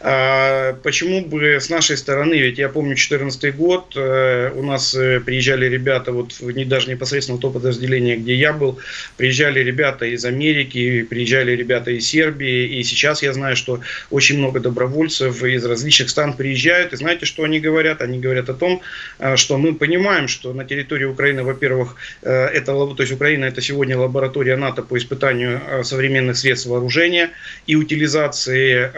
А 0.00 0.74
почему 0.84 1.24
бы 1.24 1.56
с 1.56 1.70
нашей 1.70 1.96
стороны, 1.96 2.34
ведь 2.34 2.58
я 2.58 2.68
помню 2.68 2.90
2014 2.90 3.56
год, 3.56 3.94
э, 3.96 4.52
у 4.54 4.62
нас 4.62 4.94
э, 4.94 5.18
приезжали 5.18 5.66
ребята, 5.66 6.12
вот 6.12 6.40
не, 6.40 6.64
даже 6.64 6.88
непосредственно 6.88 7.38
в 7.38 7.40
то 7.40 7.50
подразделение, 7.50 8.16
где 8.16 8.34
я 8.34 8.52
был, 8.52 8.78
приезжали 9.16 9.58
ребята 9.60 10.06
из 10.06 10.24
Америки, 10.24 11.02
приезжали 11.02 11.52
ребята 11.52 11.90
из 11.90 12.06
Сербии, 12.06 12.78
и 12.78 12.82
сейчас 12.84 13.22
я 13.24 13.32
знаю, 13.32 13.56
что 13.56 13.80
очень 14.10 14.38
много 14.38 14.60
добровольцев 14.60 15.42
из 15.42 15.64
различных 15.64 16.10
стран 16.10 16.34
приезжают, 16.34 16.92
и 16.92 16.96
знаете, 16.96 17.26
что 17.26 17.42
они 17.42 17.58
говорят? 17.58 18.00
Они 18.00 18.20
говорят 18.20 18.48
о 18.48 18.54
том, 18.54 18.82
э, 19.18 19.34
что 19.34 19.58
мы 19.58 19.74
понимаем, 19.74 20.28
что 20.28 20.52
на 20.52 20.64
территории 20.64 21.06
Украины, 21.06 21.42
во-первых, 21.42 21.96
это, 22.22 22.67
то 22.72 23.02
есть 23.02 23.12
Украина 23.12 23.46
это 23.46 23.60
сегодня 23.60 23.98
лаборатория 23.98 24.56
НАТО 24.56 24.82
по 24.82 24.96
испытанию 24.98 25.60
современных 25.84 26.36
средств 26.36 26.66
вооружения 26.66 27.30
и 27.66 27.76
утилизации 27.76 28.90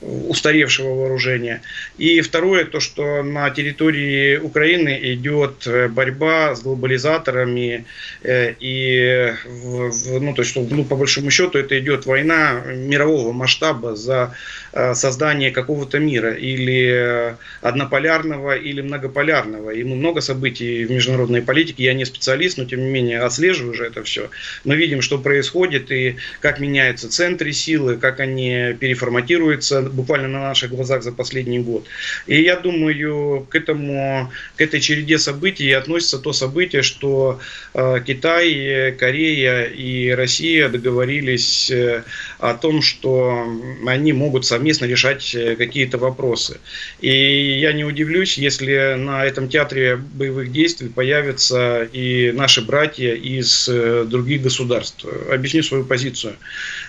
устаревшего 0.00 0.94
вооружения. 0.94 1.60
И 1.98 2.20
второе, 2.20 2.64
то, 2.64 2.80
что 2.80 3.22
на 3.22 3.50
территории 3.50 4.38
Украины 4.38 4.98
идет 5.14 5.66
э, 5.66 5.88
борьба 5.88 6.54
с 6.54 6.62
глобализаторами, 6.62 7.84
э, 8.22 8.54
и, 8.60 9.34
ну, 9.44 10.34
то 10.34 10.42
есть, 10.42 10.56
ну, 10.56 10.84
по 10.84 10.96
большому 10.96 11.30
счету, 11.30 11.58
это 11.58 11.78
идет 11.78 12.06
война 12.06 12.62
мирового 12.74 13.32
масштаба 13.32 13.94
за 13.94 14.34
э, 14.72 14.94
создание 14.94 15.50
какого-то 15.50 15.98
мира, 15.98 16.32
или 16.32 17.36
однополярного, 17.60 18.56
или 18.56 18.80
многополярного. 18.80 19.70
И 19.70 19.84
много 19.84 20.22
событий 20.22 20.86
в 20.86 20.90
международной 20.90 21.42
политике, 21.42 21.84
я 21.84 21.94
не 21.94 22.06
специалист, 22.06 22.56
но 22.56 22.64
тем 22.70 22.80
не 22.84 22.90
менее 22.90 23.20
отслеживаю 23.20 23.72
уже 23.72 23.86
это 23.86 24.02
все. 24.04 24.30
Мы 24.64 24.76
видим, 24.76 25.02
что 25.02 25.18
происходит, 25.18 25.90
и 25.90 26.16
как 26.40 26.60
меняются 26.60 27.08
центры 27.08 27.52
силы, 27.52 27.96
как 27.96 28.20
они 28.20 28.76
переформатируются, 28.78 29.82
буквально 29.82 30.28
на 30.28 30.40
наших 30.40 30.70
глазах 30.70 31.02
за 31.02 31.12
последний 31.12 31.58
год. 31.58 31.86
И 32.26 32.40
я 32.40 32.56
думаю, 32.56 33.46
к 33.50 33.54
этому, 33.54 34.30
к 34.56 34.60
этой 34.60 34.80
череде 34.80 35.18
событий 35.18 35.70
относится 35.72 36.18
то 36.18 36.32
событие, 36.32 36.82
что 36.82 37.40
э, 37.74 38.00
Китай, 38.06 38.92
Корея 38.92 39.64
и 39.64 40.10
Россия 40.10 40.68
договорились 40.68 41.70
э, 41.70 42.04
о 42.38 42.54
том, 42.54 42.82
что 42.82 43.46
они 43.86 44.12
могут 44.12 44.46
совместно 44.46 44.86
решать 44.86 45.34
э, 45.34 45.56
какие-то 45.56 45.98
вопросы. 45.98 46.58
И 47.00 47.58
я 47.60 47.72
не 47.72 47.84
удивлюсь, 47.84 48.38
если 48.38 48.94
на 48.96 49.24
этом 49.24 49.48
театре 49.48 49.96
боевых 49.96 50.52
действий 50.52 50.88
появятся 50.88 51.88
и 51.92 52.32
наши 52.32 52.59
братья 52.60 53.14
из 53.14 53.68
э, 53.68 54.04
других 54.06 54.42
государств. 54.42 55.04
Объясню 55.30 55.62
свою 55.62 55.84
позицию. 55.84 56.34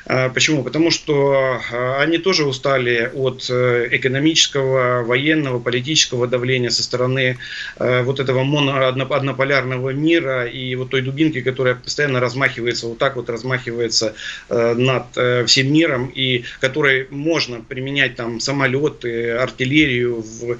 А, 0.05 0.29
почему? 0.29 0.63
Потому 0.63 0.91
что 0.91 1.59
а, 1.71 2.01
они 2.01 2.17
тоже 2.17 2.45
устали 2.45 3.11
от 3.13 3.47
э, 3.49 3.87
экономического, 3.91 5.03
военного, 5.03 5.59
политического 5.59 6.27
давления 6.27 6.69
со 6.69 6.83
стороны 6.83 7.37
э, 7.77 8.03
вот 8.03 8.19
этого 8.19 8.43
моно, 8.43 8.87
однополярного 8.87 9.91
мира 9.91 10.45
и 10.45 10.75
вот 10.75 10.89
той 10.89 11.01
дубинки, 11.01 11.41
которая 11.41 11.75
постоянно 11.75 12.19
размахивается, 12.19 12.87
вот 12.87 12.97
так 12.97 13.15
вот 13.15 13.29
размахивается 13.29 14.13
над 14.49 15.47
всем 15.47 15.71
миром 15.71 16.11
и 16.13 16.43
которой 16.59 17.07
можно 17.09 17.61
применять 17.61 18.15
там 18.15 18.39
самолеты, 18.39 19.31
артиллерию, 19.31 20.21
в 20.21 20.57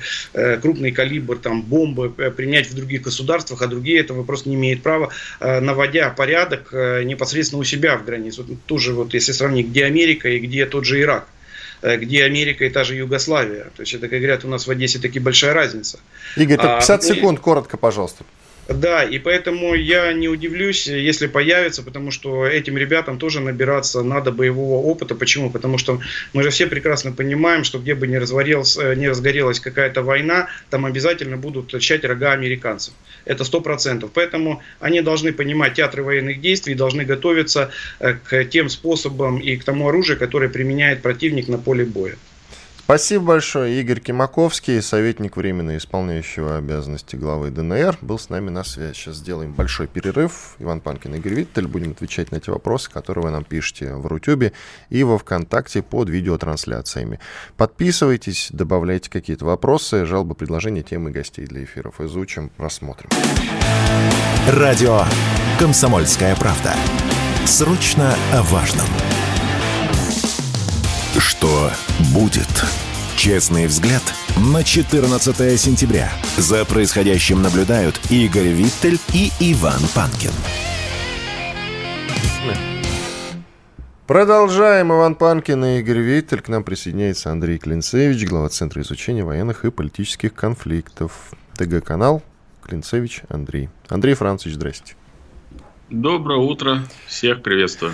крупный 0.62 0.91
калибр, 0.91 1.38
там 1.38 1.62
бомбы 1.62 2.10
принять 2.10 2.69
в 2.69 2.76
других 2.76 3.02
государствах, 3.02 3.62
а 3.62 3.67
другие 3.67 4.00
этого 4.00 4.24
просто 4.24 4.50
не 4.50 4.56
имеют 4.56 4.82
права, 4.82 5.00
наводя 5.39 6.09
порядок 6.09 6.71
непосредственно 6.71 7.61
у 7.61 7.63
себя 7.63 7.97
в 7.97 8.05
границе. 8.05 8.43
Вот 8.43 8.57
тоже 8.65 8.93
вот 8.93 9.13
если 9.13 9.31
сравнить, 9.31 9.67
где 9.67 9.85
Америка 9.85 10.29
и 10.29 10.39
где 10.39 10.65
тот 10.65 10.85
же 10.85 11.01
Ирак 11.01 11.27
э, 11.81 11.97
где 11.97 12.23
Америка 12.23 12.65
и 12.65 12.69
та 12.69 12.83
же 12.83 12.95
Югославия. 12.95 13.65
То 13.75 13.81
есть 13.81 13.93
это, 13.93 14.07
как 14.07 14.19
говорят, 14.19 14.45
у 14.45 14.47
нас 14.47 14.67
в 14.67 14.71
Одессе 14.71 14.99
таки 14.99 15.19
большая 15.19 15.53
разница. 15.53 15.99
Игорь, 16.35 16.57
так 16.57 16.79
50 16.79 16.99
а, 16.99 17.03
секунд, 17.03 17.39
коротко, 17.39 17.77
пожалуйста. 17.77 18.23
Да, 18.67 19.04
и 19.04 19.19
поэтому 19.19 19.74
я 19.74 20.13
не 20.13 20.28
удивлюсь, 20.30 20.88
если 20.88 21.28
появится, 21.28 21.84
потому 21.84 22.12
что 22.12 22.45
этим 22.45 22.78
ребятам 22.78 23.17
тоже 23.17 23.41
набираться 23.41 24.02
надо 24.02 24.32
боевого 24.32 24.86
опыта. 24.86 25.15
Почему? 25.15 25.50
Потому 25.50 25.78
что 25.78 26.00
мы 26.34 26.43
же 26.43 26.52
все 26.52 26.67
прекрасно 26.67 27.12
понимаем, 27.12 27.63
что 27.63 27.80
где 27.80 27.95
бы 27.95 28.08
ни, 28.08 28.13
не 28.13 29.10
разгорелась 29.10 29.60
какая-то 29.60 30.04
война, 30.04 30.47
там 30.69 30.86
обязательно 30.86 31.38
будут 31.38 31.71
торчать 31.71 32.06
рога 32.06 32.32
американцев. 32.32 32.93
Это 33.26 33.43
сто 33.43 33.62
процентов. 33.62 34.12
Поэтому 34.13 34.62
они 34.80 35.02
должны 35.02 35.34
понимать 35.34 35.74
театры 35.74 36.04
военных 36.04 36.39
действий, 36.39 36.76
должны 36.76 37.04
готовиться 37.04 37.71
э, 38.00 38.13
к 38.13 38.45
тем 38.45 38.69
способам 38.69 39.39
и 39.39 39.58
к 39.58 39.63
тому 39.63 39.89
оружию, 39.89 40.17
которое 40.17 40.50
применяет 40.50 41.02
противник 41.02 41.47
на 41.47 41.58
поле 41.58 41.86
боя. 41.86 42.15
Спасибо 42.91 43.23
большое. 43.23 43.80
Игорь 43.80 44.01
Кимаковский, 44.01 44.82
советник 44.82 45.38
временно 45.38 45.77
исполняющего 45.77 46.58
обязанности 46.58 47.15
главы 47.15 47.49
ДНР, 47.49 47.97
был 48.01 48.19
с 48.19 48.27
нами 48.27 48.49
на 48.49 48.65
связи. 48.65 48.91
Сейчас 48.93 49.15
сделаем 49.15 49.54
большой 49.54 49.88
перерыв. 49.88 50.56
Иван 50.60 50.82
Панкин 50.82 51.15
Игорь 51.15 51.36
Виттель. 51.36 51.67
Будем 51.67 51.91
отвечать 51.91 52.34
на 52.34 52.36
эти 52.36 52.49
вопросы, 52.49 52.91
которые 52.91 53.23
вы 53.23 53.32
нам 53.32 53.45
пишете 53.45 53.95
в 53.95 54.08
Рутюбе 54.08 54.51
и 54.89 55.06
во 55.06 55.17
Вконтакте 55.17 55.82
под 55.82 56.10
видеотрансляциями. 56.10 57.21
Подписывайтесь, 57.56 58.49
добавляйте 58.51 59.10
какие-то 59.10 59.45
вопросы, 59.45 60.06
жалобы, 60.06 60.36
предложения, 60.36 60.84
темы 60.84 61.12
гостей 61.12 61.45
для 61.45 61.63
эфиров. 61.63 62.01
Изучим, 62.01 62.51
рассмотрим. 62.58 63.10
Радио 64.49 65.06
«Комсомольская 65.60 66.36
правда». 66.36 66.75
Срочно 67.45 68.13
о 68.34 68.43
важном. 68.43 68.88
Что 71.17 71.71
будет? 72.13 72.47
Честный 73.15 73.67
взгляд 73.67 74.02
на 74.38 74.63
14 74.63 75.60
сентября. 75.60 76.12
За 76.38 76.65
происходящим 76.65 77.41
наблюдают 77.41 78.00
Игорь 78.10 78.47
Виттель 78.47 79.00
и 79.13 79.32
Иван 79.39 79.82
Панкин. 79.95 80.32
Продолжаем. 84.08 84.91
Иван 84.91 85.15
Панкин 85.15 85.63
и 85.63 85.80
Игорь 85.80 86.00
Виттель. 86.00 86.41
К 86.41 86.50
нам 86.50 86.63
присоединяется 86.63 87.32
Андрей 87.32 87.58
Клинцевич, 87.58 88.28
глава 88.28 88.50
Центра 88.50 88.82
изучения 88.82 89.24
военных 89.24 89.63
и 89.63 89.71
политических 89.71 90.34
конфликтов. 90.34 91.32
ТГ-канал 91.56 92.21
Клинцевич 92.62 93.21
Андрей. 93.30 93.69
Андрей 93.88 94.15
Францович, 94.15 94.56
здрасте. 94.56 94.95
Доброе 95.89 96.39
утро. 96.39 96.84
Всех 97.08 97.41
приветствую. 97.41 97.93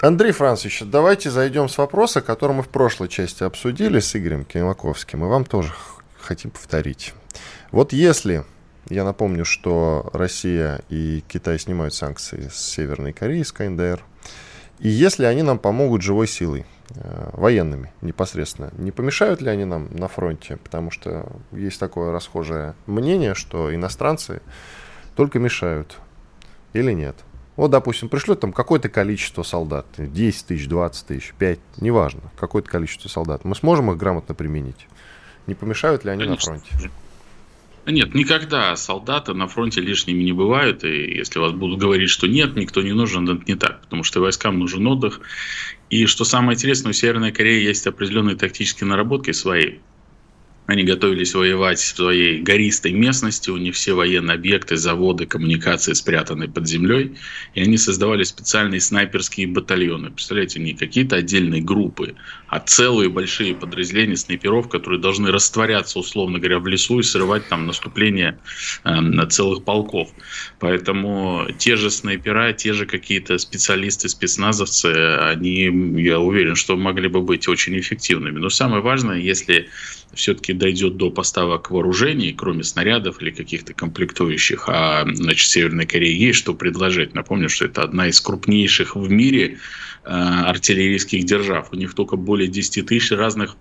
Андрей 0.00 0.30
Францович, 0.30 0.84
давайте 0.86 1.28
зайдем 1.28 1.68
с 1.68 1.76
вопроса, 1.76 2.20
который 2.20 2.52
мы 2.52 2.62
в 2.62 2.68
прошлой 2.68 3.08
части 3.08 3.42
обсудили 3.42 3.98
с 3.98 4.14
Игорем 4.14 4.44
Кимаковским, 4.44 5.24
и 5.24 5.28
вам 5.28 5.44
тоже 5.44 5.72
хотим 6.20 6.52
повторить. 6.52 7.14
Вот 7.72 7.92
если, 7.92 8.44
я 8.88 9.02
напомню, 9.02 9.44
что 9.44 10.08
Россия 10.12 10.82
и 10.88 11.24
Китай 11.26 11.58
снимают 11.58 11.94
санкции 11.94 12.48
с 12.48 12.60
Северной 12.60 13.12
Кореи, 13.12 13.42
с 13.42 13.50
КНДР, 13.50 14.00
и 14.78 14.88
если 14.88 15.24
они 15.24 15.42
нам 15.42 15.58
помогут 15.58 16.02
живой 16.02 16.28
силой, 16.28 16.64
э, 16.94 17.30
военными 17.32 17.92
непосредственно, 18.00 18.70
не 18.78 18.92
помешают 18.92 19.40
ли 19.40 19.50
они 19.50 19.64
нам 19.64 19.88
на 19.90 20.06
фронте? 20.06 20.58
Потому 20.58 20.92
что 20.92 21.26
есть 21.50 21.80
такое 21.80 22.12
расхожее 22.12 22.76
мнение, 22.86 23.34
что 23.34 23.74
иностранцы 23.74 24.42
только 25.16 25.40
мешают 25.40 25.98
или 26.72 26.92
нет. 26.92 27.16
Вот, 27.58 27.72
допустим, 27.72 28.08
пришлет 28.08 28.38
там 28.38 28.52
какое-то 28.52 28.88
количество 28.88 29.42
солдат, 29.42 29.84
10 29.98 30.46
тысяч, 30.46 30.68
20 30.68 31.06
тысяч, 31.08 31.34
5, 31.40 31.58
неважно, 31.80 32.20
какое-то 32.38 32.70
количество 32.70 33.08
солдат. 33.08 33.44
Мы 33.44 33.56
сможем 33.56 33.90
их 33.90 33.96
грамотно 33.96 34.32
применить? 34.32 34.86
Не 35.48 35.56
помешают 35.56 36.04
ли 36.04 36.12
они 36.12 36.22
Конечно. 36.22 36.52
на 36.52 36.60
фронте? 36.60 36.90
Нет, 37.84 38.14
никогда 38.14 38.76
солдаты 38.76 39.34
на 39.34 39.48
фронте 39.48 39.80
лишними 39.80 40.22
не 40.22 40.32
бывают. 40.32 40.84
И 40.84 41.16
если 41.16 41.40
вас 41.40 41.50
будут 41.50 41.80
говорить, 41.80 42.10
что 42.10 42.28
нет, 42.28 42.54
никто 42.54 42.80
не 42.80 42.92
нужен, 42.92 43.28
это 43.28 43.42
не 43.48 43.56
так. 43.56 43.80
Потому 43.80 44.04
что 44.04 44.20
войскам 44.20 44.60
нужен 44.60 44.86
отдых. 44.86 45.20
И 45.90 46.06
что 46.06 46.24
самое 46.24 46.54
интересное, 46.54 46.90
у 46.90 46.92
Северной 46.92 47.32
Кореи 47.32 47.64
есть 47.64 47.88
определенные 47.88 48.36
тактические 48.36 48.86
наработки 48.88 49.32
свои. 49.32 49.78
Они 50.68 50.84
готовились 50.84 51.34
воевать 51.34 51.78
в 51.78 51.96
своей 51.96 52.42
гористой 52.42 52.92
местности, 52.92 53.48
у 53.48 53.56
них 53.56 53.74
все 53.74 53.94
военные 53.94 54.34
объекты, 54.34 54.76
заводы, 54.76 55.24
коммуникации 55.24 55.94
спрятаны 55.94 56.46
под 56.46 56.68
землей, 56.68 57.16
и 57.54 57.62
они 57.62 57.78
создавали 57.78 58.22
специальные 58.22 58.82
снайперские 58.82 59.46
батальоны. 59.46 60.10
Представляете, 60.10 60.60
не 60.60 60.74
какие-то 60.74 61.16
отдельные 61.16 61.62
группы, 61.62 62.16
а 62.48 62.60
целые 62.60 63.08
большие 63.08 63.54
подразделения 63.54 64.18
снайперов, 64.18 64.68
которые 64.68 65.00
должны 65.00 65.32
растворяться, 65.32 65.98
условно 65.98 66.38
говоря, 66.38 66.58
в 66.58 66.66
лесу 66.66 66.98
и 66.98 67.02
срывать 67.02 67.48
там 67.48 67.66
наступление 67.66 68.38
э, 68.84 69.00
на 69.00 69.26
целых 69.26 69.64
полков. 69.64 70.10
Поэтому 70.60 71.46
те 71.56 71.76
же 71.76 71.90
снайпера, 71.90 72.52
те 72.52 72.74
же 72.74 72.84
какие-то 72.84 73.38
специалисты, 73.38 74.10
спецназовцы, 74.10 75.16
они, 75.16 76.02
я 76.02 76.20
уверен, 76.20 76.56
что 76.56 76.76
могли 76.76 77.08
бы 77.08 77.22
быть 77.22 77.48
очень 77.48 77.78
эффективными. 77.80 78.38
Но 78.38 78.50
самое 78.50 78.82
важное, 78.82 79.16
если 79.16 79.70
все-таки 80.14 80.52
дойдет 80.52 80.96
до 80.96 81.10
поставок 81.10 81.70
вооружений, 81.70 82.32
кроме 82.32 82.64
снарядов 82.64 83.20
или 83.20 83.30
каких-то 83.30 83.74
комплектующих, 83.74 84.68
а 84.68 85.06
значит, 85.12 85.48
Северной 85.48 85.86
Корее 85.86 86.18
есть 86.18 86.38
что 86.38 86.54
предложить. 86.54 87.14
Напомню, 87.14 87.48
что 87.48 87.66
это 87.66 87.82
одна 87.82 88.08
из 88.08 88.20
крупнейших 88.20 88.96
в 88.96 89.10
мире 89.10 89.58
э, 90.04 90.08
артиллерийских 90.08 91.24
держав. 91.24 91.72
У 91.72 91.76
них 91.76 91.94
только 91.94 92.16
более 92.16 92.48
10 92.48 92.86
тысяч 92.86 93.12
разных 93.12 93.56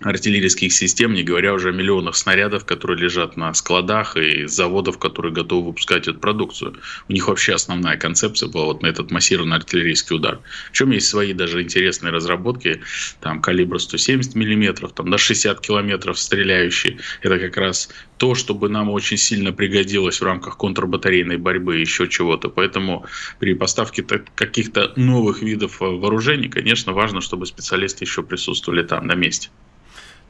артиллерийских 0.00 0.72
систем, 0.72 1.14
не 1.14 1.22
говоря 1.22 1.54
уже 1.54 1.68
о 1.68 1.72
миллионах 1.72 2.16
снарядов, 2.16 2.64
которые 2.64 2.98
лежат 2.98 3.36
на 3.36 3.54
складах 3.54 4.16
и 4.16 4.46
заводов, 4.46 4.98
которые 4.98 5.32
готовы 5.32 5.68
выпускать 5.68 6.08
эту 6.08 6.18
продукцию. 6.18 6.74
У 7.08 7.12
них 7.12 7.28
вообще 7.28 7.54
основная 7.54 7.96
концепция 7.96 8.48
была 8.48 8.66
вот 8.66 8.82
на 8.82 8.88
этот 8.88 9.10
массированный 9.10 9.56
артиллерийский 9.56 10.16
удар. 10.16 10.40
В 10.70 10.72
чем 10.72 10.90
есть 10.90 11.06
свои 11.06 11.32
даже 11.32 11.62
интересные 11.62 12.12
разработки, 12.12 12.82
там 13.20 13.40
калибр 13.40 13.80
170 13.80 14.34
миллиметров, 14.34 14.92
там 14.92 15.10
до 15.10 15.18
60 15.18 15.60
километров 15.60 16.18
стреляющие. 16.18 16.98
Это 17.22 17.38
как 17.38 17.56
раз 17.56 17.88
то, 18.18 18.34
чтобы 18.34 18.68
нам 18.68 18.90
очень 18.90 19.16
сильно 19.16 19.52
пригодилось 19.52 20.20
в 20.20 20.24
рамках 20.24 20.56
контрбатарейной 20.56 21.36
борьбы, 21.36 21.76
еще 21.76 22.08
чего-то. 22.08 22.48
Поэтому 22.48 23.06
при 23.38 23.54
поставке 23.54 24.02
каких-то 24.02 24.92
новых 24.96 25.42
видов 25.42 25.80
вооружений, 25.80 26.48
конечно, 26.48 26.92
важно, 26.92 27.20
чтобы 27.20 27.46
специалисты 27.46 28.04
еще 28.04 28.22
присутствовали 28.22 28.82
там 28.82 29.06
на 29.06 29.14
месте. 29.14 29.50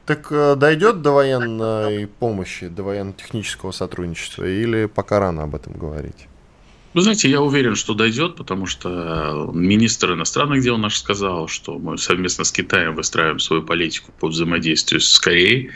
Так 0.05 0.27
э, 0.31 0.55
дойдет 0.55 1.01
до 1.01 1.11
военной 1.11 2.07
помощи, 2.07 2.67
до 2.67 2.83
военно-технического 2.83 3.71
сотрудничества, 3.71 4.43
или 4.43 4.85
пока 4.85 5.19
рано 5.19 5.43
об 5.43 5.55
этом 5.55 5.73
говорить? 5.73 6.27
Вы 6.95 7.01
знаете, 7.01 7.29
я 7.29 7.41
уверен, 7.41 7.75
что 7.75 7.93
дойдет, 7.93 8.37
потому 8.37 8.67
что 8.67 9.51
министр 9.53 10.13
иностранных 10.13 10.63
дел 10.63 10.77
наш 10.77 10.95
сказал, 10.95 11.49
что 11.49 11.77
мы 11.77 11.97
совместно 11.97 12.45
с 12.45 12.53
Китаем 12.53 12.95
выстраиваем 12.95 13.39
свою 13.39 13.63
политику 13.63 14.13
по 14.17 14.29
взаимодействию 14.29 15.01
с 15.01 15.19
Кореей. 15.19 15.71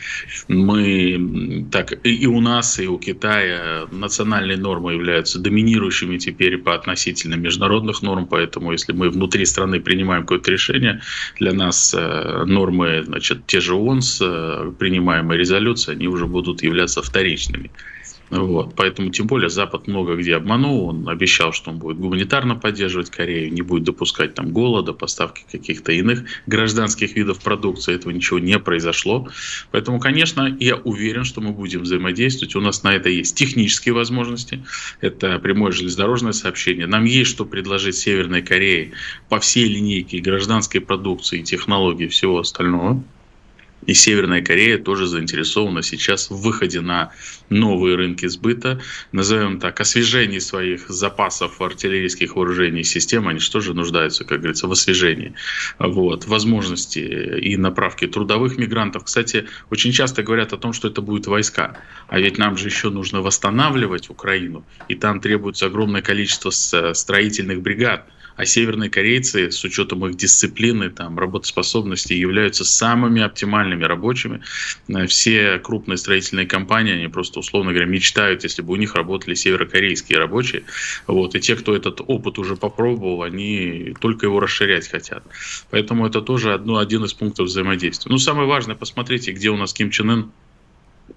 Мы 0.47 1.67
так 1.73 1.99
и 2.05 2.25
у 2.25 2.39
нас, 2.39 2.79
и 2.79 2.87
у 2.87 2.97
Китая 2.97 3.85
национальные 3.91 4.55
нормы 4.55 4.93
являются 4.93 5.39
доминирующими 5.39 6.17
теперь 6.19 6.57
по 6.57 6.73
относительно 6.73 7.35
международных 7.35 8.01
норм, 8.01 8.25
поэтому 8.25 8.71
если 8.71 8.93
мы 8.93 9.09
внутри 9.09 9.45
страны 9.45 9.81
принимаем 9.81 10.21
какое-то 10.21 10.51
решение, 10.51 11.01
для 11.37 11.51
нас 11.51 11.93
э, 11.93 12.43
нормы, 12.45 13.03
значит, 13.03 13.45
те 13.45 13.59
же 13.59 13.75
ООНС, 13.75 14.19
э, 14.21 14.71
принимаемые 14.79 15.37
резолюции, 15.37 15.91
они 15.91 16.07
уже 16.07 16.27
будут 16.27 16.63
являться 16.63 17.01
вторичными. 17.01 17.71
Вот. 18.29 18.75
Поэтому, 18.75 19.09
тем 19.09 19.27
более, 19.27 19.49
Запад 19.49 19.87
много 19.87 20.15
где 20.15 20.35
обманул. 20.35 20.89
Он 20.89 21.09
обещал, 21.09 21.51
что 21.51 21.71
он 21.71 21.79
будет 21.79 21.97
гуманитарно 21.97 22.55
поддерживать 22.55 23.09
Корею, 23.09 23.51
не 23.51 23.61
будет 23.61 23.83
допускать 23.83 24.35
там 24.35 24.51
голода, 24.51 24.93
поставки 24.93 25.45
каких-то 25.51 25.91
иных 25.91 26.25
гражданских 26.45 27.15
видов 27.15 27.39
продукции. 27.39 27.95
Этого 27.95 28.11
ничего 28.11 28.39
не 28.39 28.59
произошло. 28.59 29.27
Поэтому, 29.71 29.99
конечно, 29.99 30.55
я 30.59 30.75
уверен, 30.75 31.23
что 31.23 31.41
мы 31.41 31.51
будем 31.51 31.81
взаимодействовать. 31.81 32.55
У 32.55 32.61
нас 32.61 32.83
на 32.83 32.93
это 32.93 33.09
есть 33.09 33.35
технические 33.35 33.93
возможности. 33.93 34.63
Это 35.01 35.39
прямое 35.39 35.71
железнодорожное 35.71 36.33
сообщение. 36.33 36.85
Нам 36.85 37.05
есть 37.05 37.31
что 37.31 37.45
предложить 37.45 37.95
Северной 37.95 38.41
Корее 38.41 38.91
по 39.27 39.39
всей 39.39 39.67
линейке 39.67 40.19
гражданской 40.19 40.81
продукции, 40.81 41.41
технологий 41.41 42.05
и 42.05 42.09
всего 42.09 42.39
остального. 42.39 43.03
И 43.85 43.93
Северная 43.93 44.41
Корея 44.41 44.77
тоже 44.77 45.07
заинтересована 45.07 45.81
сейчас 45.81 46.29
в 46.29 46.37
выходе 46.41 46.81
на 46.81 47.11
новые 47.49 47.95
рынки 47.95 48.27
сбыта, 48.27 48.81
назовем 49.11 49.59
так, 49.59 49.79
освежении 49.79 50.39
своих 50.39 50.89
запасов 50.89 51.61
артиллерийских 51.61 52.35
вооружений 52.35 52.81
и 52.81 52.83
систем, 52.83 53.27
они 53.27 53.39
же 53.39 53.49
тоже 53.51 53.73
нуждаются, 53.73 54.25
как 54.25 54.39
говорится, 54.39 54.67
в 54.67 54.71
освежении. 54.71 55.33
Вот. 55.79 56.25
Возможности 56.25 56.99
и 56.99 57.57
направки 57.57 58.07
трудовых 58.07 58.57
мигрантов. 58.57 59.05
Кстати, 59.05 59.47
очень 59.69 59.91
часто 59.91 60.23
говорят 60.23 60.53
о 60.53 60.57
том, 60.57 60.73
что 60.73 60.87
это 60.89 61.01
будут 61.01 61.27
войска. 61.27 61.77
А 62.07 62.19
ведь 62.19 62.37
нам 62.37 62.57
же 62.57 62.67
еще 62.67 62.89
нужно 62.89 63.21
восстанавливать 63.21 64.09
Украину, 64.09 64.65
и 64.87 64.95
там 64.95 65.19
требуется 65.21 65.67
огромное 65.67 66.01
количество 66.01 66.49
строительных 66.49 67.61
бригад– 67.61 68.05
а 68.39 68.45
северные 68.45 68.89
корейцы, 68.89 69.51
с 69.51 69.61
учетом 69.65 70.05
их 70.05 70.15
дисциплины, 70.15 70.89
там, 70.89 71.19
работоспособности, 71.19 72.13
являются 72.13 72.63
самыми 72.63 73.21
оптимальными 73.21 73.83
рабочими. 73.83 74.39
Э, 74.87 75.07
все 75.07 75.59
крупные 75.59 75.97
строительные 75.97 76.47
компании, 76.47 76.93
они 76.93 77.09
просто, 77.09 77.39
условно 77.39 77.71
говоря, 77.71 77.85
мечтают, 77.85 78.45
если 78.45 78.61
бы 78.61 78.71
у 78.71 78.75
них 78.77 78.95
работали 78.95 79.33
северокорейские 79.33 80.19
рабочие. 80.19 80.63
Вот. 81.05 81.35
И 81.35 81.41
те, 81.41 81.57
кто 81.57 81.75
этот 81.75 81.99
опыт 82.07 82.39
уже 82.39 82.55
попробовал, 82.55 83.23
они 83.23 83.93
только 83.99 84.27
его 84.27 84.39
расширять 84.39 84.87
хотят. 84.87 85.21
Поэтому 85.69 86.07
это 86.07 86.21
тоже 86.21 86.53
одно, 86.53 86.77
один 86.77 87.03
из 87.03 87.13
пунктов 87.13 87.47
взаимодействия. 87.47 88.09
Ну, 88.09 88.19
самое 88.19 88.47
важное, 88.47 88.77
посмотрите, 88.77 89.33
где 89.33 89.49
у 89.49 89.57
нас 89.57 89.73
Ким 89.73 89.91
Чен 89.91 90.11
Ын 90.11 90.31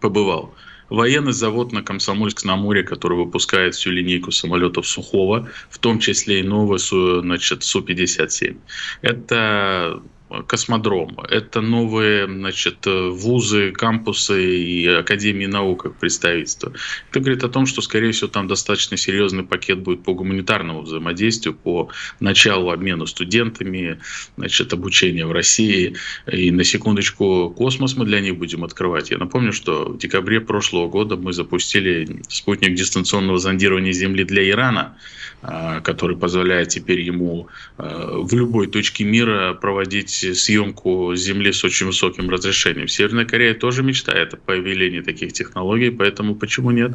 побывал 0.00 0.56
военный 0.92 1.32
завод 1.32 1.72
на 1.72 1.82
Комсомольск-на-Море, 1.82 2.82
который 2.82 3.16
выпускает 3.16 3.74
всю 3.74 3.90
линейку 3.90 4.30
самолетов 4.30 4.86
Сухого, 4.86 5.48
в 5.70 5.78
том 5.78 5.98
числе 5.98 6.40
и 6.40 6.42
новый 6.42 6.78
значит, 6.78 7.64
Су-57. 7.64 8.56
Это 9.00 10.02
космодром, 10.46 11.18
это 11.28 11.60
новые 11.60 12.26
значит, 12.26 12.86
вузы, 12.86 13.72
кампусы 13.72 14.56
и 14.56 14.86
академии 14.86 15.46
наук 15.46 15.82
как 15.82 15.96
представительство. 15.96 16.72
Это 17.10 17.20
говорит 17.20 17.44
о 17.44 17.48
том, 17.48 17.66
что, 17.66 17.82
скорее 17.82 18.12
всего, 18.12 18.28
там 18.28 18.48
достаточно 18.48 18.96
серьезный 18.96 19.44
пакет 19.44 19.80
будет 19.80 20.02
по 20.04 20.14
гуманитарному 20.14 20.82
взаимодействию, 20.82 21.54
по 21.54 21.90
началу 22.20 22.70
обмена 22.70 23.06
студентами, 23.06 23.98
значит, 24.36 24.72
обучения 24.72 25.26
в 25.26 25.32
России. 25.32 25.96
И 26.30 26.50
на 26.50 26.64
секундочку, 26.64 27.50
космос 27.50 27.96
мы 27.96 28.04
для 28.04 28.20
них 28.20 28.36
будем 28.36 28.64
открывать. 28.64 29.10
Я 29.10 29.18
напомню, 29.18 29.52
что 29.52 29.90
в 29.90 29.98
декабре 29.98 30.40
прошлого 30.40 30.88
года 30.88 31.16
мы 31.16 31.32
запустили 31.32 32.22
спутник 32.28 32.74
дистанционного 32.74 33.38
зондирования 33.38 33.92
Земли 33.92 34.24
для 34.24 34.48
Ирана, 34.48 34.96
который 35.42 36.16
позволяет 36.16 36.68
теперь 36.68 37.00
ему 37.00 37.48
а, 37.76 38.18
в 38.18 38.32
любой 38.32 38.68
точке 38.68 39.04
мира 39.04 39.54
проводить 39.54 40.10
съемку 40.10 41.14
Земли 41.16 41.52
с 41.52 41.64
очень 41.64 41.86
высоким 41.86 42.30
разрешением. 42.30 42.86
Северная 42.86 43.24
Корея 43.24 43.54
тоже 43.54 43.82
мечтает 43.82 44.34
о 44.34 44.36
появлении 44.36 45.00
таких 45.00 45.32
технологий, 45.32 45.90
поэтому 45.90 46.36
почему 46.36 46.70
нет? 46.70 46.92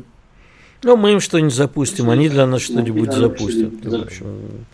Ну, 0.83 0.95
мы 0.95 1.13
им 1.13 1.19
что-нибудь 1.19 1.53
запустим, 1.53 2.09
они 2.09 2.29
для 2.29 2.45
нас 2.45 2.61
что-нибудь 2.61 3.11
запустят. 3.11 3.83
В 3.83 3.95
общем. 3.95 4.65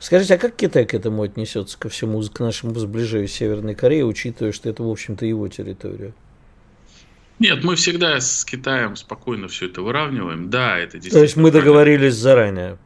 Скажите, 0.00 0.34
а 0.34 0.38
как 0.38 0.56
Китай 0.56 0.86
к 0.86 0.94
этому 0.94 1.22
отнесется, 1.22 1.78
ко 1.78 1.90
всему, 1.90 2.22
к 2.22 2.40
нашему 2.40 2.74
сближению 2.74 3.28
с 3.28 3.32
Северной 3.32 3.74
Кореей, 3.74 4.04
учитывая, 4.04 4.52
что 4.52 4.70
это, 4.70 4.82
в 4.82 4.90
общем-то, 4.90 5.26
его 5.26 5.46
территория? 5.48 6.14
Нет, 7.38 7.62
мы 7.62 7.76
всегда 7.76 8.18
с 8.20 8.44
Китаем 8.44 8.96
спокойно 8.96 9.48
все 9.48 9.66
это 9.66 9.82
выравниваем. 9.82 10.50
Да, 10.50 10.78
это 10.78 10.94
действительно. 10.94 11.20
То 11.20 11.24
есть 11.24 11.36
мы 11.36 11.50
договорились 11.50 12.14
заранее. 12.14 12.78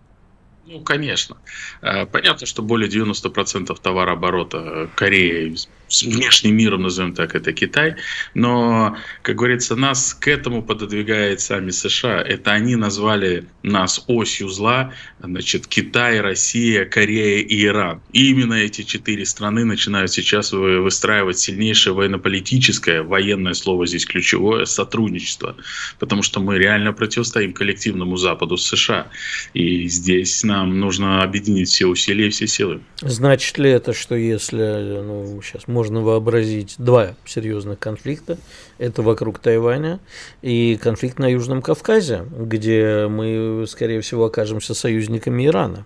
Ну, 0.66 0.80
конечно. 0.80 1.36
Э, 1.82 2.06
понятно, 2.06 2.46
что 2.46 2.62
более 2.62 2.88
90% 2.88 3.76
товарооборота 3.80 4.88
Кореи 4.94 5.56
с 5.88 6.02
внешним 6.02 6.56
миром, 6.56 6.82
назовем 6.82 7.14
так, 7.14 7.34
это 7.34 7.52
Китай. 7.52 7.96
Но, 8.34 8.96
как 9.22 9.36
говорится, 9.36 9.76
нас 9.76 10.14
к 10.14 10.28
этому 10.28 10.62
пододвигает 10.62 11.40
сами 11.40 11.70
США. 11.70 12.22
Это 12.22 12.52
они 12.52 12.76
назвали 12.76 13.46
нас 13.62 14.04
осью 14.06 14.48
зла, 14.48 14.92
значит, 15.20 15.66
Китай, 15.66 16.20
Россия, 16.20 16.84
Корея 16.84 17.42
и 17.42 17.64
Иран. 17.64 18.00
И 18.12 18.30
именно 18.30 18.54
эти 18.54 18.82
четыре 18.82 19.24
страны 19.26 19.64
начинают 19.64 20.10
сейчас 20.10 20.52
выстраивать 20.52 21.38
сильнейшее 21.38 21.94
военно-политическое, 21.94 23.02
военное 23.02 23.54
слово 23.54 23.86
здесь 23.86 24.06
ключевое, 24.06 24.64
сотрудничество. 24.64 25.56
Потому 25.98 26.22
что 26.22 26.40
мы 26.40 26.58
реально 26.58 26.92
противостоим 26.92 27.52
коллективному 27.52 28.16
Западу 28.16 28.56
США. 28.56 29.08
И 29.52 29.88
здесь 29.88 30.42
нам 30.44 30.78
нужно 30.80 31.22
объединить 31.22 31.68
все 31.68 31.86
усилия 31.86 32.28
и 32.28 32.30
все 32.30 32.46
силы. 32.46 32.80
Значит 33.00 33.58
ли 33.58 33.70
это, 33.70 33.92
что 33.92 34.14
если, 34.14 35.02
ну, 35.02 35.40
сейчас 35.42 35.68
можно 35.84 36.00
вообразить 36.00 36.76
два 36.78 37.14
серьезных 37.26 37.78
конфликта. 37.78 38.38
Это 38.78 39.02
вокруг 39.02 39.38
Тайваня 39.38 40.00
и 40.40 40.78
конфликт 40.82 41.18
на 41.18 41.30
Южном 41.30 41.60
Кавказе, 41.60 42.24
где 42.30 43.06
мы, 43.06 43.66
скорее 43.68 44.00
всего, 44.00 44.24
окажемся 44.24 44.72
союзниками 44.72 45.46
Ирана. 45.46 45.84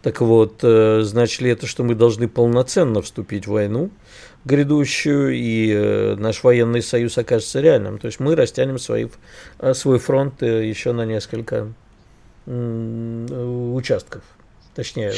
Так 0.00 0.20
вот, 0.20 0.60
э, 0.62 1.00
значит 1.02 1.40
ли 1.40 1.50
это, 1.50 1.66
что 1.66 1.82
мы 1.82 1.96
должны 1.96 2.28
полноценно 2.28 3.02
вступить 3.02 3.48
в 3.48 3.50
войну 3.50 3.90
грядущую, 4.44 5.32
и 5.34 6.14
наш 6.16 6.44
военный 6.44 6.82
союз 6.82 7.18
окажется 7.18 7.60
реальным. 7.60 7.98
То 7.98 8.06
есть 8.06 8.20
мы 8.20 8.36
растянем 8.36 8.78
свои, 8.78 9.08
свой 9.72 9.98
фронт 9.98 10.40
еще 10.42 10.92
на 10.92 11.04
несколько 11.04 11.72
участков. 12.46 14.22
Точнее, 14.74 15.12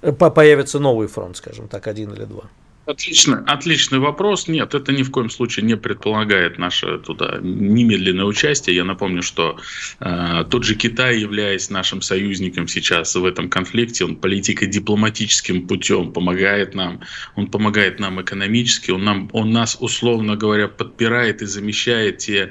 появится 0.00 0.80
новый 0.80 1.06
фронт, 1.06 1.36
скажем 1.36 1.68
так, 1.68 1.86
один 1.86 2.12
или 2.12 2.24
два. 2.24 2.44
Отлично, 2.86 3.42
отличный 3.46 3.98
вопрос. 3.98 4.46
Нет, 4.46 4.74
это 4.74 4.92
ни 4.92 5.02
в 5.02 5.10
коем 5.10 5.30
случае 5.30 5.64
не 5.64 5.74
предполагает 5.76 6.58
наше 6.58 6.98
туда 6.98 7.38
немедленное 7.40 8.26
участие. 8.26 8.76
Я 8.76 8.84
напомню, 8.84 9.22
что 9.22 9.58
э, 10.00 10.44
тот 10.50 10.64
же 10.64 10.74
Китай, 10.74 11.18
являясь 11.18 11.70
нашим 11.70 12.02
союзником 12.02 12.68
сейчас 12.68 13.14
в 13.14 13.24
этом 13.24 13.48
конфликте, 13.48 14.04
он 14.04 14.16
политико-дипломатическим 14.16 15.66
путем 15.66 16.12
помогает 16.12 16.74
нам, 16.74 17.00
он 17.36 17.46
помогает 17.46 18.00
нам 18.00 18.20
экономически, 18.20 18.90
он, 18.90 19.04
нам, 19.04 19.30
он 19.32 19.50
нас, 19.50 19.78
условно 19.80 20.36
говоря, 20.36 20.68
подпирает 20.68 21.40
и 21.40 21.46
замещает 21.46 22.18
те 22.18 22.50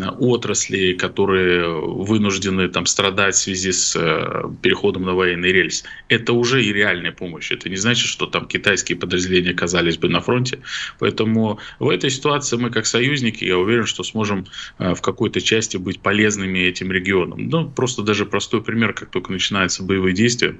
Э, 0.00 0.08
отрасли, 0.08 0.94
которые 0.94 1.68
вынуждены 1.68 2.68
там 2.68 2.86
страдать 2.86 3.34
в 3.34 3.38
связи 3.38 3.72
с 3.72 3.94
э, 3.94 4.42
переходом 4.62 5.02
на 5.02 5.12
военный 5.12 5.52
рельс. 5.52 5.84
Это 6.08 6.32
уже 6.32 6.64
и 6.64 6.72
реальная 6.72 7.12
помощь. 7.12 7.52
Это 7.52 7.68
не 7.68 7.76
значит, 7.76 8.06
что 8.06 8.26
там 8.26 8.46
китайские 8.46 8.96
подразделения 8.96 9.52
оказались 9.72 9.98
бы 9.98 10.08
на 10.08 10.20
фронте. 10.20 10.60
Поэтому 10.98 11.58
в 11.78 11.88
этой 11.88 12.10
ситуации 12.10 12.56
мы 12.56 12.70
как 12.70 12.86
союзники, 12.86 13.44
я 13.44 13.56
уверен, 13.58 13.86
что 13.86 14.04
сможем 14.04 14.46
э, 14.78 14.94
в 14.94 15.00
какой-то 15.00 15.40
части 15.40 15.78
быть 15.78 16.00
полезными 16.00 16.58
этим 16.58 16.92
регионам. 16.92 17.48
Ну, 17.48 17.70
просто 17.70 18.02
даже 18.02 18.26
простой 18.26 18.62
пример, 18.62 18.92
как 18.92 19.10
только 19.10 19.32
начинаются 19.32 19.82
боевые 19.82 20.14
действия, 20.14 20.56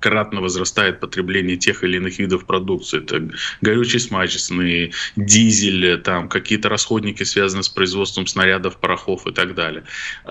кратно 0.00 0.40
возрастает 0.40 1.00
потребление 1.00 1.56
тех 1.56 1.84
или 1.84 1.96
иных 1.96 2.18
видов 2.18 2.46
продукции. 2.46 3.02
Это 3.02 3.30
горючие 3.60 4.00
смачечные, 4.00 4.92
дизель, 5.16 6.00
там 6.02 6.28
какие-то 6.28 6.68
расходники, 6.68 7.22
связанные 7.22 7.62
с 7.62 7.68
производством 7.68 8.26
снарядов, 8.26 8.78
порохов 8.78 9.26
и 9.26 9.32
так 9.32 9.54
далее. 9.54 9.84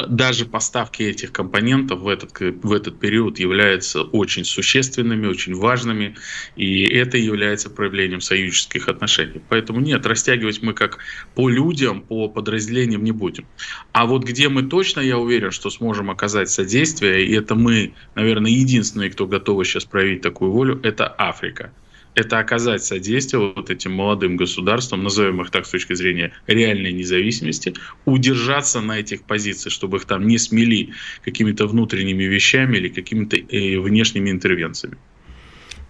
Даже 0.07 0.45
поставки 0.45 1.03
этих 1.03 1.31
компонентов 1.31 2.01
в 2.01 2.07
этот, 2.07 2.31
в 2.39 2.71
этот 2.71 2.99
период 2.99 3.39
являются 3.39 4.01
очень 4.01 4.45
существенными, 4.45 5.27
очень 5.27 5.55
важными, 5.55 6.15
и 6.55 6.83
это 6.83 7.17
является 7.17 7.69
проявлением 7.69 8.21
союзнических 8.21 8.87
отношений. 8.87 9.41
Поэтому 9.49 9.79
нет, 9.79 10.05
растягивать 10.05 10.61
мы 10.61 10.73
как 10.73 10.99
по 11.33 11.49
людям, 11.49 12.01
по 12.01 12.29
подразделениям 12.29 13.03
не 13.03 13.11
будем. 13.11 13.45
А 13.91 14.05
вот 14.05 14.23
где 14.23 14.49
мы 14.49 14.63
точно, 14.63 15.01
я 15.01 15.17
уверен, 15.17 15.51
что 15.51 15.69
сможем 15.69 16.09
оказать 16.09 16.49
содействие, 16.49 17.25
и 17.25 17.33
это 17.33 17.55
мы, 17.55 17.93
наверное, 18.15 18.51
единственные, 18.51 19.09
кто 19.09 19.25
готовы 19.55 19.65
сейчас 19.65 19.85
проявить 19.85 20.21
такую 20.21 20.51
волю, 20.51 20.79
это 20.83 21.13
Африка. 21.17 21.71
Это 22.15 22.39
оказать 22.39 22.83
содействие 22.83 23.53
вот 23.55 23.69
этим 23.69 23.91
молодым 23.91 24.37
государствам, 24.37 25.03
назовем 25.03 25.41
их 25.41 25.49
так 25.49 25.65
с 25.65 25.69
точки 25.69 25.95
зрения 25.95 26.31
реальной 26.47 26.93
независимости, 26.93 27.73
удержаться 28.05 28.81
на 28.81 28.99
этих 28.99 29.23
позициях, 29.23 29.73
чтобы 29.73 29.97
их 29.97 30.05
там 30.05 30.27
не 30.27 30.37
смели 30.37 30.89
какими-то 31.25 31.67
внутренними 31.67 32.23
вещами 32.23 32.77
или 32.77 32.89
какими-то 32.89 33.35
э, 33.35 33.79
внешними 33.79 34.31
интервенциями. 34.31 34.97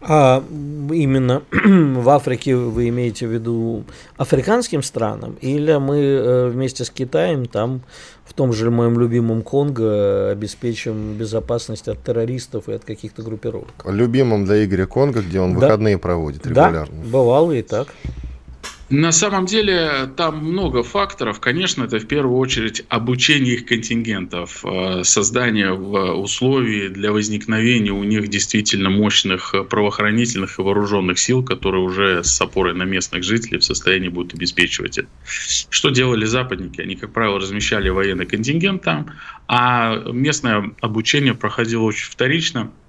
А 0.01 0.43
именно 0.91 1.41
в 1.51 2.09
Африке 2.09 2.55
вы 2.55 2.89
имеете 2.89 3.27
в 3.27 3.31
виду 3.31 3.83
африканским 4.17 4.83
странам, 4.83 5.37
или 5.41 5.77
мы 5.79 5.97
э, 5.97 6.49
вместе 6.49 6.83
с 6.83 6.89
Китаем 6.89 7.45
там 7.45 7.81
в 8.25 8.33
том 8.33 8.51
же 8.51 8.71
моем 8.71 8.99
любимом 8.99 9.41
Конго 9.43 10.31
обеспечим 10.31 11.13
безопасность 11.13 11.87
от 11.87 12.03
террористов 12.03 12.67
и 12.67 12.73
от 12.73 12.83
каких-то 12.83 13.21
группировок? 13.21 13.69
Любимом 13.85 14.45
для 14.45 14.65
Игоря 14.65 14.87
Конго, 14.87 15.21
где 15.21 15.39
он 15.39 15.53
да. 15.53 15.59
выходные 15.59 15.97
проводит 15.97 16.45
регулярно. 16.45 17.03
Да, 17.03 17.09
бывало 17.09 17.51
и 17.51 17.61
так. 17.61 17.87
На 18.89 19.11
самом 19.11 19.47
деле 19.47 20.11
там 20.15 20.45
много 20.45 20.83
факторов. 20.83 21.39
Конечно, 21.39 21.85
это 21.85 21.97
в 21.97 22.05
первую 22.05 22.37
очередь 22.37 22.83
обучение 22.87 23.55
их 23.55 23.65
контингентов, 23.65 24.63
э, 24.63 25.03
создание 25.03 25.73
условий 25.73 26.89
для 26.89 27.11
возникновения 27.11 27.91
у 27.91 28.03
них 28.03 28.27
действительно 28.27 28.91
мощных 28.91 29.55
правоохранительных 29.69 30.59
и 30.59 30.61
вооруженных 30.61 31.17
сил, 31.17 31.43
которые 31.43 31.83
уже 31.83 32.23
с 32.23 32.39
опорой 32.39 32.75
на 32.75 32.83
местных 32.83 33.23
жителей 33.23 33.57
в 33.57 33.63
состоянии 33.63 34.09
будут 34.09 34.35
обеспечивать 34.35 34.99
это. 34.99 35.07
Что 35.25 35.89
делали 35.89 36.25
западники? 36.25 36.79
Они, 36.79 36.95
как 36.95 37.11
правило, 37.11 37.39
размещали 37.39 37.89
военный 37.89 38.27
контингент 38.27 38.83
там, 38.83 39.07
а 39.47 39.95
местное 40.11 40.71
обучение 40.81 41.33
проходило 41.33 41.81
очень 41.83 42.11
вторично– 42.11 42.71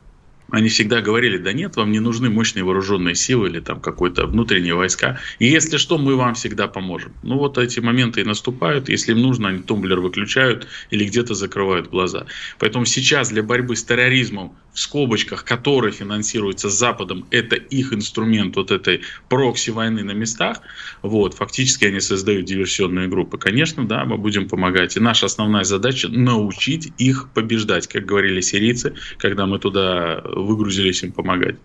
они 0.51 0.69
всегда 0.69 1.01
говорили, 1.01 1.39
да 1.39 1.53
нет, 1.53 1.77
вам 1.77 1.91
не 1.91 2.01
нужны 2.01 2.31
мощные 2.31 2.65
вооруженные 2.65 3.15
силы 3.15 3.49
или 3.49 3.61
там 3.61 3.81
какой-то 3.81 4.27
внутренние 4.27 4.75
войска. 4.75 5.19
И 5.39 5.47
если 5.47 5.77
что, 5.77 5.99
мы 5.99 6.15
вам 6.17 6.35
всегда 6.35 6.69
поможем. 6.69 7.13
Ну 7.23 7.37
вот 7.37 7.59
эти 7.59 7.81
моменты 7.81 8.21
и 8.21 8.25
наступают. 8.25 8.89
Если 8.89 9.13
им 9.13 9.23
нужно, 9.23 9.49
они 9.49 9.63
тумблер 9.63 10.01
выключают 10.01 10.69
или 10.91 11.05
где-то 11.05 11.35
закрывают 11.35 11.89
глаза. 11.89 12.27
Поэтому 12.59 12.85
сейчас 12.85 13.31
для 13.31 13.43
борьбы 13.43 13.75
с 13.75 13.85
терроризмом 13.85 14.57
в 14.73 14.79
скобочках, 14.79 15.45
который 15.45 15.91
финансируется 15.91 16.69
Западом, 16.69 17.27
это 17.31 17.57
их 17.57 17.95
инструмент 17.95 18.57
вот 18.57 18.71
этой 18.71 19.01
прокси-войны 19.31 20.05
на 20.05 20.13
местах, 20.13 20.61
вот, 21.01 21.33
фактически 21.33 21.87
они 21.87 22.01
создают 22.01 22.45
диверсионные 22.45 23.09
группы. 23.09 23.39
Конечно, 23.39 23.87
да, 23.87 24.05
мы 24.05 24.19
будем 24.19 24.49
помогать. 24.49 24.97
И 24.97 25.01
наша 25.01 25.27
основная 25.27 25.65
задача 25.65 26.09
научить 26.09 26.93
их 26.99 27.31
побеждать, 27.33 27.87
как 27.87 28.05
говорили 28.05 28.43
сирийцы, 28.43 28.95
когда 29.17 29.47
мы 29.47 29.59
туда 29.59 30.23
выгрузились 30.43 31.03
им 31.03 31.13
помогать. 31.13 31.57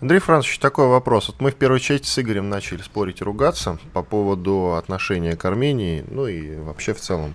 Андрей 0.00 0.20
Францович, 0.20 0.58
такой 0.60 0.86
вопрос. 0.86 1.28
Вот 1.28 1.40
мы 1.40 1.50
в 1.50 1.56
первой 1.56 1.80
части 1.80 2.06
с 2.06 2.18
Игорем 2.20 2.48
начали 2.48 2.82
спорить 2.82 3.20
и 3.20 3.24
ругаться 3.24 3.78
по 3.92 4.02
поводу 4.02 4.74
отношения 4.74 5.34
к 5.34 5.44
Армении, 5.44 6.04
ну 6.08 6.28
и 6.28 6.56
вообще 6.56 6.94
в 6.94 7.00
целом 7.00 7.34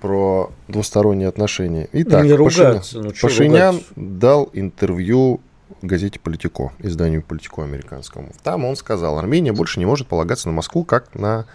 про 0.00 0.52
двусторонние 0.68 1.28
отношения. 1.28 1.88
Итак, 1.92 2.24
не 2.24 2.34
ругаться, 2.34 2.98
Пашинян, 2.98 3.04
ну, 3.04 3.12
Пашинян 3.22 3.74
ругаться? 3.76 3.92
дал 3.96 4.50
интервью 4.52 5.40
газете 5.80 6.20
«Политико», 6.20 6.72
изданию 6.78 7.22
«Политико» 7.22 7.62
американскому. 7.62 8.32
Там 8.42 8.66
он 8.66 8.76
сказал, 8.76 9.18
Армения 9.18 9.52
больше 9.52 9.78
не 9.78 9.86
может 9.86 10.06
полагаться 10.06 10.48
на 10.48 10.54
Москву 10.54 10.84
как 10.84 11.14
на 11.14 11.46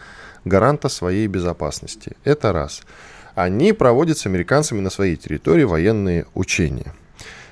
гаранта 0.45 0.89
своей 0.89 1.27
безопасности. 1.27 2.15
Это 2.23 2.53
раз. 2.53 2.81
Они 3.35 3.71
проводят 3.71 4.17
с 4.17 4.25
американцами 4.25 4.79
на 4.79 4.89
своей 4.89 5.15
территории 5.15 5.63
военные 5.63 6.25
учения. 6.33 6.93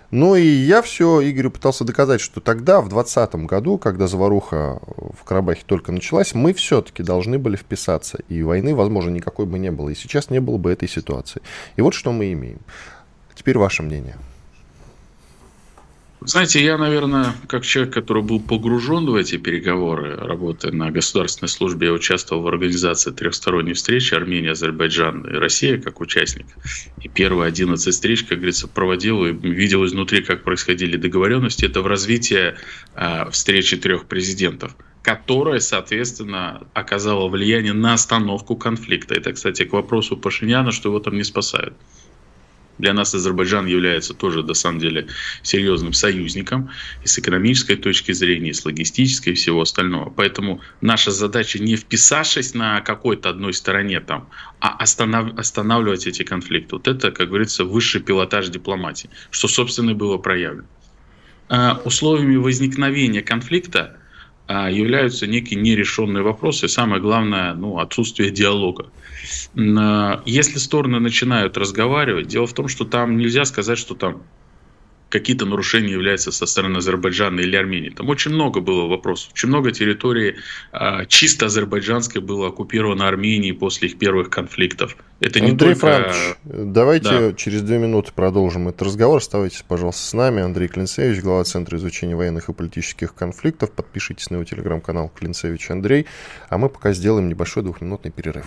Ну 0.09 0.35
и 0.35 0.45
я 0.45 0.81
все 0.81 1.21
Игорю 1.29 1.51
пытался 1.51 1.83
доказать, 1.83 2.21
что 2.21 2.39
тогда, 2.39 2.79
в 2.79 2.87
2020 2.87 3.35
году, 3.45 3.77
когда 3.77 4.07
заваруха 4.07 4.79
в 5.13 5.23
Карабахе 5.25 5.63
только 5.65 5.91
началась, 5.91 6.33
мы 6.33 6.53
все-таки 6.53 7.03
должны 7.03 7.37
были 7.37 7.57
вписаться. 7.57 8.19
И 8.29 8.41
войны, 8.41 8.73
возможно, 8.73 9.09
никакой 9.09 9.45
бы 9.45 9.59
не 9.59 9.69
было. 9.69 9.89
И 9.89 9.95
сейчас 9.95 10.29
не 10.29 10.39
было 10.39 10.57
бы 10.57 10.71
этой 10.71 10.87
ситуации. 10.87 11.41
И 11.75 11.81
вот 11.81 11.93
что 11.93 12.13
мы 12.13 12.31
имеем. 12.31 12.59
Теперь 13.35 13.57
ваше 13.57 13.83
мнение. 13.83 14.15
Знаете, 16.27 16.61
я, 16.61 16.77
наверное, 16.77 17.33
как 17.47 17.63
человек, 17.63 17.93
который 17.93 18.21
был 18.21 18.41
погружен 18.41 19.05
в 19.05 19.15
эти 19.15 19.37
переговоры, 19.37 20.17
работая 20.17 20.73
на 20.73 20.91
государственной 20.91 21.47
службе, 21.47 21.87
я 21.87 21.93
участвовал 21.93 22.41
в 22.41 22.47
организации 22.49 23.11
трехсторонней 23.11 23.71
встречи 23.71 24.13
Армения, 24.13 24.51
Азербайджан 24.51 25.25
и 25.25 25.35
Россия 25.37 25.79
как 25.79 26.01
участник. 26.01 26.47
И 27.01 27.07
первые 27.07 27.47
11 27.47 27.93
встреч, 27.93 28.23
как 28.23 28.39
говорится, 28.39 28.67
проводил 28.67 29.25
и 29.25 29.31
видел 29.31 29.85
изнутри, 29.85 30.21
как 30.21 30.43
происходили 30.43 30.97
договоренности. 30.97 31.63
Это 31.63 31.81
в 31.81 31.87
развитии 31.87 32.55
э, 32.95 33.31
встречи 33.31 33.77
трех 33.77 34.05
президентов 34.05 34.75
которая, 35.03 35.61
соответственно, 35.61 36.67
оказала 36.73 37.29
влияние 37.29 37.71
на 37.71 37.93
остановку 37.93 38.57
конфликта. 38.57 39.15
Это, 39.15 39.31
кстати, 39.31 39.63
к 39.63 39.71
вопросу 39.71 40.17
Пашиняна, 40.17 40.73
что 40.73 40.89
его 40.89 40.99
там 40.99 41.15
не 41.15 41.23
спасают. 41.23 41.75
Для 42.77 42.93
нас 42.93 43.13
Азербайджан 43.13 43.65
является 43.65 44.13
тоже, 44.13 44.43
на 44.43 44.53
самом 44.53 44.79
деле, 44.79 45.07
серьезным 45.41 45.93
союзником 45.93 46.69
и 47.03 47.07
с 47.07 47.17
экономической 47.17 47.75
точки 47.75 48.11
зрения, 48.11 48.51
и 48.51 48.53
с 48.53 48.65
логистической 48.65 49.33
и 49.33 49.35
всего 49.35 49.61
остального. 49.61 50.09
Поэтому 50.09 50.61
наша 50.81 51.11
задача 51.11 51.59
не 51.59 51.75
вписавшись 51.75 52.53
на 52.53 52.81
какой-то 52.81 53.29
одной 53.29 53.53
стороне 53.53 53.99
там, 53.99 54.29
а 54.59 54.75
останов, 54.77 55.37
останавливать 55.37 56.07
эти 56.07 56.23
конфликты. 56.23 56.75
Вот 56.75 56.87
это, 56.87 57.11
как 57.11 57.29
говорится, 57.29 57.65
высший 57.65 58.01
пилотаж 58.01 58.49
дипломатии, 58.49 59.09
что, 59.31 59.47
собственно, 59.47 59.91
и 59.91 59.93
было 59.93 60.17
проявлено. 60.17 60.67
А 61.49 61.81
условиями 61.85 62.35
возникновения 62.35 63.21
конфликта 63.21 63.97
являются 64.47 65.27
некие 65.27 65.59
нерешенные 65.59 66.23
вопросы, 66.23 66.67
самое 66.67 67.01
главное, 67.01 67.53
ну, 67.53 67.79
отсутствие 67.79 68.31
диалога. 68.31 68.91
Если 69.55 70.57
стороны 70.57 70.99
начинают 70.99 71.57
разговаривать, 71.57 72.27
дело 72.27 72.47
в 72.47 72.53
том, 72.53 72.67
что 72.67 72.85
там 72.85 73.17
нельзя 73.17 73.45
сказать, 73.45 73.77
что 73.77 73.95
там 73.95 74.23
какие-то 75.09 75.45
нарушения 75.45 75.91
являются 75.91 76.31
со 76.31 76.45
стороны 76.45 76.77
Азербайджана 76.77 77.39
или 77.39 77.55
Армении. 77.55 77.89
Там 77.89 78.09
очень 78.09 78.31
много 78.31 78.61
было 78.61 78.87
вопросов. 78.87 79.31
Очень 79.33 79.49
много 79.49 79.71
территории 79.71 80.35
а, 80.71 81.05
чисто 81.05 81.45
азербайджанской 81.45 82.21
было 82.21 82.47
оккупировано 82.47 83.07
Арменией 83.07 83.53
после 83.53 83.89
их 83.89 83.97
первых 83.97 84.29
конфликтов. 84.29 84.97
Это 85.19 85.39
не 85.39 85.51
Андрей 85.51 85.73
только... 85.73 85.79
Франкович, 85.79 86.35
давайте 86.43 87.09
да. 87.09 87.33
через 87.33 87.61
две 87.61 87.77
минуты 87.77 88.11
продолжим 88.13 88.67
этот 88.67 88.83
разговор. 88.83 89.17
Оставайтесь, 89.17 89.63
пожалуйста, 89.67 90.01
с 90.01 90.13
нами. 90.13 90.41
Андрей 90.41 90.67
Клинцевич, 90.67 91.21
глава 91.21 91.43
Центра 91.43 91.77
изучения 91.77 92.15
военных 92.15 92.49
и 92.49 92.53
политических 92.53 93.13
конфликтов. 93.13 93.71
Подпишитесь 93.71 94.29
на 94.29 94.35
его 94.35 94.43
телеграм-канал 94.43 95.09
Клинцевич 95.09 95.71
Андрей. 95.71 96.05
А 96.49 96.57
мы 96.57 96.69
пока 96.69 96.93
сделаем 96.93 97.29
небольшой 97.29 97.63
двухминутный 97.63 98.11
перерыв. 98.11 98.45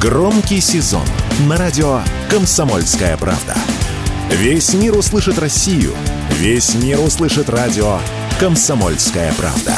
Громкий 0.00 0.60
сезон 0.60 1.04
на 1.48 1.56
радио 1.56 2.00
«Комсомольская 2.30 3.16
правда». 3.16 3.56
Весь 4.30 4.74
мир 4.74 4.96
услышит 4.96 5.38
Россию. 5.38 5.94
Весь 6.32 6.74
мир 6.74 7.00
услышит 7.00 7.48
радио 7.48 7.98
«Комсомольская 8.38 9.32
правда». 9.32 9.74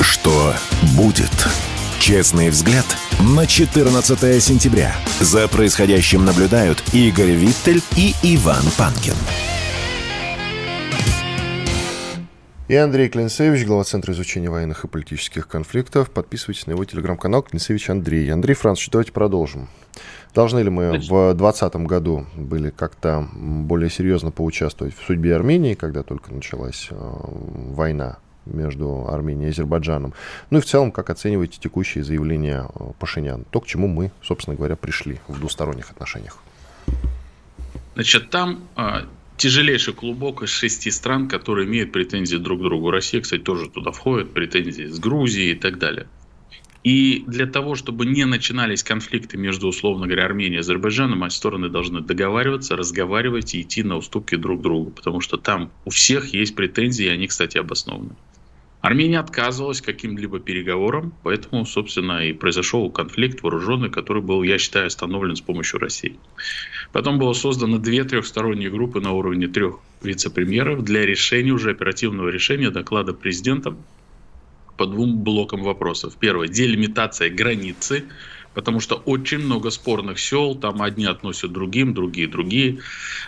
Что 0.00 0.54
будет? 0.96 1.30
Честный 2.00 2.48
взгляд 2.48 2.86
на 3.20 3.46
14 3.46 4.42
сентября. 4.42 4.94
За 5.20 5.46
происходящим 5.48 6.24
наблюдают 6.24 6.82
Игорь 6.94 7.32
Виттель 7.32 7.82
и 7.94 8.14
Иван 8.22 8.64
Панкин. 8.78 9.14
И 12.68 12.74
Андрей 12.74 13.08
Клинцевич, 13.10 13.64
глава 13.66 13.84
Центра 13.84 14.12
изучения 14.12 14.48
военных 14.48 14.84
и 14.84 14.88
политических 14.88 15.46
конфликтов. 15.46 16.10
Подписывайтесь 16.10 16.66
на 16.66 16.72
его 16.72 16.84
телеграм-канал 16.84 17.42
Клинцевич 17.42 17.90
Андрей. 17.90 18.32
Андрей 18.32 18.54
Францович, 18.54 18.90
давайте 18.90 19.12
продолжим. 19.12 19.68
Должны 20.36 20.60
ли 20.60 20.68
мы 20.68 20.88
Значит, 20.90 21.10
в 21.10 21.34
2020 21.34 21.76
году 21.76 22.26
были 22.36 22.68
как-то 22.68 23.26
более 23.32 23.88
серьезно 23.88 24.30
поучаствовать 24.30 24.94
в 24.94 25.02
судьбе 25.02 25.34
Армении, 25.34 25.72
когда 25.72 26.02
только 26.02 26.30
началась 26.30 26.88
э, 26.90 26.94
война 26.94 28.18
между 28.44 29.08
Арменией 29.08 29.48
и 29.48 29.50
Азербайджаном? 29.52 30.12
Ну 30.50 30.58
и 30.58 30.60
в 30.60 30.66
целом, 30.66 30.92
как 30.92 31.08
оцениваете 31.08 31.58
текущие 31.58 32.04
заявления 32.04 32.68
э, 32.68 32.84
Пашинян? 32.98 33.46
То, 33.50 33.62
к 33.62 33.66
чему 33.66 33.88
мы, 33.88 34.12
собственно 34.22 34.54
говоря, 34.54 34.76
пришли 34.76 35.20
в 35.26 35.40
двусторонних 35.40 35.90
отношениях. 35.90 36.36
Значит, 37.94 38.28
там 38.28 38.60
а, 38.76 39.06
тяжелейший 39.38 39.94
клубок 39.94 40.42
из 40.42 40.50
шести 40.50 40.90
стран, 40.90 41.28
которые 41.28 41.66
имеют 41.66 41.92
претензии 41.92 42.36
друг 42.36 42.60
к 42.60 42.62
другу. 42.62 42.90
Россия, 42.90 43.22
кстати, 43.22 43.40
тоже 43.40 43.70
туда 43.70 43.90
входит, 43.90 44.34
претензии 44.34 44.84
с 44.84 44.98
Грузией 44.98 45.52
и 45.52 45.58
так 45.58 45.78
далее. 45.78 46.06
И 46.86 47.24
для 47.26 47.46
того, 47.46 47.74
чтобы 47.74 48.06
не 48.06 48.24
начинались 48.26 48.84
конфликты 48.84 49.36
между, 49.36 49.66
условно 49.66 50.06
говоря, 50.06 50.24
Арменией 50.24 50.58
и 50.58 50.60
Азербайджаном, 50.60 51.24
эти 51.24 51.34
стороны 51.34 51.68
должны 51.68 52.00
договариваться, 52.00 52.76
разговаривать 52.76 53.56
и 53.56 53.62
идти 53.62 53.82
на 53.82 53.96
уступки 53.96 54.36
друг 54.36 54.62
другу, 54.62 54.92
потому 54.92 55.20
что 55.20 55.36
там 55.36 55.72
у 55.84 55.90
всех 55.90 56.32
есть 56.32 56.54
претензии, 56.54 57.06
и 57.06 57.08
они, 57.08 57.26
кстати, 57.26 57.58
обоснованы. 57.58 58.10
Армения 58.82 59.18
отказывалась 59.18 59.80
каким-либо 59.80 60.38
переговорам, 60.38 61.12
поэтому, 61.24 61.66
собственно, 61.66 62.24
и 62.24 62.32
произошел 62.32 62.88
конфликт 62.88 63.42
вооруженный, 63.42 63.90
который 63.90 64.22
был, 64.22 64.44
я 64.44 64.56
считаю, 64.56 64.86
остановлен 64.86 65.34
с 65.34 65.40
помощью 65.40 65.80
России. 65.80 66.20
Потом 66.92 67.18
было 67.18 67.32
создано 67.32 67.78
две 67.78 68.04
трехсторонние 68.04 68.70
группы 68.70 69.00
на 69.00 69.10
уровне 69.10 69.48
трех 69.48 69.80
вице-премьеров 70.04 70.84
для 70.84 71.04
решения, 71.04 71.50
уже 71.50 71.72
оперативного 71.72 72.28
решения 72.28 72.70
доклада 72.70 73.12
президента 73.12 73.74
по 74.76 74.86
двум 74.86 75.22
блокам 75.22 75.62
вопросов. 75.62 76.16
Первое– 76.18 76.48
делимитация 76.48 77.30
границы 77.30 78.08
потому 78.56 78.80
что 78.80 78.94
очень 78.94 79.40
много 79.40 79.68
спорных 79.68 80.18
сел, 80.18 80.54
там 80.54 80.80
одни 80.80 81.04
относят 81.04 81.52
другим, 81.52 81.92
другие 81.92 82.26
другие. 82.26 82.78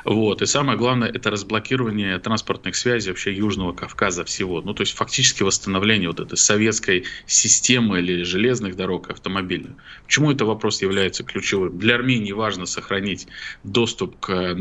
Вот. 0.07 0.41
И 0.41 0.47
самое 0.47 0.79
главное, 0.79 1.07
это 1.07 1.31
разблокирование 1.31 2.19
транспортных 2.19 2.75
связей 2.75 3.11
вообще 3.11 3.35
Южного 3.35 3.75
Кавказа 3.75 4.25
всего. 4.25 4.63
Ну, 4.63 4.73
то 4.73 4.81
есть 4.81 4.97
фактически 4.97 5.43
восстановление 5.43 6.09
вот 6.09 6.21
этой 6.21 6.39
советской 6.39 7.05
системы 7.27 7.99
или 7.99 8.23
железных 8.23 8.75
дорог 8.75 9.11
автомобильных. 9.11 9.73
Почему 10.07 10.31
этот 10.31 10.49
вопрос 10.49 10.81
является 10.81 11.25
ключевым? 11.25 11.79
Для 11.79 11.97
Армении 11.97 12.33
важно 12.33 12.65
сохранить 12.65 13.29
доступ 13.65 14.19
к 14.21 14.55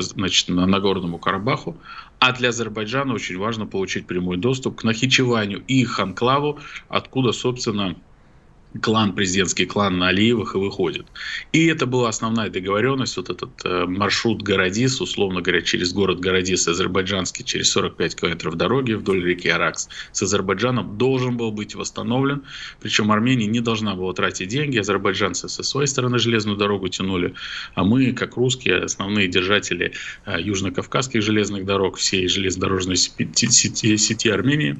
значит, 0.00 0.48
на 0.48 0.66
Нагорному 0.66 1.18
Карабаху, 1.18 1.76
а 2.18 2.32
для 2.32 2.48
Азербайджана 2.48 3.14
очень 3.14 3.38
важно 3.38 3.64
получить 3.64 4.08
прямой 4.08 4.38
доступ 4.38 4.80
к 4.80 4.82
Нахичеванию 4.82 5.62
и 5.68 5.82
их 5.82 6.00
анклаву, 6.00 6.58
откуда, 6.88 7.30
собственно, 7.30 7.94
клан, 8.80 9.14
президентский 9.14 9.66
клан 9.66 9.98
на 9.98 10.08
Алиевых 10.08 10.54
и 10.54 10.58
выходит. 10.58 11.06
И 11.52 11.66
это 11.66 11.86
была 11.86 12.08
основная 12.08 12.50
договоренность, 12.50 13.16
вот 13.16 13.30
этот 13.30 13.50
э, 13.64 13.86
маршрут 13.86 14.42
Городис, 14.42 15.00
условно 15.00 15.42
говоря, 15.42 15.62
через 15.62 15.92
город 15.92 16.20
Городис, 16.20 16.66
азербайджанский, 16.66 17.44
через 17.44 17.70
45 17.70 18.16
километров 18.16 18.56
дороги 18.56 18.92
вдоль 18.92 19.24
реки 19.24 19.48
Аракс 19.48 19.88
с 20.12 20.22
Азербайджаном 20.22 20.98
должен 20.98 21.36
был 21.36 21.52
быть 21.52 21.74
восстановлен. 21.74 22.42
Причем 22.80 23.12
Армения 23.12 23.46
не 23.46 23.60
должна 23.60 23.94
была 23.94 24.12
тратить 24.12 24.48
деньги, 24.48 24.78
азербайджанцы 24.78 25.48
со 25.48 25.62
своей 25.62 25.86
стороны 25.86 26.18
железную 26.18 26.56
дорогу 26.56 26.88
тянули, 26.88 27.34
а 27.74 27.84
мы, 27.84 28.12
как 28.12 28.36
русские, 28.36 28.84
основные 28.84 29.28
держатели 29.28 29.92
э, 30.26 30.40
южно-кавказских 30.40 31.22
железных 31.22 31.64
дорог, 31.64 31.96
всей 31.96 32.28
железнодорожной 32.28 32.96
сети, 32.96 33.48
сети, 33.48 33.96
сети 33.96 34.28
Армении, 34.28 34.78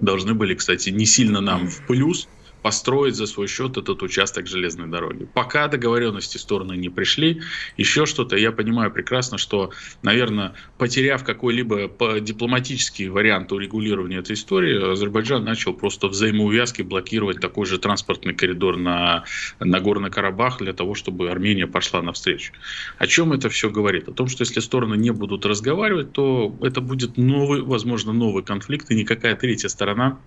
должны 0.00 0.34
были, 0.34 0.54
кстати, 0.54 0.90
не 0.90 1.06
сильно 1.06 1.40
нам 1.40 1.68
в 1.68 1.86
плюс, 1.86 2.28
построить 2.64 3.14
за 3.14 3.26
свой 3.26 3.46
счет 3.46 3.76
этот 3.76 4.02
участок 4.02 4.46
железной 4.46 4.88
дороги. 4.88 5.28
Пока 5.34 5.68
договоренности 5.68 6.38
стороны 6.38 6.78
не 6.78 6.88
пришли, 6.88 7.42
еще 7.76 8.06
что-то, 8.06 8.38
я 8.38 8.52
понимаю 8.52 8.90
прекрасно, 8.90 9.36
что, 9.36 9.70
наверное, 10.02 10.54
потеряв 10.78 11.24
какой-либо 11.24 11.90
дипломатический 12.20 13.10
вариант 13.10 13.52
урегулирования 13.52 14.20
этой 14.20 14.32
истории, 14.32 14.92
Азербайджан 14.92 15.44
начал 15.44 15.74
просто 15.74 16.08
взаимоувязки 16.08 16.80
блокировать 16.80 17.38
такой 17.38 17.66
же 17.66 17.78
транспортный 17.78 18.32
коридор 18.32 18.78
на 18.78 19.24
Нагорный 19.60 20.10
Карабах 20.10 20.56
для 20.56 20.72
того, 20.72 20.94
чтобы 20.94 21.30
Армения 21.30 21.66
пошла 21.66 22.00
навстречу. 22.00 22.54
О 22.96 23.06
чем 23.06 23.34
это 23.34 23.50
все 23.50 23.68
говорит? 23.68 24.08
О 24.08 24.12
том, 24.12 24.28
что 24.28 24.40
если 24.40 24.60
стороны 24.60 24.94
не 24.94 25.10
будут 25.10 25.44
разговаривать, 25.44 26.12
то 26.12 26.56
это 26.62 26.80
будет 26.80 27.18
новый, 27.18 27.60
возможно, 27.60 28.14
новый 28.14 28.42
конфликт, 28.42 28.90
и 28.90 28.94
никакая 28.94 29.36
третья 29.36 29.68
сторона 29.68 30.18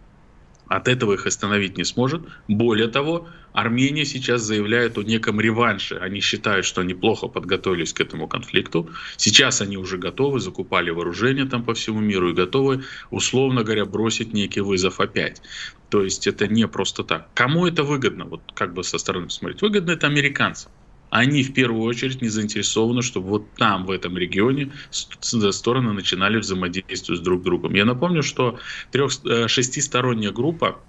от 0.70 0.88
этого 0.88 1.14
их 1.14 1.26
остановить 1.26 1.78
не 1.78 1.84
сможет. 1.84 2.22
Более 2.48 2.88
того, 2.88 3.28
Армения 3.54 4.06
сейчас 4.06 4.42
заявляет 4.44 4.98
о 4.98 5.04
неком 5.04 5.42
реванше. 5.42 5.96
Они 5.96 6.20
считают, 6.20 6.66
что 6.66 6.82
они 6.82 6.94
плохо 6.94 7.28
подготовились 7.28 7.94
к 7.94 8.02
этому 8.02 8.28
конфликту. 8.28 8.90
Сейчас 9.16 9.62
они 9.62 9.78
уже 9.78 9.98
готовы, 9.98 10.40
закупали 10.40 10.92
вооружение 10.92 11.46
там 11.46 11.64
по 11.64 11.74
всему 11.74 12.00
миру 12.00 12.30
и 12.30 12.34
готовы, 12.34 12.84
условно 13.10 13.64
говоря, 13.64 13.86
бросить 13.86 14.34
некий 14.34 14.62
вызов 14.62 15.00
опять. 15.00 15.42
То 15.90 16.04
есть 16.04 16.28
это 16.28 16.48
не 16.48 16.68
просто 16.68 17.04
так. 17.04 17.30
Кому 17.34 17.66
это 17.66 17.84
выгодно? 17.84 18.26
Вот 18.26 18.42
как 18.54 18.74
бы 18.74 18.84
со 18.84 18.98
стороны 18.98 19.30
смотреть. 19.30 19.62
Выгодно 19.62 19.92
это 19.92 20.08
американцам 20.08 20.72
они 21.10 21.44
в 21.44 21.54
первую 21.54 21.84
очередь 21.84 22.22
не 22.22 22.30
заинтересованы, 22.30 23.02
чтобы 23.02 23.30
вот 23.30 23.54
там, 23.56 23.86
в 23.86 23.92
этом 23.92 24.18
регионе, 24.18 24.72
стороны 24.90 25.94
начинали 25.94 26.38
взаимодействовать 26.38 27.22
с 27.22 27.24
друг 27.24 27.44
другом. 27.44 27.74
Я 27.76 27.86
напомню, 27.86 28.24
что 28.24 28.60
трех, 28.92 29.12
э, 29.26 29.48
шестисторонняя 29.48 30.32
группа 30.32 30.80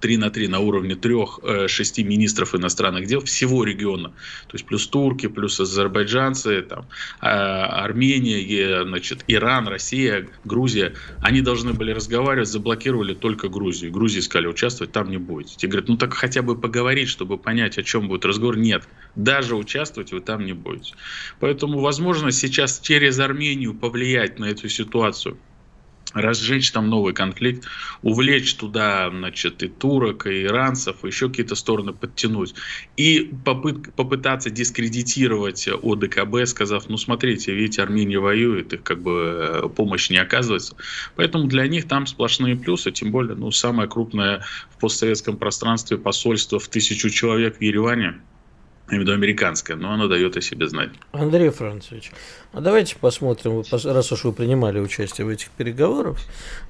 3 0.00 0.16
на 0.18 0.30
3 0.30 0.48
на 0.48 0.58
уровне 0.60 0.94
3-6 0.94 2.02
министров 2.02 2.54
иностранных 2.54 3.06
дел 3.06 3.20
всего 3.24 3.64
региона. 3.64 4.10
То 4.48 4.54
есть 4.54 4.66
плюс 4.66 4.86
турки, 4.86 5.26
плюс 5.26 5.58
азербайджанцы, 5.60 6.62
там, 6.62 6.86
а, 7.20 7.84
Армения, 7.84 8.84
значит, 8.84 9.24
Иран, 9.28 9.68
Россия, 9.68 10.28
Грузия. 10.44 10.94
Они 11.22 11.40
должны 11.40 11.72
были 11.72 11.92
разговаривать, 11.92 12.48
заблокировали 12.48 13.14
только 13.14 13.48
Грузию. 13.48 13.92
Грузии 13.92 14.20
сказали, 14.20 14.48
участвовать 14.48 14.92
там 14.92 15.10
не 15.10 15.18
будете. 15.18 15.56
Те 15.56 15.66
говорят, 15.66 15.88
ну 15.88 15.96
так 15.96 16.14
хотя 16.14 16.42
бы 16.42 16.56
поговорить, 16.56 17.08
чтобы 17.08 17.38
понять, 17.38 17.78
о 17.78 17.82
чем 17.82 18.08
будет 18.08 18.24
разговор. 18.24 18.56
Нет, 18.56 18.84
даже 19.14 19.56
участвовать 19.56 20.12
вы 20.12 20.20
там 20.20 20.44
не 20.44 20.52
будете. 20.52 20.94
Поэтому, 21.40 21.80
возможно, 21.80 22.30
сейчас 22.32 22.80
через 22.80 23.18
Армению 23.18 23.74
повлиять 23.74 24.38
на 24.38 24.46
эту 24.46 24.68
ситуацию– 24.68 25.38
разжечь 26.16 26.70
там 26.70 26.88
новый 26.88 27.12
конфликт, 27.12 27.66
увлечь 28.02 28.54
туда, 28.54 29.10
значит, 29.10 29.62
и 29.62 29.68
турок, 29.68 30.26
и 30.26 30.44
иранцев, 30.44 31.04
и 31.04 31.08
еще 31.08 31.28
какие-то 31.28 31.54
стороны 31.54 31.92
подтянуть. 31.92 32.54
И 32.96 33.30
попыт, 33.44 33.94
попытаться 33.94 34.50
дискредитировать 34.50 35.68
ОДКБ, 35.68 36.46
сказав, 36.46 36.88
ну, 36.88 36.96
смотрите, 36.96 37.54
видите, 37.54 37.82
Армения 37.82 38.18
воюет, 38.18 38.72
их 38.72 38.82
как 38.82 39.02
бы 39.02 39.62
э, 39.64 39.68
помощь 39.68 40.10
не 40.10 40.18
оказывается. 40.18 40.76
Поэтому 41.16 41.46
для 41.46 41.66
них 41.66 41.86
там 41.86 42.06
сплошные 42.06 42.56
плюсы, 42.56 42.90
тем 42.90 43.10
более, 43.10 43.36
ну, 43.36 43.50
самое 43.50 43.88
крупное 43.88 44.44
в 44.70 44.80
постсоветском 44.80 45.36
пространстве 45.36 45.98
посольство 45.98 46.58
в 46.58 46.68
тысячу 46.68 47.10
человек 47.10 47.58
в 47.58 47.60
Ереване– 47.60 48.20
я 48.88 48.96
имею 48.96 49.02
в 49.02 49.08
виду 49.08 49.12
американское, 49.12 49.76
но 49.76 49.92
оно 49.92 50.08
дает 50.08 50.36
о 50.36 50.40
себе 50.40 50.68
знать. 50.68 50.90
Андрей 51.12 51.50
Францович, 51.50 52.12
а 52.52 52.60
давайте 52.60 52.96
посмотрим, 52.96 53.64
раз 53.70 54.12
уж 54.12 54.24
вы 54.24 54.32
принимали 54.32 54.78
участие 54.78 55.26
в 55.26 55.28
этих 55.28 55.50
переговорах. 55.50 56.18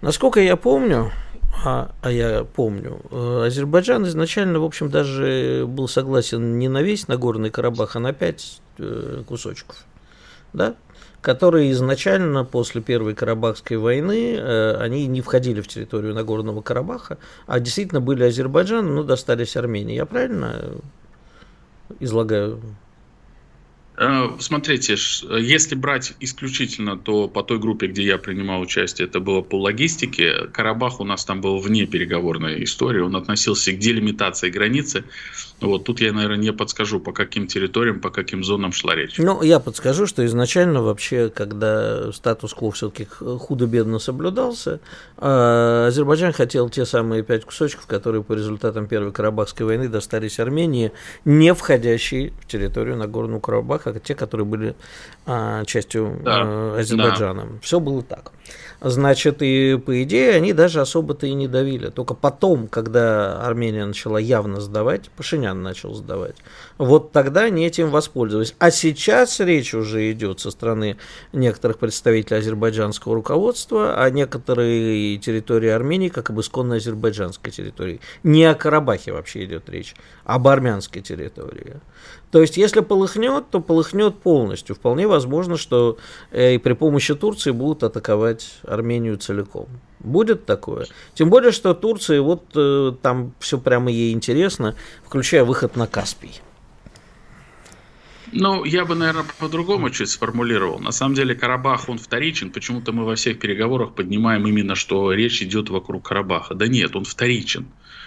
Насколько 0.00 0.40
я 0.40 0.56
помню, 0.56 1.12
а, 1.64 1.92
а 2.02 2.10
я 2.10 2.44
помню, 2.44 3.00
э, 3.10 3.44
Азербайджан 3.46 4.06
изначально, 4.06 4.60
в 4.60 4.64
общем, 4.64 4.90
даже 4.90 5.64
был 5.68 5.88
согласен 5.88 6.58
не 6.58 6.68
на 6.68 6.82
весь 6.82 7.08
Нагорный 7.08 7.50
Карабах, 7.50 7.96
а 7.96 8.00
на 8.00 8.12
пять 8.12 8.60
э, 8.78 9.22
кусочков, 9.26 9.84
да? 10.52 10.74
которые 11.22 11.72
изначально 11.72 12.44
после 12.44 12.80
Первой 12.80 13.14
Карабахской 13.14 13.78
войны, 13.78 14.36
э, 14.36 14.76
они 14.76 15.06
не 15.06 15.22
входили 15.22 15.60
в 15.60 15.66
территорию 15.66 16.14
Нагорного 16.14 16.62
Карабаха, 16.62 17.18
а 17.46 17.58
действительно 17.58 18.00
были 18.00 18.22
Азербайджаном, 18.24 18.94
но 18.94 19.02
достались 19.02 19.56
Армении. 19.56 19.96
Я 19.96 20.06
правильно 20.06 20.76
излагаю 22.01 22.61
Э, 23.99 24.28
смотрите, 24.39 24.97
если 25.39 25.74
брать 25.74 26.12
исключительно, 26.20 26.99
то 26.99 27.28
по 27.28 27.43
той 27.43 27.59
группе, 27.59 27.87
где 27.87 28.05
я 28.05 28.18
принимал 28.18 28.61
участие, 28.61 29.09
это 29.09 29.20
было 29.20 29.41
по 29.41 29.59
логистике. 29.59 30.49
Карабах 30.53 31.01
у 31.01 31.05
нас 31.05 31.24
там 31.24 31.41
был 31.41 31.59
вне 31.59 31.87
переговорной 31.87 32.62
истории, 32.64 33.01
он 33.01 33.16
относился 33.16 33.72
к 33.72 33.78
делимитации 33.78 34.51
границы. 34.51 35.05
Вот 35.61 35.84
тут 35.84 36.00
я, 36.00 36.12
наверное, 36.12 36.36
не 36.36 36.52
подскажу, 36.52 37.00
по 37.00 37.12
каким 37.12 37.46
территориям, 37.46 38.00
по 38.00 38.11
каким 38.11 38.44
зонам 38.44 38.72
шла 38.72 38.94
речь. 38.94 39.16
Ну, 39.18 39.42
я 39.42 39.59
подскажу, 39.59 40.07
что 40.07 40.24
изначально 40.26 40.82
вообще, 40.82 41.30
когда 41.30 42.12
статус-кво 42.12 42.72
все-таки 42.72 43.07
худо-бедно 43.07 43.98
соблюдался, 43.98 44.80
а, 45.16 45.86
Азербайджан 45.86 46.32
хотел 46.32 46.68
те 46.68 46.84
самые 46.84 47.22
пять 47.22 47.44
кусочков, 47.44 47.86
которые 47.86 48.22
по 48.22 48.34
результатам 48.34 48.86
Первой 48.86 49.12
Карабахской 49.12 49.64
войны 49.64 49.88
достались 49.88 50.38
Армении, 50.38 50.92
не 51.24 51.54
входящие 51.54 52.32
в 52.40 52.46
территорию 52.46 52.96
Нагорного 52.96 53.40
Карабаха, 53.40 53.90
а 53.90 54.00
те, 54.00 54.14
которые 54.14 54.46
были 54.46 54.74
частью 55.66 56.20
да, 56.22 56.42
а, 56.44 56.76
Азербайджана. 56.78 57.42
Да. 57.42 57.58
Все 57.60 57.80
было 57.80 58.02
так. 58.02 58.32
Значит, 58.80 59.38
и 59.40 59.76
по 59.84 60.02
идее 60.02 60.34
они 60.34 60.52
даже 60.52 60.80
особо-то 60.80 61.26
и 61.26 61.34
не 61.34 61.48
давили. 61.48 61.88
Только 61.88 62.14
потом, 62.14 62.68
когда 62.68 63.40
Армения 63.42 63.84
начала 63.84 64.18
явно 64.18 64.60
сдавать, 64.60 65.10
Пашинян 65.16 65.62
начал 65.62 65.94
сдавать, 65.94 66.36
вот 66.78 67.12
тогда 67.12 67.42
они 67.42 67.66
этим 67.66 67.90
воспользовались. 67.90 68.54
А 68.58 68.70
сейчас 68.70 69.40
речь 69.40 69.74
уже 69.74 70.10
идет 70.12 70.40
со 70.40 70.50
стороны 70.50 70.98
некоторых 71.32 71.78
представителей 71.78 72.38
азербайджанского 72.38 73.14
руководства 73.14 74.02
о 74.02 74.10
некоторой 74.10 75.18
территории 75.22 75.68
Армении, 75.68 76.08
как 76.08 76.30
об 76.30 76.40
исконно 76.40 76.76
азербайджанской 76.76 77.50
территории. 77.50 78.00
Не 78.22 78.44
о 78.44 78.54
Карабахе 78.54 79.12
вообще 79.12 79.44
идет 79.44 79.68
речь, 79.70 79.94
а 80.24 80.36
об 80.36 80.48
армянской 80.48 81.02
территории. 81.02 81.76
То 82.30 82.42
есть, 82.42 82.56
если 82.56 82.80
полыхнет, 82.80 83.48
то 83.50 83.60
полыхнет 83.60 84.18
полностью. 84.18 84.76
Вполне 84.76 85.06
возможно, 85.06 85.56
что 85.56 85.96
э, 86.32 86.54
и 86.54 86.58
при 86.58 86.74
помощи 86.74 87.14
Турции 87.14 87.52
будут 87.52 87.84
атаковать 87.84 88.58
Армению 88.64 89.16
целиком. 89.16 89.68
Будет 90.00 90.44
такое. 90.44 90.86
Тем 91.14 91.30
более, 91.30 91.52
что 91.52 91.72
Турция, 91.72 92.20
вот 92.20 92.42
э, 92.54 92.92
там 93.00 93.32
все 93.38 93.58
прямо 93.58 93.90
ей 93.90 94.12
интересно, 94.12 94.74
включая 95.04 95.44
выход 95.44 95.76
на 95.76 95.86
Каспий. 95.86 96.42
Ну, 98.32 98.64
я 98.64 98.84
бы, 98.84 98.94
наверное, 98.94 99.24
по-другому 99.38 99.90
чуть 99.90 100.10
сформулировал. 100.10 100.78
На 100.78 100.92
самом 100.92 101.14
деле 101.14 101.34
Карабах, 101.34 101.88
он 101.88 101.98
вторичен. 101.98 102.50
Почему-то 102.50 102.92
мы 102.92 103.04
во 103.04 103.14
всех 103.14 103.38
переговорах 103.38 103.94
поднимаем 103.94 104.46
именно, 104.46 104.74
что 104.74 105.12
речь 105.12 105.42
идет 105.42 105.70
вокруг 105.70 106.08
Карабаха. 106.08 106.54
Да 106.54 106.66
нет, 106.66 106.96
он 106.96 107.04
вторичен 107.04 107.66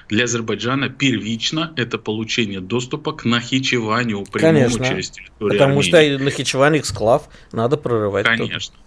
для 0.09 0.24
Азербайджана 0.24 0.89
первично 0.89 1.72
это 1.76 1.97
получение 1.99 2.59
доступа 2.59 3.13
к 3.13 3.26
Нахичеванию 3.26 4.24
прямому 4.26 4.59
Конечно, 4.59 4.86
через 4.86 5.11
территорию 5.11 5.59
потому 5.59 5.80
Армении. 5.80 6.15
что 6.15 6.24
Нахичевань 6.24 6.78
эксклав 6.80 7.30
надо 7.51 7.78
прорывать. 7.78 8.26
Конечно. 8.26 8.76
Тут. 8.76 8.86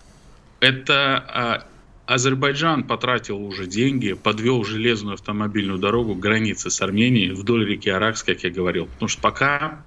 Это 0.60 1.24
а, 1.28 1.66
Азербайджан 2.06 2.84
потратил 2.84 3.42
уже 3.42 3.66
деньги, 3.66 4.12
подвел 4.12 4.64
железную 4.64 5.14
автомобильную 5.14 5.78
дорогу 5.78 6.14
к 6.16 6.18
границе 6.18 6.70
с 6.70 6.82
Арменией 6.82 7.30
вдоль 7.30 7.66
реки 7.66 7.88
Аракс, 7.88 8.22
как 8.24 8.42
я 8.42 8.50
говорил. 8.50 8.86
Потому 8.86 9.08
что 9.08 9.20
пока 9.22 9.84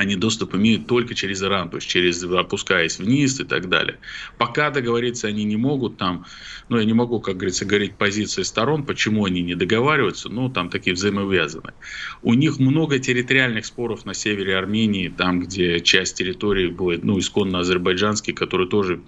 они 0.00 0.16
доступ 0.16 0.54
имеют 0.54 0.86
только 0.86 1.14
через 1.14 1.42
Иран, 1.42 1.68
то 1.68 1.76
есть 1.76 1.86
через 1.86 2.24
опускаясь 2.24 2.98
вниз 2.98 3.38
и 3.38 3.44
так 3.44 3.68
далее. 3.68 3.98
Пока 4.38 4.70
договориться 4.70 5.28
они 5.28 5.44
не 5.44 5.58
могут 5.58 5.98
там, 5.98 6.24
ну 6.70 6.78
я 6.78 6.84
не 6.86 6.94
могу, 6.94 7.20
как 7.20 7.36
говорится, 7.36 7.66
говорить 7.66 7.96
позиции 7.96 8.42
сторон, 8.42 8.86
почему 8.86 9.26
они 9.26 9.42
не 9.42 9.54
договариваются, 9.54 10.30
ну 10.30 10.48
там 10.48 10.70
такие 10.70 10.94
взаимовязаны. 10.94 11.74
У 12.22 12.32
них 12.32 12.58
много 12.58 12.98
территориальных 12.98 13.66
споров 13.66 14.06
на 14.06 14.14
севере 14.14 14.56
Армении, 14.56 15.08
там 15.08 15.40
где 15.40 15.80
часть 15.80 16.16
территории 16.16 16.68
будет, 16.68 17.04
ну 17.04 17.18
исконно 17.18 17.58
азербайджанский, 17.58 18.32
который 18.32 18.68
тоже 18.68 19.02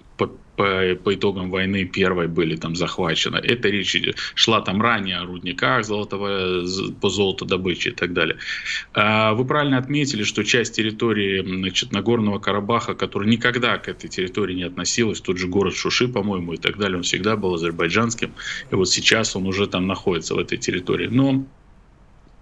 по, 0.55 0.95
по 1.03 1.13
итогам 1.13 1.49
войны 1.49 1.85
первой 1.85 2.27
были 2.27 2.55
там 2.55 2.75
захвачены. 2.75 3.37
Это 3.37 3.69
речь 3.69 3.95
шла 4.35 4.61
там 4.61 4.81
ранее 4.81 5.17
о 5.17 5.25
рудниках 5.25 5.85
золотого, 5.85 6.63
по 7.01 7.09
золотодобыче 7.09 7.89
и 7.89 7.93
так 7.93 8.13
далее. 8.13 8.37
А, 8.93 9.33
вы 9.33 9.45
правильно 9.45 9.77
отметили, 9.77 10.23
что 10.23 10.43
часть 10.43 10.75
территории 10.75 11.43
значит, 11.43 11.91
Нагорного 11.91 12.39
Карабаха, 12.39 12.93
которая 12.93 13.29
никогда 13.29 13.77
к 13.77 13.87
этой 13.87 14.09
территории 14.09 14.55
не 14.55 14.63
относилась, 14.63 15.21
тот 15.21 15.37
же 15.37 15.47
город 15.47 15.75
Шуши, 15.75 16.07
по-моему, 16.07 16.53
и 16.53 16.57
так 16.57 16.77
далее, 16.77 16.97
он 16.97 17.03
всегда 17.03 17.35
был 17.35 17.55
азербайджанским, 17.55 18.33
и 18.71 18.75
вот 18.75 18.89
сейчас 18.89 19.35
он 19.35 19.47
уже 19.47 19.67
там 19.67 19.87
находится 19.87 20.35
в 20.35 20.39
этой 20.39 20.57
территории. 20.57 21.07
Но 21.07 21.45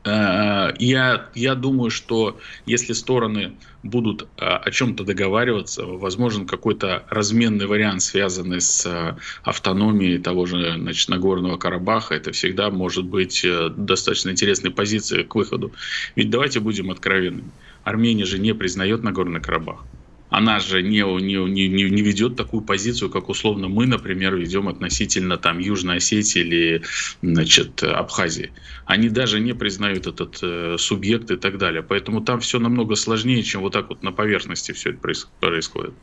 я, 0.03 1.29
я 1.35 1.55
думаю, 1.55 1.91
что 1.91 2.39
если 2.65 2.93
стороны 2.93 3.53
будут 3.83 4.23
э, 4.23 4.45
о 4.45 4.71
чем-то 4.71 5.03
договариваться, 5.03 5.85
возможен 5.85 6.47
какой-то 6.47 7.03
разменный 7.09 7.67
вариант, 7.67 8.01
связанный 8.01 8.61
с 8.61 8.85
э, 8.85 9.15
автономией 9.43 10.17
того 10.17 10.45
же 10.45 10.75
значит, 10.77 11.09
Нагорного 11.09 11.57
Карабаха, 11.57 12.15
это 12.15 12.31
всегда 12.31 12.71
может 12.71 13.05
быть 13.05 13.45
достаточно 13.75 14.31
интересной 14.31 14.71
позицией 14.71 15.23
к 15.23 15.35
выходу. 15.35 15.71
Ведь 16.15 16.29
давайте 16.29 16.59
будем 16.59 16.89
откровенными. 16.89 17.51
Армения 17.83 18.25
же 18.25 18.39
не 18.39 18.53
признает 18.53 19.03
Нагорный 19.03 19.41
Карабах 19.41 19.85
она 20.31 20.59
же 20.59 20.81
не, 20.81 21.01
не, 21.21 21.67
не, 21.67 21.89
не 21.89 22.01
ведет 22.01 22.37
такую 22.37 22.63
позицию, 22.63 23.09
как 23.09 23.27
условно 23.27 23.67
мы, 23.67 23.85
например, 23.85 24.35
ведем 24.35 24.69
относительно 24.69 25.37
там 25.37 25.59
Южной 25.59 25.97
Осетии 25.97 26.39
или 26.39 26.83
значит, 27.21 27.83
Абхазии. 27.83 28.51
Они 28.85 29.09
даже 29.09 29.41
не 29.41 29.53
признают 29.53 30.07
этот 30.07 30.39
э, 30.41 30.77
субъект 30.79 31.29
и 31.31 31.35
так 31.35 31.57
далее. 31.57 31.83
Поэтому 31.83 32.21
там 32.21 32.39
все 32.39 32.59
намного 32.59 32.95
сложнее, 32.95 33.43
чем 33.43 33.61
вот 33.61 33.73
так 33.73 33.89
вот 33.89 34.03
на 34.03 34.13
поверхности 34.13 34.71
все 34.71 34.91
это 34.91 34.99
происходит. 35.41 35.93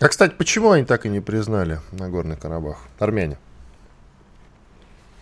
А, 0.00 0.08
кстати, 0.08 0.34
почему 0.38 0.70
они 0.70 0.86
так 0.86 1.04
и 1.04 1.10
не 1.10 1.20
признали 1.20 1.80
Нагорный 1.92 2.38
Карабах? 2.38 2.78
Армяне. 2.98 3.36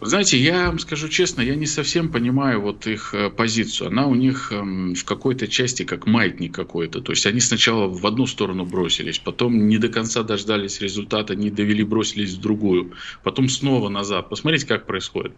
Знаете, 0.06 0.36
я 0.36 0.66
вам 0.66 0.78
скажу 0.78 1.08
честно, 1.08 1.40
я 1.40 1.54
не 1.54 1.64
совсем 1.64 2.12
понимаю 2.12 2.60
вот 2.60 2.86
их 2.86 3.14
э, 3.14 3.30
позицию. 3.30 3.88
Она 3.88 4.06
у 4.06 4.14
них 4.14 4.52
эм, 4.52 4.94
в 4.94 5.02
какой-то 5.06 5.48
части 5.48 5.84
как 5.84 6.06
маятник 6.06 6.54
какой-то. 6.54 7.00
То 7.00 7.12
есть 7.12 7.24
они 7.24 7.40
сначала 7.40 7.88
в 7.88 8.06
одну 8.06 8.26
сторону 8.26 8.66
бросились, 8.66 9.18
потом 9.18 9.66
не 9.66 9.78
до 9.78 9.88
конца 9.88 10.22
дождались 10.22 10.82
результата, 10.82 11.34
не 11.34 11.50
довели, 11.50 11.84
бросились 11.84 12.34
в 12.34 12.40
другую, 12.40 12.92
потом 13.22 13.48
снова 13.48 13.88
назад. 13.88 14.28
Посмотрите, 14.28 14.66
как 14.66 14.86
происходит. 14.86 15.32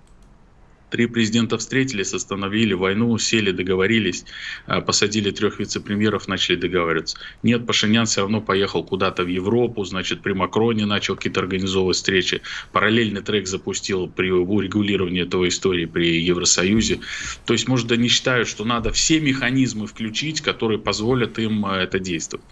Три 0.90 1.06
президента 1.06 1.58
встретились, 1.58 2.14
остановили 2.14 2.72
войну, 2.72 3.18
сели, 3.18 3.50
договорились, 3.50 4.24
а, 4.66 4.80
посадили 4.80 5.32
трех 5.32 5.58
вице-премьеров, 5.58 6.28
начали 6.28 6.54
договариваться. 6.54 7.18
Нет, 7.42 7.66
Пашинян 7.66 8.06
все 8.06 8.20
равно 8.20 8.40
поехал 8.40 8.84
куда-то 8.84 9.24
в 9.24 9.26
Европу, 9.26 9.84
значит, 9.84 10.22
при 10.22 10.32
Макроне 10.32 10.86
начал 10.86 11.16
какие-то 11.16 11.40
организовывать 11.40 11.96
встречи. 11.96 12.40
Параллельный 12.70 13.20
трек 13.20 13.48
запустил 13.48 14.06
при 14.06 14.30
урегулировании 14.30 15.22
этого 15.22 15.48
истории 15.48 15.86
при 15.86 16.20
Евросоюзе. 16.20 17.00
То 17.46 17.52
есть, 17.52 17.66
может, 17.66 17.90
они 17.90 18.06
считают, 18.06 18.46
что 18.46 18.64
надо 18.64 18.92
все 18.92 19.18
механизмы 19.18 19.88
включить, 19.88 20.40
которые 20.40 20.78
позволят 20.78 21.40
им 21.40 21.66
а, 21.66 21.78
это 21.78 21.98
действовать. 21.98 22.46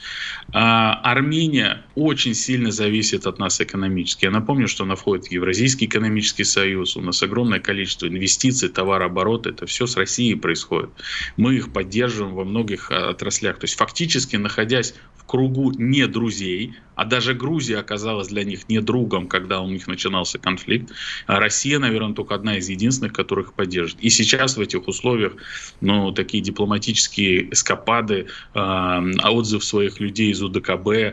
А 0.53 0.95
Армения 1.05 1.85
очень 1.95 2.35
сильно 2.35 2.73
зависит 2.73 3.29
от 3.29 3.39
нас 3.39 3.61
экономически. 3.61 4.25
Я 4.25 4.33
напомню, 4.33 4.67
что 4.67 4.83
она 4.83 4.97
входит 4.97 5.27
в 5.27 5.31
Евразийский 5.31 5.87
экономический 5.87 6.45
союз, 6.45 6.97
у 6.97 7.01
нас 7.01 7.23
огромное 7.23 7.61
количество 7.61 8.09
инвестиций 8.09 8.24
инвестиции, 8.25 8.69
товарооборот, 8.69 9.47
это 9.47 9.67
все 9.67 9.87
с 9.87 9.97
Россией 9.97 10.35
происходит. 10.35 10.91
Мы 11.37 11.57
их 11.57 11.73
поддерживаем 11.73 12.35
во 12.35 12.45
многих 12.45 12.91
а, 12.91 13.11
отраслях. 13.11 13.59
То 13.59 13.65
есть 13.65 13.77
фактически, 13.77 14.37
находясь 14.37 14.95
в 15.17 15.25
кругу 15.25 15.73
не 15.73 16.07
друзей, 16.07 16.75
а 16.95 17.05
даже 17.05 17.35
Грузия 17.35 17.79
оказалась 17.79 18.29
для 18.29 18.45
них 18.45 18.69
не 18.69 18.81
другом, 18.81 19.27
когда 19.27 19.61
у 19.61 19.69
них 19.69 19.87
начинался 19.87 20.39
конфликт, 20.39 20.93
а 21.27 21.41
Россия, 21.41 21.79
наверное, 21.79 22.15
только 22.15 22.35
одна 22.35 22.57
из 22.57 22.69
единственных, 22.69 23.13
которых 23.13 23.53
поддержит. 23.53 23.99
И 24.01 24.11
сейчас 24.11 24.57
в 24.57 24.61
этих 24.61 24.89
условиях, 24.89 25.33
ну, 25.81 26.13
такие 26.13 26.43
дипломатические 26.43 27.53
эскапады, 27.53 28.27
э, 28.55 29.13
отзыв 29.25 29.65
своих 29.65 30.01
людей 30.01 30.31
из 30.31 30.43
УДКБ, 30.43 30.89
э, 30.89 31.13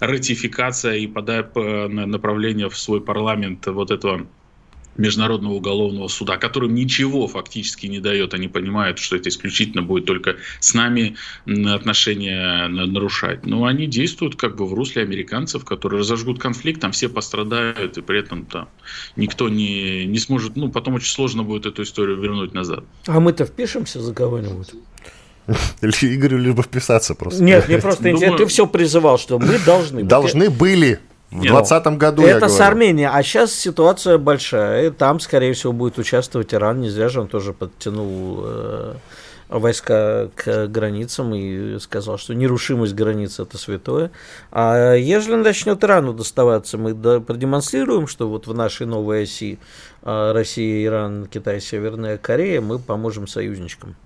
ратификация 0.00 0.94
и 0.96 1.06
подай 1.06 1.44
направление 2.06 2.68
в 2.68 2.78
свой 2.78 3.00
парламент 3.00 3.66
вот 3.66 3.90
этого 3.90 4.26
Международного 4.96 5.54
уголовного 5.54 6.08
суда, 6.08 6.36
которым 6.36 6.74
ничего 6.74 7.26
фактически 7.26 7.86
не 7.86 8.00
дает. 8.00 8.34
Они 8.34 8.48
понимают, 8.48 8.98
что 8.98 9.16
это 9.16 9.28
исключительно 9.28 9.82
будет 9.82 10.06
только 10.06 10.36
с 10.60 10.74
нами 10.74 11.16
отношения 11.46 12.68
нарушать. 12.68 13.46
Но 13.46 13.64
они 13.64 13.86
действуют 13.86 14.36
как 14.36 14.56
бы 14.56 14.66
в 14.66 14.74
русле 14.74 15.02
американцев, 15.02 15.64
которые 15.64 16.00
разожгут 16.00 16.38
конфликт, 16.38 16.80
там 16.80 16.92
все 16.92 17.08
пострадают, 17.08 17.98
и 17.98 18.02
при 18.02 18.20
этом 18.20 18.46
там 18.46 18.68
никто 19.16 19.48
не, 19.48 20.06
не 20.06 20.18
сможет, 20.18 20.56
ну, 20.56 20.70
потом 20.70 20.94
очень 20.94 21.12
сложно 21.12 21.42
будет 21.42 21.66
эту 21.66 21.82
историю 21.82 22.20
вернуть 22.20 22.54
назад. 22.54 22.84
А 23.06 23.20
мы-то 23.20 23.44
впишемся 23.44 24.00
за 24.00 24.14
кого-нибудь? 24.14 24.70
Игорю 25.80 26.38
либо 26.38 26.62
вписаться 26.62 27.14
просто. 27.14 27.42
Нет, 27.42 27.68
мне 27.68 27.78
просто 27.82 28.10
интересно. 28.10 28.38
Ты 28.38 28.46
все 28.46 28.66
призывал, 28.66 29.18
что 29.18 29.38
мы 29.38 29.58
должны. 29.58 30.02
Должны 30.02 30.50
были. 30.50 31.00
В 31.30 31.40
2020 31.40 31.86
году 31.98 32.22
Это 32.22 32.48
с 32.48 32.60
Арменией, 32.60 33.08
а 33.12 33.22
сейчас 33.22 33.52
ситуация 33.52 34.16
большая. 34.16 34.90
Там, 34.92 35.18
скорее 35.18 35.52
всего, 35.54 35.72
будет 35.72 35.98
участвовать 35.98 36.54
Иран. 36.54 36.80
Не 36.80 36.88
зря 36.88 37.08
же 37.08 37.20
он 37.20 37.26
тоже 37.26 37.52
подтянул 37.52 38.42
э, 38.44 38.94
войска 39.48 40.28
к 40.36 40.68
границам 40.68 41.34
и 41.34 41.78
сказал, 41.80 42.18
что 42.18 42.34
нерушимость 42.34 42.94
границ 42.94 43.40
это 43.40 43.58
святое. 43.58 44.12
А 44.52 44.94
если 44.94 45.34
начнет 45.34 45.82
Ирану 45.82 46.12
доставаться, 46.12 46.78
мы 46.78 46.94
продемонстрируем, 47.20 48.06
что 48.06 48.28
вот 48.28 48.46
в 48.46 48.54
нашей 48.54 48.86
новой 48.86 49.24
оси 49.24 49.58
э, 50.02 50.32
Россия, 50.32 50.84
Иран, 50.84 51.26
Китай, 51.26 51.60
Северная 51.60 52.18
Корея 52.18 52.60
мы 52.60 52.78
поможем 52.78 53.26
союзничкам. 53.26 53.96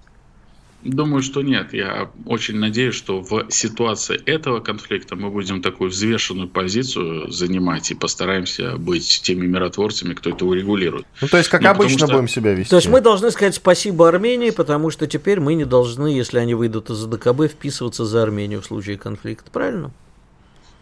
Думаю, 0.83 1.22
что 1.22 1.43
нет. 1.43 1.74
Я 1.74 2.11
очень 2.24 2.57
надеюсь, 2.57 2.95
что 2.95 3.20
в 3.20 3.51
ситуации 3.51 4.20
этого 4.24 4.61
конфликта 4.61 5.14
мы 5.14 5.31
будем 5.31 5.61
такую 5.61 5.91
взвешенную 5.91 6.49
позицию 6.49 7.31
занимать 7.31 7.91
и 7.91 7.95
постараемся 7.95 8.76
быть 8.76 9.20
теми 9.22 9.47
миротворцами, 9.47 10.14
кто 10.14 10.31
это 10.31 10.47
урегулирует. 10.47 11.07
Ну, 11.20 11.28
то 11.28 11.37
есть, 11.37 11.51
как 11.51 11.61
ну, 11.61 11.68
обычно 11.68 12.07
что... 12.07 12.14
будем 12.14 12.28
себя 12.28 12.55
вести. 12.55 12.70
То 12.70 12.76
есть, 12.76 12.89
мы 12.89 13.03
должны 13.03 13.31
сказать 13.31 13.55
спасибо 13.55 14.09
Армении, 14.09 14.51
потому 14.51 14.91
что 14.91 15.07
теперь 15.07 15.39
мы 15.39 15.55
не 15.55 15.66
должны, 15.66 16.09
если 16.09 16.39
они 16.39 16.55
выйдут 16.55 16.89
из 16.89 17.05
АДКБ, 17.05 17.53
вписываться 17.53 18.07
за 18.07 18.22
Армению 18.22 18.62
в 18.62 18.66
случае 18.66 18.97
конфликта. 18.97 19.51
Правильно? 19.51 19.93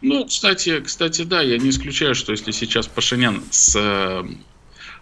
Ну, 0.00 0.26
кстати, 0.26 0.80
кстати, 0.80 1.22
да, 1.22 1.42
я 1.42 1.58
не 1.58 1.70
исключаю, 1.70 2.14
что 2.14 2.30
если 2.30 2.52
сейчас 2.52 2.86
Пашинян 2.86 3.42
с 3.50 3.76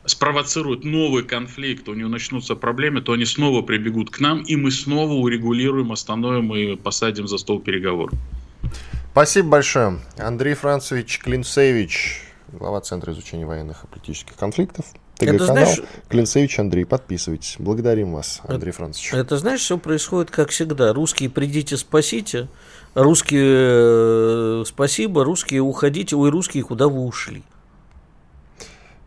спровоцирует 0.06 0.84
новый 0.84 1.22
конфликт, 1.22 1.88
у 1.88 1.94
него 1.94 2.08
начнутся 2.08 2.54
проблемы, 2.54 3.00
то 3.00 3.12
они 3.12 3.24
снова 3.24 3.62
прибегут 3.62 4.10
к 4.10 4.20
нам, 4.20 4.42
и 4.42 4.56
мы 4.56 4.70
снова 4.70 5.12
урегулируем, 5.12 5.92
остановим 5.92 6.54
и 6.54 6.76
посадим 6.76 7.28
за 7.28 7.38
стол 7.38 7.60
переговоров. 7.60 8.18
Спасибо 9.12 9.48
большое. 9.48 10.00
Андрей 10.18 10.54
Францевич 10.54 11.20
Клинцевич, 11.20 12.22
глава 12.52 12.80
Центра 12.80 13.12
изучения 13.12 13.46
военных 13.46 13.84
и 13.84 13.86
политических 13.86 14.36
конфликтов. 14.36 14.84
ТГ-канал 15.16 15.46
знаешь... 15.46 15.80
Клинцевич 16.08 16.58
Андрей, 16.58 16.84
подписывайтесь. 16.84 17.56
Благодарим 17.58 18.12
вас, 18.12 18.42
Андрей 18.46 18.70
это, 18.70 18.76
Францович. 18.76 19.14
Это 19.14 19.38
знаешь, 19.38 19.60
все 19.60 19.78
происходит 19.78 20.30
как 20.30 20.50
всегда. 20.50 20.92
Русские 20.92 21.30
придите, 21.30 21.78
спасите. 21.78 22.48
Русские 22.94 24.60
э, 24.60 24.64
спасибо, 24.66 25.24
русские 25.24 25.62
уходите. 25.62 26.16
Ой, 26.16 26.28
русские, 26.28 26.62
куда 26.62 26.88
вы 26.88 27.00
ушли? 27.00 27.42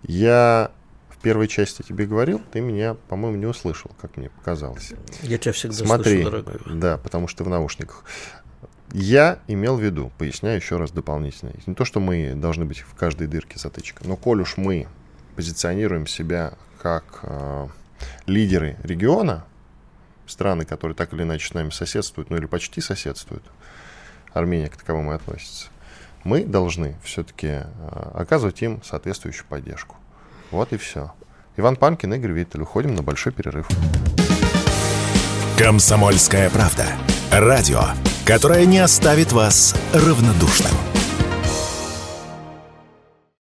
Я 0.04 0.72
первой 1.20 1.48
части 1.48 1.82
тебе 1.82 2.06
говорил, 2.06 2.42
ты 2.52 2.62
меня, 2.62 2.94
по-моему, 2.94 3.38
не 3.38 3.46
услышал, 3.46 3.92
как 4.02 4.18
мне 4.18 4.30
показалось. 4.30 4.94
Я 5.22 5.38
тебя 5.38 5.54
всегда 5.54 5.76
Смотри, 5.76 6.24
слышу, 6.24 6.44
дорогой. 6.44 6.80
Да, 6.80 6.98
потому 6.98 7.28
что 7.28 7.44
в 7.44 7.50
наушниках. 7.50 8.04
Я 8.92 9.40
имел 9.48 9.78
в 9.78 9.82
виду, 9.82 10.12
поясняю 10.18 10.56
еще 10.56 10.78
раз 10.78 10.92
дополнительно, 10.92 11.52
не 11.68 11.76
то, 11.76 11.86
что 11.86 12.00
мы 12.00 12.34
должны 12.36 12.66
быть 12.66 12.80
в 12.80 12.96
каждой 12.96 13.28
дырке 13.28 13.60
затычка, 13.60 14.08
но 14.08 14.16
коль 14.16 14.42
уж 14.42 14.58
мы 14.58 14.88
позиционируем 15.36 16.08
себя 16.08 16.54
как 16.82 17.20
э, 17.22 17.68
лидеры 18.26 18.78
региона, 18.84 19.46
страны, 20.26 20.66
которые 20.66 20.96
так 20.96 21.14
или 21.14 21.24
иначе 21.24 21.48
с 21.48 21.54
нами 21.54 21.70
соседствуют, 21.70 22.30
ну 22.30 22.38
или 22.38 22.46
почти 22.46 22.82
соседствуют, 22.82 23.44
Армения 24.34 24.70
к 24.70 24.78
таковому 24.78 25.12
относится, 25.12 25.68
мы 26.24 26.44
должны 26.46 26.96
все-таки 27.04 27.48
э, 27.48 28.12
оказывать 28.14 28.62
им 28.62 28.82
соответствующую 28.84 29.46
поддержку. 29.48 29.98
Вот 30.52 30.74
и 30.74 30.78
все. 30.78 31.12
Иван 31.58 31.76
Панкин, 31.76 32.14
Игорь 32.14 32.32
Виттель. 32.32 32.62
Уходим 32.62 32.96
на 32.96 33.04
большой 33.04 33.32
перерыв. 33.32 33.68
Комсомольская 35.58 36.50
правда. 36.50 36.86
Радио, 37.32 37.82
которое 38.26 38.66
не 38.66 38.80
оставит 38.80 39.32
вас 39.32 39.76
равнодушным. 39.94 40.72